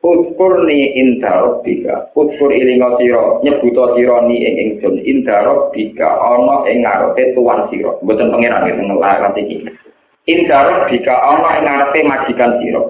Utkur 0.00 0.64
ni 0.64 0.96
inda 0.96 1.44
robbika. 1.44 2.08
Utkur 2.16 2.48
ilinga 2.48 2.96
siro. 2.96 3.44
Nyebuto 3.44 3.92
siro 3.92 4.24
ni 4.24 4.40
ing 4.40 4.54
ingsun. 4.56 4.96
Inda 5.04 5.44
robbika. 5.44 6.08
Ono 6.08 6.64
ing 6.64 6.80
ngarepe 6.80 7.36
tuan 7.36 7.68
siro. 7.68 8.00
Bukan 8.00 8.32
pengiran 8.32 8.64
itu 8.64 8.80
ngelarang 8.80 9.36
ini. 9.36 9.68
Inda 10.24 10.58
robbika. 10.72 11.12
Ono 11.12 11.48
ing 11.52 11.64
ngarepe 11.68 12.00
majikan 12.08 12.52
siro. 12.64 12.82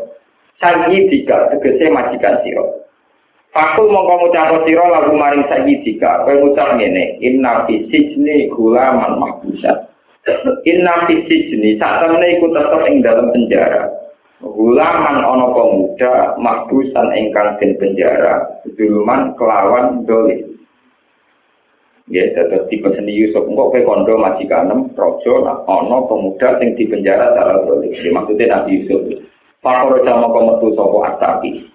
Sangi 0.63 1.11
tiga. 1.11 1.51
Tegese 1.51 1.91
majikan 1.91 2.47
siro. 2.47 2.87
Fakul 3.51 3.91
mongko 3.91 4.31
ngucap 4.31 4.63
siro 4.63 4.87
lagu 4.87 5.11
maring 5.11 5.43
sangi 5.51 5.83
tiga. 5.83 6.23
Kau 6.23 6.31
ngucap 6.31 6.79
ngene. 6.79 7.19
Inna 7.27 7.67
fisijni 7.67 8.55
gulaman 8.55 9.19
mahbusat. 9.19 9.91
Inna 10.71 11.11
fisijni. 11.11 11.75
Saat 11.75 12.07
temen 12.07 12.23
ikut 12.39 12.55
tetap 12.55 12.87
ing 12.87 13.03
dalam 13.03 13.35
penjara. 13.35 14.00
Gulaman 14.41 15.21
ono 15.21 15.53
pemuda 15.53 16.41
makbusan 16.41 17.13
ingkang 17.13 17.61
den 17.61 17.77
penjara 17.77 18.65
duluman 18.73 19.37
kelawan 19.37 20.09
doli. 20.09 20.41
Ya, 22.09 22.27
terus 22.33 22.67
tipe 22.73 22.89
seni 22.97 23.15
Yusuf 23.15 23.47
engkau 23.47 23.71
ke 23.71 23.87
kondo 23.87 24.17
majikanem 24.17 24.91
rojo 24.97 25.45
nah 25.45 25.61
ono 25.69 26.09
pemuda 26.09 26.57
sing 26.57 26.73
di 26.73 26.89
penjara 26.89 27.37
secara. 27.37 27.69
Jadi 27.69 28.09
maksudnya 28.09 28.51
Nabi 28.51 28.81
Yusuf. 28.81 29.01
Fakor 29.61 30.01
jama 30.09 30.33
kometu 30.33 30.73
sopo 30.73 31.05
asaki. 31.05 31.69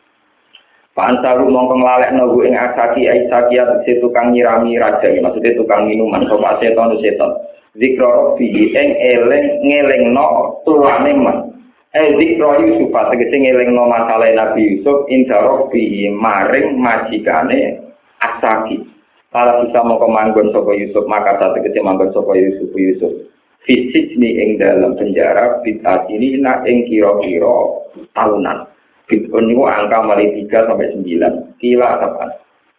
Pak 0.97 1.05
Ansaru 1.11 1.45
mongkong 1.53 1.86
lalek 1.86 2.18
nogu 2.18 2.49
ing 2.49 2.57
asaki 2.57 3.05
aisaki 3.05 3.61
si 3.86 4.01
tukang 4.01 4.34
nyirami 4.34 4.82
raja. 4.82 5.05
Ya, 5.05 5.22
maksudnya 5.22 5.53
tukang 5.53 5.86
minuman 5.86 6.26
sopo 6.26 6.41
aseton 6.49 6.97
seton. 6.97 7.32
Zikro 7.78 8.09
rofi 8.09 8.49
ing 8.49 8.89
eleng 8.97 9.61
ngeleng 9.61 10.18
no 10.18 10.59
tuane 10.66 11.13
man. 11.13 11.55
Eh 11.96 12.12
zikro 12.20 12.60
Yusuf 12.60 12.91
tegese 12.91 13.39
ngelingno 13.39 13.88
masalah 13.88 14.28
Nabi 14.36 14.68
Yusuf 14.68 15.08
inda 15.08 15.39
rabbi 15.39 16.12
maring 16.12 16.76
majikane 16.76 17.88
Asaki. 18.20 18.84
Para 19.32 19.64
bisa 19.64 19.80
mau 19.80 19.96
kemanggon 20.04 20.52
sapa 20.52 20.76
Yusuf 20.76 21.08
maka 21.08 21.39
saat 21.39 21.56
tegese 21.56 21.80
manggon 21.80 22.12
sapa 22.12 22.36
Yusuf 22.36 22.68
Yusuf. 22.76 23.32
Fisik 23.64 24.12
ni 24.20 24.36
ing 24.36 24.60
dalam 24.60 25.00
penjara 25.00 25.64
bid'at 25.64 26.12
ini 26.12 26.36
nak 26.43 26.68
ing 26.68 26.84
kira-kira 26.84 27.80
tahunan. 28.12 28.68
Bid'un 29.08 29.48
niku 29.48 29.64
angka 29.64 30.04
mali 30.04 30.36
3 30.52 30.68
sampai 30.68 30.91
9. 31.00 31.64
Kila 31.64 31.89
kapan? 32.04 32.30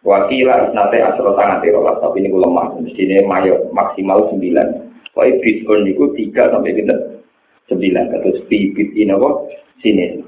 Wakila 0.05 0.69
isnate 0.69 1.01
asro 1.01 1.33
sangat 1.33 1.65
terolas 1.65 1.97
tapi 2.05 2.21
ini 2.21 2.29
lemah. 2.29 2.77
Mestinya 2.85 3.25
mayo 3.25 3.65
maksimal 3.73 4.29
9. 4.29 4.37
Pokoknya 5.09 5.41
bid'un 5.41 5.79
niku 5.89 6.13
3 6.13 6.53
sampai 6.53 6.77
9. 6.85 7.16
Sembilan 7.67 8.15
atau 8.15 8.31
bibit 8.47 8.89
ini 8.95 9.11
apa 9.11 9.29
sini 9.83 10.27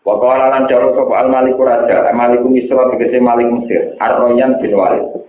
Wa 0.00 0.16
qala 0.16 0.48
lan 0.48 0.64
dawu 0.64 0.96
sapa 0.96 1.12
al 1.12 1.28
maliku 1.28 1.60
raja, 1.60 2.08
maliku 2.16 2.48
misra 2.48 2.88
tegese 2.88 3.20
malik 3.20 3.52
Mesir, 3.52 3.92
Ar-Royan 4.00 4.56
bin 4.64 4.72
Walid. 4.72 5.28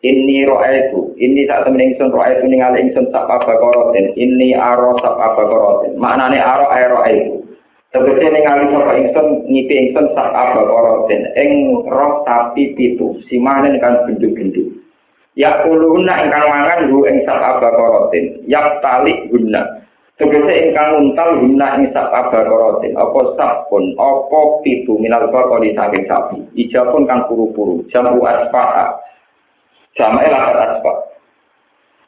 Inni 0.00 0.48
ro'aitu, 0.48 1.16
ini 1.20 1.44
saat 1.44 1.68
temen 1.68 1.92
ingsun 1.92 2.12
ro'aitu 2.12 2.48
ningali 2.48 2.88
ingsun 2.88 3.08
sak 3.12 3.24
abakorotin, 3.24 4.16
ini 4.16 4.56
aro 4.56 4.96
sak 5.00 5.12
abakorotin. 5.16 5.96
Maknane 5.96 6.40
aro 6.40 6.68
ae 6.72 6.84
ro'aitu. 6.88 7.34
Tegese 7.92 8.28
ningali 8.28 8.68
sapa 8.68 8.92
ingsun 9.00 9.26
ngipi 9.48 9.74
ingsun 9.88 10.12
sak 10.12 10.28
abakorotin, 10.28 11.20
ing 11.40 11.80
roh 11.88 12.20
sapi 12.28 12.76
pitu, 12.76 13.16
simanen 13.32 13.80
kan 13.80 14.04
gendut-gendut. 14.08 14.76
Ya 15.40 15.64
kuluna 15.64 16.20
ingkang 16.20 16.48
mangan 16.52 16.88
hu 16.92 17.08
ing 17.08 17.24
sak 17.24 17.40
abakorotin, 17.40 18.44
yak 18.44 18.80
tali 18.84 19.24
guna. 19.32 19.79
Tegese 20.20 20.52
ingkang 20.68 21.00
untal 21.00 21.40
guna 21.40 21.80
ing 21.80 21.96
sak 21.96 22.12
abakorotin, 22.12 22.92
apa 22.92 23.20
sabun, 23.40 23.96
apa 23.96 24.60
pitu 24.60 25.00
minal 25.00 25.32
bakori 25.32 25.72
saking 25.72 26.04
sapi. 26.04 26.44
Ijapun 26.60 27.08
kang 27.08 27.24
puru-puru, 27.24 27.88
jamu 27.88 28.20
aspaha. 28.28 29.00
Jamae 29.96 30.28
lakat 30.28 30.76
aspa. 30.76 30.92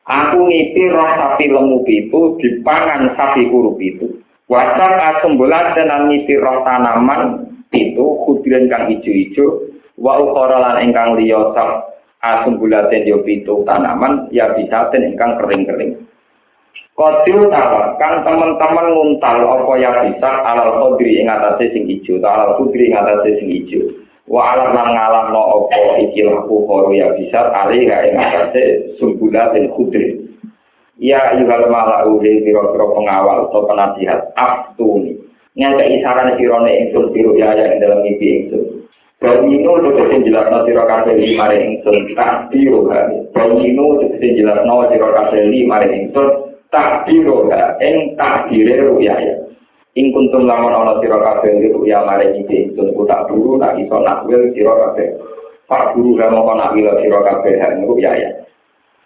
Aku 0.04 0.44
ngipi 0.44 0.92
roh 0.92 1.08
sapi 1.08 1.48
lemu 1.48 1.80
pitu 1.88 2.36
dipangan 2.36 3.16
sapi 3.16 3.48
puru 3.48 3.80
pitu. 3.80 4.20
Wasak 4.44 4.92
asumbulat 5.16 5.72
dan 5.72 6.12
ngipi 6.12 6.36
roh 6.36 6.60
tanaman 6.68 7.48
pitu 7.72 8.28
kudiran 8.28 8.68
kang 8.68 8.92
ijo-ijo. 8.92 9.72
Wa 9.96 10.20
ukhara 10.20 10.60
lan 10.60 10.84
ingkang 10.84 11.16
liya 11.16 11.48
sak 11.56 11.96
asumbulat 12.20 12.92
yo 13.08 13.24
pitu 13.24 13.64
tanaman 13.64 14.28
ya 14.28 14.52
bisa 14.52 14.92
ten 14.92 15.16
ingkang 15.16 15.40
kering-kering. 15.40 16.11
Kodil 16.92 17.48
tawar, 17.48 17.96
kan 17.96 18.20
teman-teman 18.20 18.92
nguntal 18.92 19.48
apa 19.48 19.72
ya 19.80 19.90
bisa 20.04 20.28
alal 20.44 20.76
kodri 20.76 21.24
ing 21.24 21.24
atase 21.24 21.72
sing 21.72 21.88
ijo, 21.88 22.20
alal 22.20 22.60
kudri 22.60 22.92
ing 22.92 22.94
atase 22.94 23.40
sing 23.40 23.48
ijo. 23.48 23.96
Wa 24.28 24.52
alat 24.52 24.76
lan 24.76 24.92
ngalah 24.92 25.32
no 25.32 25.72
iki 26.04 26.20
laku 26.20 26.68
koro 26.68 26.92
ya 26.92 27.16
bisa 27.16 27.48
ali 27.48 27.88
ga 27.88 28.04
ing 28.04 28.20
atase 28.20 28.92
sumbula 29.00 29.56
dan 29.56 29.72
kudri. 29.72 30.20
Ya 31.00 31.32
juga 31.40 31.64
malah 31.72 32.04
uhe 32.04 32.44
biro-biro 32.44 32.92
pengawal 32.92 33.48
atau 33.48 33.64
penasihat 33.64 34.28
aftuni. 34.36 35.16
Nyata 35.56 35.88
isaran 35.88 36.36
sirone 36.36 36.76
ingsun 36.76 37.08
biru 37.16 37.40
ya 37.40 37.56
yang 37.56 37.80
dalam 37.80 38.04
mimpi 38.04 38.44
ingsun. 38.44 38.84
Dan 39.16 39.48
ini 39.48 39.64
untuk 39.64 39.96
jelas 39.96 40.44
no 40.52 40.68
siro 40.68 40.84
kabeh 40.84 41.16
lima 41.16 41.56
ingsun 41.56 42.12
tak 42.12 42.52
biru 42.52 42.84
kan. 42.92 43.32
Dan 43.32 43.64
ini 43.64 43.80
untuk 43.80 44.12
jelas 44.20 44.60
no 44.68 44.92
siro 44.92 45.08
ingsun 45.08 46.51
takdiro 46.72 47.46
ha 47.52 47.76
ing 47.84 48.16
takdire 48.16 48.80
ruya 48.88 49.14
ya 49.20 49.34
ing 49.94 50.08
kuntum 50.16 50.48
lamun 50.48 50.72
ana 50.72 50.96
sira 51.04 51.20
kabeh 51.20 51.68
ruya 51.76 52.00
mare 52.02 52.32
iki 52.40 52.72
ku 52.72 53.02
tak 53.04 53.28
buru 53.28 53.60
nak 53.60 53.76
iso 53.76 54.00
nakwil 54.00 54.40
sira 54.56 54.72
kabeh 54.72 55.12
pak 55.68 55.92
guru 55.92 56.16
ga 56.16 56.32
mau 56.32 56.48
nak 56.56 56.72
wil 56.72 56.96
sira 57.04 57.20
kabeh 57.20 57.60
ruya 57.84 58.12
ya 58.16 58.30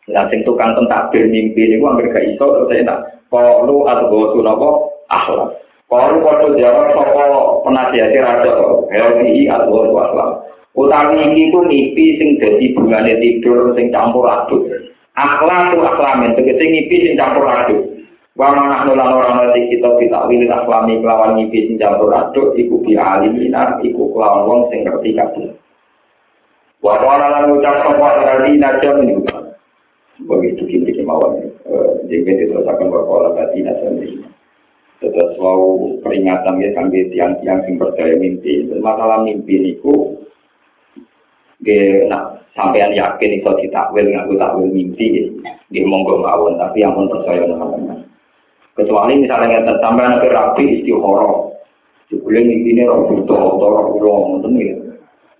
Nah, 0.07 0.23
sing 0.31 0.47
tukang 0.47 0.71
tentakbir 0.79 1.27
mimpi 1.27 1.67
ini 1.67 1.83
gua 1.83 1.99
gak 1.99 2.23
iso 2.23 2.47
terus 2.47 2.71
enak. 2.71 3.27
Kalau 3.27 3.83
atau 3.91 4.07
gue 4.07 4.39
napa 4.39 4.69
akhlak. 5.11 5.59
Kalau 5.91 6.23
kau 6.23 6.55
jawab 6.55 6.95
sopo 6.95 7.67
penasihat 7.67 8.15
raja, 8.15 8.55
LPI 8.87 9.51
atau 9.51 9.67
gue 9.67 9.99
akhlak. 9.99 10.31
Utawi 10.79 11.27
iki 11.35 11.51
ku 11.51 11.59
mimpi 11.67 12.23
sing 12.23 12.39
dadi 12.39 12.71
bungane 12.71 13.19
tidur 13.19 13.75
sing 13.75 13.91
campur 13.91 14.31
aduk. 14.31 14.63
Akhlak 15.17 15.73
tu 15.73 15.81
akhlamin 15.81 16.37
tegese 16.37 16.65
ngipi 16.65 16.97
sing 17.09 17.15
campur 17.17 17.49
aduk. 17.49 17.83
Wa 18.37 18.53
mana 18.53 18.85
nulan 18.85 19.17
ora 19.17 19.33
ana 19.33 19.57
kita 19.57 19.97
kita 19.97 20.29
wili 20.29 20.45
akhlami 20.47 21.01
kelawan 21.01 21.41
ngipi 21.41 21.73
sing 21.73 21.77
campur 21.81 22.13
aduk 22.13 22.53
iku 22.55 22.77
bi 22.85 22.95
alimina 22.95 23.81
iku 23.81 24.13
kelawan 24.13 24.45
wong 24.45 24.61
sing 24.69 24.85
ngerti 24.85 25.17
kabeh. 25.17 25.57
Wa 26.85 27.01
ora 27.01 27.33
lan 27.33 27.57
ucap 27.57 27.81
sapa 27.83 28.45
najam 28.45 28.97
niku 29.03 29.25
begitu 30.17 30.65
kini 30.65 30.97
kemauan 30.97 31.45
jadi 32.09 32.49
itu 32.49 32.57
akan 32.57 32.89
berkola 32.89 33.37
tadi 33.37 33.65
niku. 33.65 34.25
Terus 34.97 35.37
mau 35.37 35.93
peringatan 36.01 36.57
ya 36.57 36.73
sampai 36.73 37.13
tiang-tiang 37.13 37.61
sing 37.69 37.77
percaya 37.77 38.17
mimpi. 38.17 38.65
Masalah 38.81 39.21
mimpi 39.29 39.61
niku, 39.61 40.17
nak 42.09 42.46
sampean 42.57 42.97
yakin 42.97 43.37
iso 43.37 43.53
ditakwil 43.61 44.09
ngaku 44.09 44.33
takwil 44.41 44.67
mimpi 44.73 45.29
di 45.69 45.81
monggo 45.85 46.25
mawon 46.25 46.57
tapi 46.57 46.81
yang 46.81 46.97
pun 46.97 47.13
percaya 47.13 47.45
teman. 47.45 48.01
Kecuali 48.73 49.21
misalnya 49.21 49.61
yang 49.61 49.77
sampean 49.79 50.19
ke 50.25 50.33
rapi 50.33 50.65
istihoro 50.81 51.53
jebule 52.09 52.41
mimpi 52.41 52.73
ini 52.73 52.89
roh 52.89 53.05
butuh 53.05 53.61
roh 53.61 54.01
roh 54.01 54.19
ngoten 54.33 54.57
ya. 54.57 54.77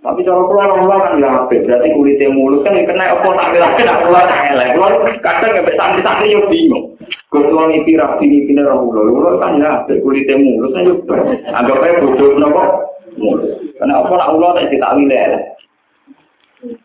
Tapi 0.05 0.23
cara 0.23 0.39
kula 0.39 0.71
ora 0.71 0.97
kan 1.03 1.19
ya 1.19 1.51
berarti 1.51 1.89
kulitnya 1.99 2.31
mulus 2.31 2.63
kan 2.63 2.79
kena 2.79 3.11
apa 3.11 3.27
tak 3.27 3.49
kira 3.51 3.69
kena 3.75 3.95
kula 4.07 4.21
tak 4.29 4.41
elek. 4.55 4.69
Kula 4.77 4.89
kadang 5.25 5.51
nggak 5.57 5.75
santri-santri 5.75 6.37
yo 6.37 6.47
bingung. 6.47 6.95
Ketua 7.33 7.67
mimpi 7.67 7.99
rapi 7.99 8.25
mimpi 8.29 8.55
ini 8.55 8.63
roh 8.63 8.87
kula 8.87 9.41
kan 9.41 9.59
ya 9.59 9.83
kulitnya 9.89 10.37
mulus 10.37 10.71
kan 10.77 10.87
yo 10.87 10.95
anggap 11.49 11.81
aja 11.81 11.99
bodoh 12.05 12.39
nopo 12.39 12.63
mulus. 13.19 13.51
Karena 13.81 14.05
apa 14.05 14.13
nak 14.15 14.31
ulo 14.37 14.49
tak 14.55 14.69
ditakwil 14.69 15.11
elek 15.11 15.43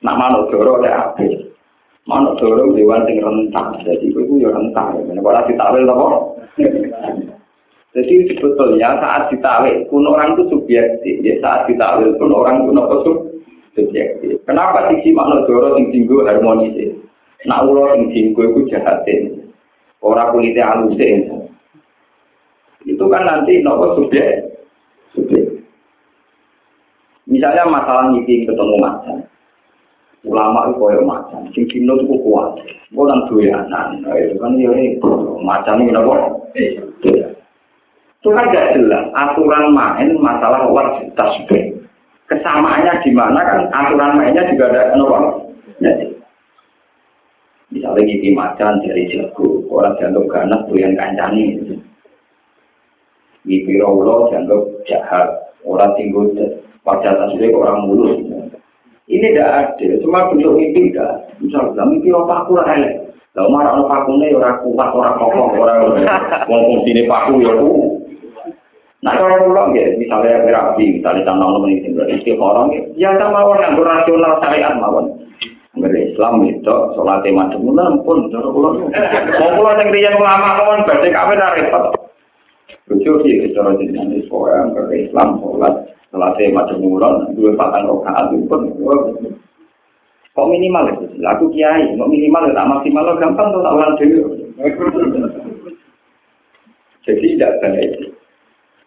Nak 0.01 0.17
manuk 0.17 0.49
doro 0.53 0.82
ada 0.82 1.11
api. 1.11 1.27
Manuk 2.05 2.38
doro 2.38 2.73
dewan 2.73 3.05
sing 3.05 3.21
rentang. 3.21 3.82
Jadi 3.86 4.09
itu 4.09 4.38
ya 4.38 4.49
rentang. 4.53 5.01
Ini 5.01 5.21
kalau 5.21 5.47
ditawil 5.47 5.86
apa? 5.89 6.05
Jadi 7.91 8.13
sebetulnya 8.32 9.03
saat 9.03 9.27
ditawil 9.29 9.84
pun 9.91 10.07
orang 10.07 10.38
itu 10.38 10.43
subjektif. 10.47 11.15
Ya 11.25 11.36
saat 11.43 11.67
ditawil 11.67 12.15
pun 12.15 12.32
orang 12.32 12.65
itu 12.65 12.71
apa 12.77 12.95
subjektif. 13.75 14.34
Kenapa 14.45 14.89
sisi 14.91 15.13
manuk 15.13 15.45
doro 15.49 15.75
sing 15.77 15.89
tinggu 15.89 16.23
harmonis? 16.23 16.97
Nak 17.45 17.65
ulo 17.65 17.93
sing 17.97 18.13
tinggu 18.13 18.41
itu 18.53 18.71
jahatin. 18.71 19.49
Orang 20.01 20.34
kulitnya 20.34 20.65
halusin. 20.65 21.29
Itu 22.86 23.05
kan 23.05 23.21
nanti 23.25 23.61
nopo 23.61 23.93
subjek. 24.01 24.49
Subjek. 25.13 25.61
Misalnya 27.29 27.69
masalah 27.69 28.09
ngisi 28.09 28.49
ketemu 28.49 28.75
macam. 28.82 29.21
Ulama 30.22 30.69
itu 30.69 30.78
koyo 30.78 31.01
macam 31.01 31.41
sing 31.53 31.65
kino 31.69 31.97
itu 31.97 32.13
kuat. 32.22 32.61
Gue 32.93 33.05
nang 33.09 33.26
doyanan 33.26 33.97
itu 33.97 34.38
kan 34.38 34.53
ya 34.59 34.69
ini 34.69 34.99
macam 35.41 35.82
ini 35.82 35.89
kenapa? 35.89 36.15
Itu 38.22 38.30
kan 38.30 38.53
gak 38.53 38.78
jelas 38.78 39.05
aturan 39.17 39.74
main 39.74 40.13
masalah 40.22 40.69
wajib 40.69 41.09
tasbih. 41.17 41.74
Kesamaannya 42.30 43.01
di 43.01 43.11
mana 43.11 43.41
kan 43.41 43.61
aturan 43.74 44.22
mainnya 44.22 44.45
juga 44.53 44.69
ada 44.69 44.93
kenapa? 44.93 45.19
Jadi 45.82 46.05
misalnya 47.72 48.03
gigi 48.03 48.30
macan 48.36 48.84
dari 48.84 49.07
jago 49.09 49.63
orang 49.72 49.95
jantung 49.97 50.28
ganas 50.28 50.59
tuh 50.67 50.76
yang 50.76 50.93
kancani 50.93 51.55
gigi 53.47 53.74
rawlo 53.80 54.28
jantung 54.30 54.69
jahat 54.86 55.55
orang 55.63 55.95
tinggal 55.95 56.28
pada 56.84 57.15
tasbih 57.15 57.55
orang 57.55 57.88
mulus 57.88 58.19
Ini 59.12 59.28
tidak 59.36 59.76
ada, 59.76 59.88
cuma 59.99 60.32
bentuk 60.32 60.55
mimpi 60.55 60.88
tidak. 60.88 61.28
Misalnya, 61.43 61.84
mimpi 61.84 62.16
apa 62.16 62.47
aku 62.47 62.55
lah 62.55 62.66
elek. 62.72 63.12
Lalu 63.32 63.47
marah 63.47 63.72
orang 63.80 63.88
pakunya 63.88 64.36
orang 64.36 64.59
kuat, 64.59 64.89
orang 64.91 65.16
kokoh, 65.16 65.55
orang 65.55 65.78
mau 66.51 66.59
fungsi 66.68 66.91
ini 66.91 67.07
paku 67.07 67.39
ya 67.39 67.51
aku. 67.55 67.72
Nah 69.01 69.18
kalau 69.18 69.47
pulang 69.47 69.72
ya, 69.72 69.88
misalnya 69.95 70.43
berapi, 70.43 70.99
misalnya 70.99 71.24
tanah 71.24 71.47
Allah 71.47 71.64
ini 71.72 71.95
berarti 71.95 72.32
orang 72.36 72.76
ya 72.99 73.09
sama 73.16 73.39
orang 73.41 73.72
yang 73.72 73.80
rasional 73.80 74.36
syariat 74.43 74.76
mawon. 74.78 75.05
Nggak 75.72 75.95
Islam 75.95 76.43
itu, 76.43 76.76
sholatnya 76.99 77.32
macam 77.32 77.64
mana 77.64 77.95
pun, 78.03 78.28
cara 78.28 78.51
pulang. 78.51 78.91
Yang 78.91 79.89
rian 79.95 80.20
ulama 80.20 80.47
mawon, 80.59 80.84
berarti 80.84 81.07
kami 81.16 81.34
dari 81.39 81.64
repot. 81.64 81.84
Lucu 82.91 83.12
sih, 83.24 83.47
secara 83.47 83.80
jenis 83.80 84.28
Islam, 84.28 84.76
Islam, 84.91 85.28
sholat. 85.39 85.90
Selesai 86.12 86.51
macam 86.51 86.78
mulon, 86.84 87.32
dua 87.39 87.55
patang 87.55 87.88
rokaat 87.88 88.36
itu 88.36 88.43
pun. 88.51 88.68
Kok 90.32 90.47
minimal 90.51 90.91
itu? 90.91 91.24
Aku 91.24 91.47
kiai, 91.55 91.95
kok 91.95 92.12
minimal 92.12 92.51
tak 92.51 92.68
maksimal 92.68 93.03
lo 93.07 93.14
gampang 93.16 93.47
tuh 93.55 93.64
tak 93.64 93.76
ulang 93.76 93.95
dulu. 93.95 94.24
Jadi 97.07 97.28
tidak 97.36 97.64
baik. 97.64 98.12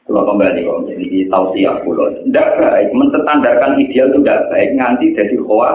Kalau 0.05 0.21
kembali 0.29 0.69
kok 0.69 0.85
jadi 0.85 1.29
tahu 1.33 1.45
siap 1.57 1.81
pulau, 1.89 2.13
tidak 2.13 2.49
baik. 2.61 2.93
Mentetandarkan 2.93 3.81
ideal 3.81 4.13
itu 4.13 4.21
tidak 4.21 4.45
baik. 4.53 4.69
Nganti 4.77 5.17
jadi 5.17 5.37
khoa, 5.41 5.73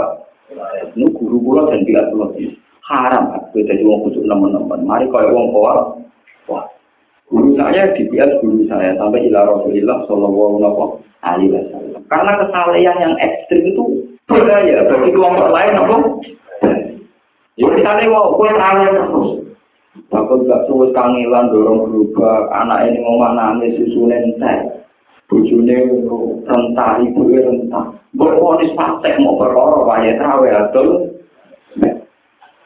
ini 0.94 1.06
guru 1.18 1.38
pulau 1.42 1.70
dan 1.74 1.82
tidak 1.82 2.14
pulau 2.14 2.30
haram. 2.86 3.24
Aku 3.42 3.62
jadi 3.66 3.82
uang 3.82 4.06
khusus 4.06 4.22
teman-teman. 4.26 4.86
Mari 4.86 5.10
kau 5.10 5.22
uang 5.22 5.50
khoa, 5.50 5.74
wah. 6.46 6.66
Guru 7.30 7.54
saya 7.54 7.94
dibias 7.94 8.30
guru 8.42 8.66
saya 8.66 8.98
sampai 8.98 9.30
ila 9.30 9.46
Rasulullah 9.46 10.02
Shallallahu 10.10 10.98
Alaihi 11.22 11.54
Wasallam. 11.54 12.02
Karena 12.10 12.32
kesalahan 12.42 12.98
yang 12.98 13.16
ekstrim 13.22 13.64
itu 13.70 13.84
berbahaya 14.26 14.90
bagi 14.90 15.10
kelompok 15.14 15.50
lain, 15.54 15.78
apa? 15.78 15.98
Ya 17.60 17.68
misalnya 17.70 18.10
mau 18.10 18.34
kue 18.34 18.50
salah 18.56 18.88
terus, 18.88 19.30
takut 20.08 20.48
gak 20.48 20.64
suwes 20.66 20.96
kangelan 20.96 21.52
dorong 21.52 21.92
berubah, 21.92 22.50
anak 22.56 22.88
ini 22.88 23.04
mau 23.04 23.20
nangis 23.36 23.76
susu 23.78 24.08
nentai. 24.08 24.80
bojone 25.30 25.78
rentah 26.50 26.98
ibu 27.06 27.22
rentah 27.30 27.86
mbok 28.18 28.34
ponis 28.42 28.74
praktek 28.74 29.22
mau 29.22 29.38
perkara 29.38 29.78
wae 29.86 30.12
trawe 30.18 30.48
adol 30.50 30.90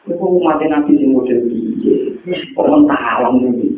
Iku 0.04 0.36
mati 0.44 0.68
nabi 0.68 1.00
sing 1.00 1.16
model 1.16 1.48
piye? 1.48 2.12
Kok 2.52 2.68
mentah 2.68 3.00
alam 3.20 3.40
ini? 3.40 3.72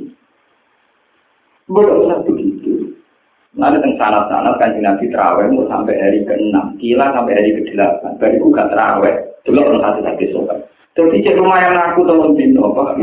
Boleh 1.66 1.94
usah 2.06 2.22
begitu. 2.22 2.94
Nanti 3.56 3.80
teng 3.80 3.96
sanat-sanat 3.96 4.60
kan 4.60 4.76
nabi 4.78 5.08
terawih 5.08 5.48
mau 5.48 5.64
sampai 5.66 5.96
hari 5.96 6.20
ke-6, 6.28 6.76
kila 6.76 7.08
sampai 7.16 7.34
hari 7.40 7.56
ke-8. 7.56 8.20
Baru 8.20 8.36
itu 8.36 8.46
gak 8.52 8.68
terawih. 8.68 9.14
Dulu 9.48 9.60
orang 9.64 9.80
satu 9.80 10.00
lagi 10.04 10.26
sobat. 10.28 10.58
Jadi 10.92 11.24
cek 11.24 11.36
rumah 11.40 11.60
yang 11.60 11.76
aku 11.76 12.04
tolong 12.04 12.36
dino 12.36 12.72
apa? 12.72 12.96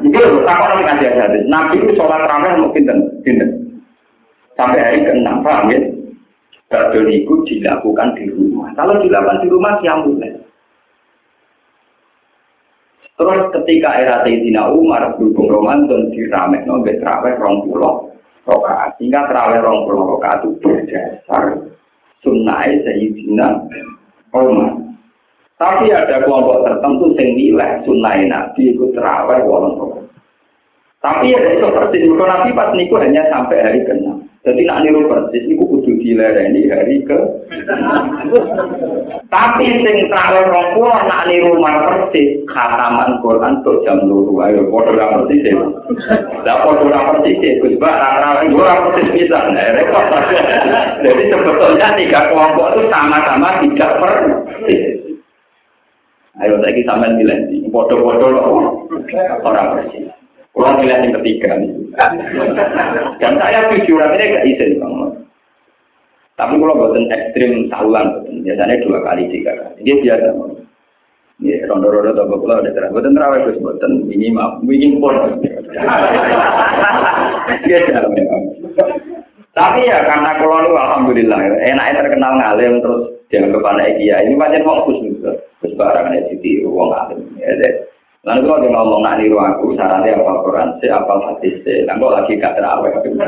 Itu 0.00 0.16
loh, 0.16 0.44
tak 0.44 0.60
orang 0.60 0.84
ngaji 0.88 1.06
hadis. 1.08 1.44
Nabi 1.52 1.84
itu 1.84 1.92
sholat 2.00 2.24
terawih 2.24 2.52
mau 2.64 2.72
pinter, 2.72 2.96
pinter. 3.20 3.48
Sampai 4.56 4.80
hari 4.80 5.04
ke-6, 5.04 5.28
paham 5.44 5.68
ya? 5.68 5.80
Badul 6.72 7.06
itu 7.12 7.34
dilakukan 7.46 8.16
di 8.16 8.24
rumah. 8.32 8.72
Kalau 8.72 8.98
dilakukan 8.98 9.44
di 9.44 9.48
rumah, 9.52 9.76
siang 9.84 10.02
boleh. 10.02 10.45
Terus 13.16 13.48
ketika 13.48 13.96
era 13.96 14.20
Sayyidina 14.20 14.76
Umar 14.76 15.16
berhubung 15.16 15.48
Ramadan 15.48 16.12
diramek 16.12 16.68
no 16.68 16.84
terawih 16.84 17.40
rong 17.40 17.64
pulau 17.64 18.12
rokaat. 18.44 19.00
Sehingga 19.00 19.24
terawih 19.32 19.64
rong 19.64 19.88
pulau 19.88 20.16
rokaat 20.16 20.44
itu 20.44 20.60
berdasar 20.60 21.64
sunnah 22.20 22.68
Sayyidina 22.84 23.64
Umar. 24.36 24.72
Tapi 25.56 25.88
ada 25.88 26.20
kelompok 26.20 26.68
tertentu 26.68 27.16
yang 27.16 27.32
nilai 27.32 27.80
sunnah 27.88 28.20
Nabi 28.28 28.76
itu 28.76 28.84
walang 28.92 29.74
rokaat. 29.80 30.06
Tapi 31.00 31.32
ada 31.32 31.50
itu 31.54 31.68
persis. 31.70 32.02
Kalau 32.02 32.26
Nabi 32.26 32.50
pas 32.52 32.74
niku 32.74 32.98
hanya 32.98 33.22
sampai 33.30 33.62
hari 33.62 33.80
ke-6. 33.86 34.25
Jadi 34.46 34.62
nak 34.62 34.86
niru 34.86 35.10
persis 35.10 35.42
niku 35.50 35.66
kudu 35.66 35.98
dilereni 35.98 36.70
hari 36.70 37.02
ke. 37.02 37.18
Tapi 39.26 39.66
sing 39.82 40.06
rong 40.06 40.68
pulau 40.78 41.02
nak 41.02 41.26
niru 41.26 41.58
mar 41.58 41.82
persis 41.82 42.46
khataman 42.46 43.18
Quran 43.26 43.58
tuh 43.66 43.82
jam 43.82 44.06
loro 44.06 44.38
ayo 44.46 44.70
padha 44.70 44.94
ra 44.94 45.18
persis. 45.18 45.50
Lah 46.46 46.56
padha 46.62 46.86
ra 46.86 47.00
persis 47.10 47.58
Gus 47.58 47.74
Ba 47.82 47.90
ra 47.90 48.10
ra 48.22 48.46
ora 48.46 48.74
persis 48.86 49.10
bisa 49.18 49.50
repot. 49.50 50.06
Jadi 51.02 51.22
sebetulnya 51.26 51.88
tiga 51.98 52.30
kelompok 52.30 52.78
itu 52.78 52.82
sama-sama 52.86 53.66
tidak 53.66 53.98
persis. 53.98 54.82
Ayo 56.38 56.62
saiki 56.62 56.86
sampean 56.86 57.18
milih, 57.18 57.66
padha-padha 57.74 58.26
ora 59.42 59.62
persis. 59.74 60.15
Kalau 60.56 60.72
milih 60.80 60.96
yang 60.96 61.12
ketiga. 61.20 61.52
Dan 63.20 63.32
saya 63.36 63.68
jujur 63.68 64.00
ini 64.00 64.32
gak 64.32 64.46
izin 64.48 64.80
bang. 64.80 64.92
Tapi 66.36 66.52
kalau 66.56 66.76
buatan 66.76 67.12
ekstrim 67.12 67.68
tahunan, 67.68 68.24
biasanya 68.44 68.80
dua 68.84 69.04
kali 69.04 69.28
tiga 69.28 69.52
kali. 69.52 69.84
Dia 69.84 69.96
biasa. 70.00 70.28
Ya, 71.44 71.68
rondo-rondo 71.68 72.16
atau 72.16 72.32
bapak 72.32 72.64
udah 72.64 72.72
terang. 72.72 72.96
Buatan 72.96 73.12
terawih 73.12 73.44
terus 73.44 73.60
buatan 73.60 74.08
ini 74.08 74.32
maaf, 74.32 74.56
ini 74.64 74.96
pun. 74.96 75.16
Dia 77.68 77.78
jalan 77.92 78.12
memang. 78.16 78.42
Tapi 79.52 79.88
ya 79.88 80.04
karena 80.04 80.36
kalau 80.40 80.64
lu 80.64 80.72
alhamdulillah 80.76 81.40
enaknya 81.64 82.00
terkenal 82.04 82.32
ngalim 82.36 82.80
terus 82.84 83.16
jangan 83.32 83.56
kepada 83.56 83.88
dia 83.96 84.20
ini 84.28 84.36
macam 84.36 84.60
mau 84.68 84.84
khusus 84.84 85.16
terus 85.24 85.72
barang 85.80 86.12
ada 86.12 86.52
uang 86.68 86.88
ngalim 86.92 87.20
ya 87.40 87.56
deh 87.64 87.85
Lalu 88.26 88.42
kalau 88.42 88.58
dia 88.58 88.74
ngomong 88.74 89.06
nak 89.06 89.22
niru 89.22 89.38
aku, 89.38 89.78
sarannya 89.78 90.18
apa 90.18 90.42
Quran, 90.42 90.74
si 90.82 90.90
apa 90.90 91.14
hadis, 91.30 91.62
si 91.62 91.86
kok 91.86 92.10
lagi 92.10 92.34
gak 92.42 92.58
terawih. 92.58 92.90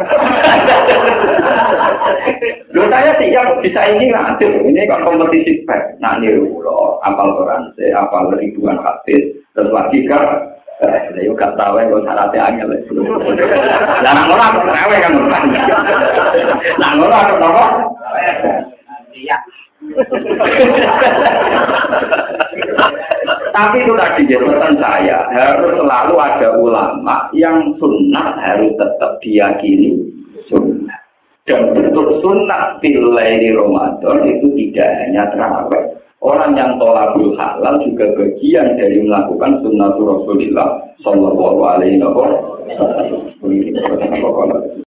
Lu 2.75 2.83
saya 2.91 3.15
siap 3.23 3.63
bisa 3.63 3.79
ini 3.95 4.11
lanjut, 4.11 4.59
ini 4.67 4.91
kan 4.91 5.07
kompetisi 5.07 5.63
back, 5.71 5.95
nak 6.03 6.19
niru 6.19 6.51
lo, 6.67 6.99
apal 7.07 7.31
Quran, 7.39 7.71
si 7.79 7.95
apal 7.95 8.27
ribuan 8.35 8.83
hadis, 8.83 9.39
terus 9.55 9.71
lagi 9.71 10.03
gak 10.03 10.59
Eh, 10.79 11.27
yo 11.27 11.35
gak 11.35 11.59
tahu 11.59 11.75
kok 11.75 12.07
syaratnya 12.07 12.55
angel. 12.55 12.71
Lah 14.07 14.15
nang 14.15 14.31
ora 14.31 14.47
aku 14.47 14.63
terawih 14.63 15.03
kan. 15.03 15.11
Nang 16.79 17.03
ora 17.03 17.19
aku 17.27 17.35
apa? 17.43 17.65
Iya. 19.11 19.39
Tapi 23.53 23.77
itu 23.85 23.93
tadi 23.97 24.23
jabatan 24.29 24.77
saya 24.79 25.29
harus 25.33 25.73
selalu 25.77 26.15
ada 26.21 26.49
ulama 26.61 27.29
yang 27.35 27.75
sunnah 27.81 28.37
harus 28.45 28.73
tetap 28.77 29.21
diyakini 29.25 29.97
sunnah. 30.49 31.01
Dan 31.49 31.73
bentuk 31.73 32.21
sunnah 32.21 32.77
di 32.85 32.93
Ramadan 33.53 34.17
itu 34.29 34.47
tidak 34.53 34.89
hanya 35.01 35.33
terawih. 35.33 35.97
Orang 36.19 36.59
yang 36.59 36.83
tolak 36.83 37.15
halal 37.15 37.79
juga 37.87 38.11
bagian 38.19 38.75
dari 38.75 39.07
melakukan 39.07 39.63
sunnah 39.63 39.95
Rasulullah 39.95 40.83
Sallallahu 41.01 41.61
Alaihi 41.63 42.03
Wasallam. 42.03 44.83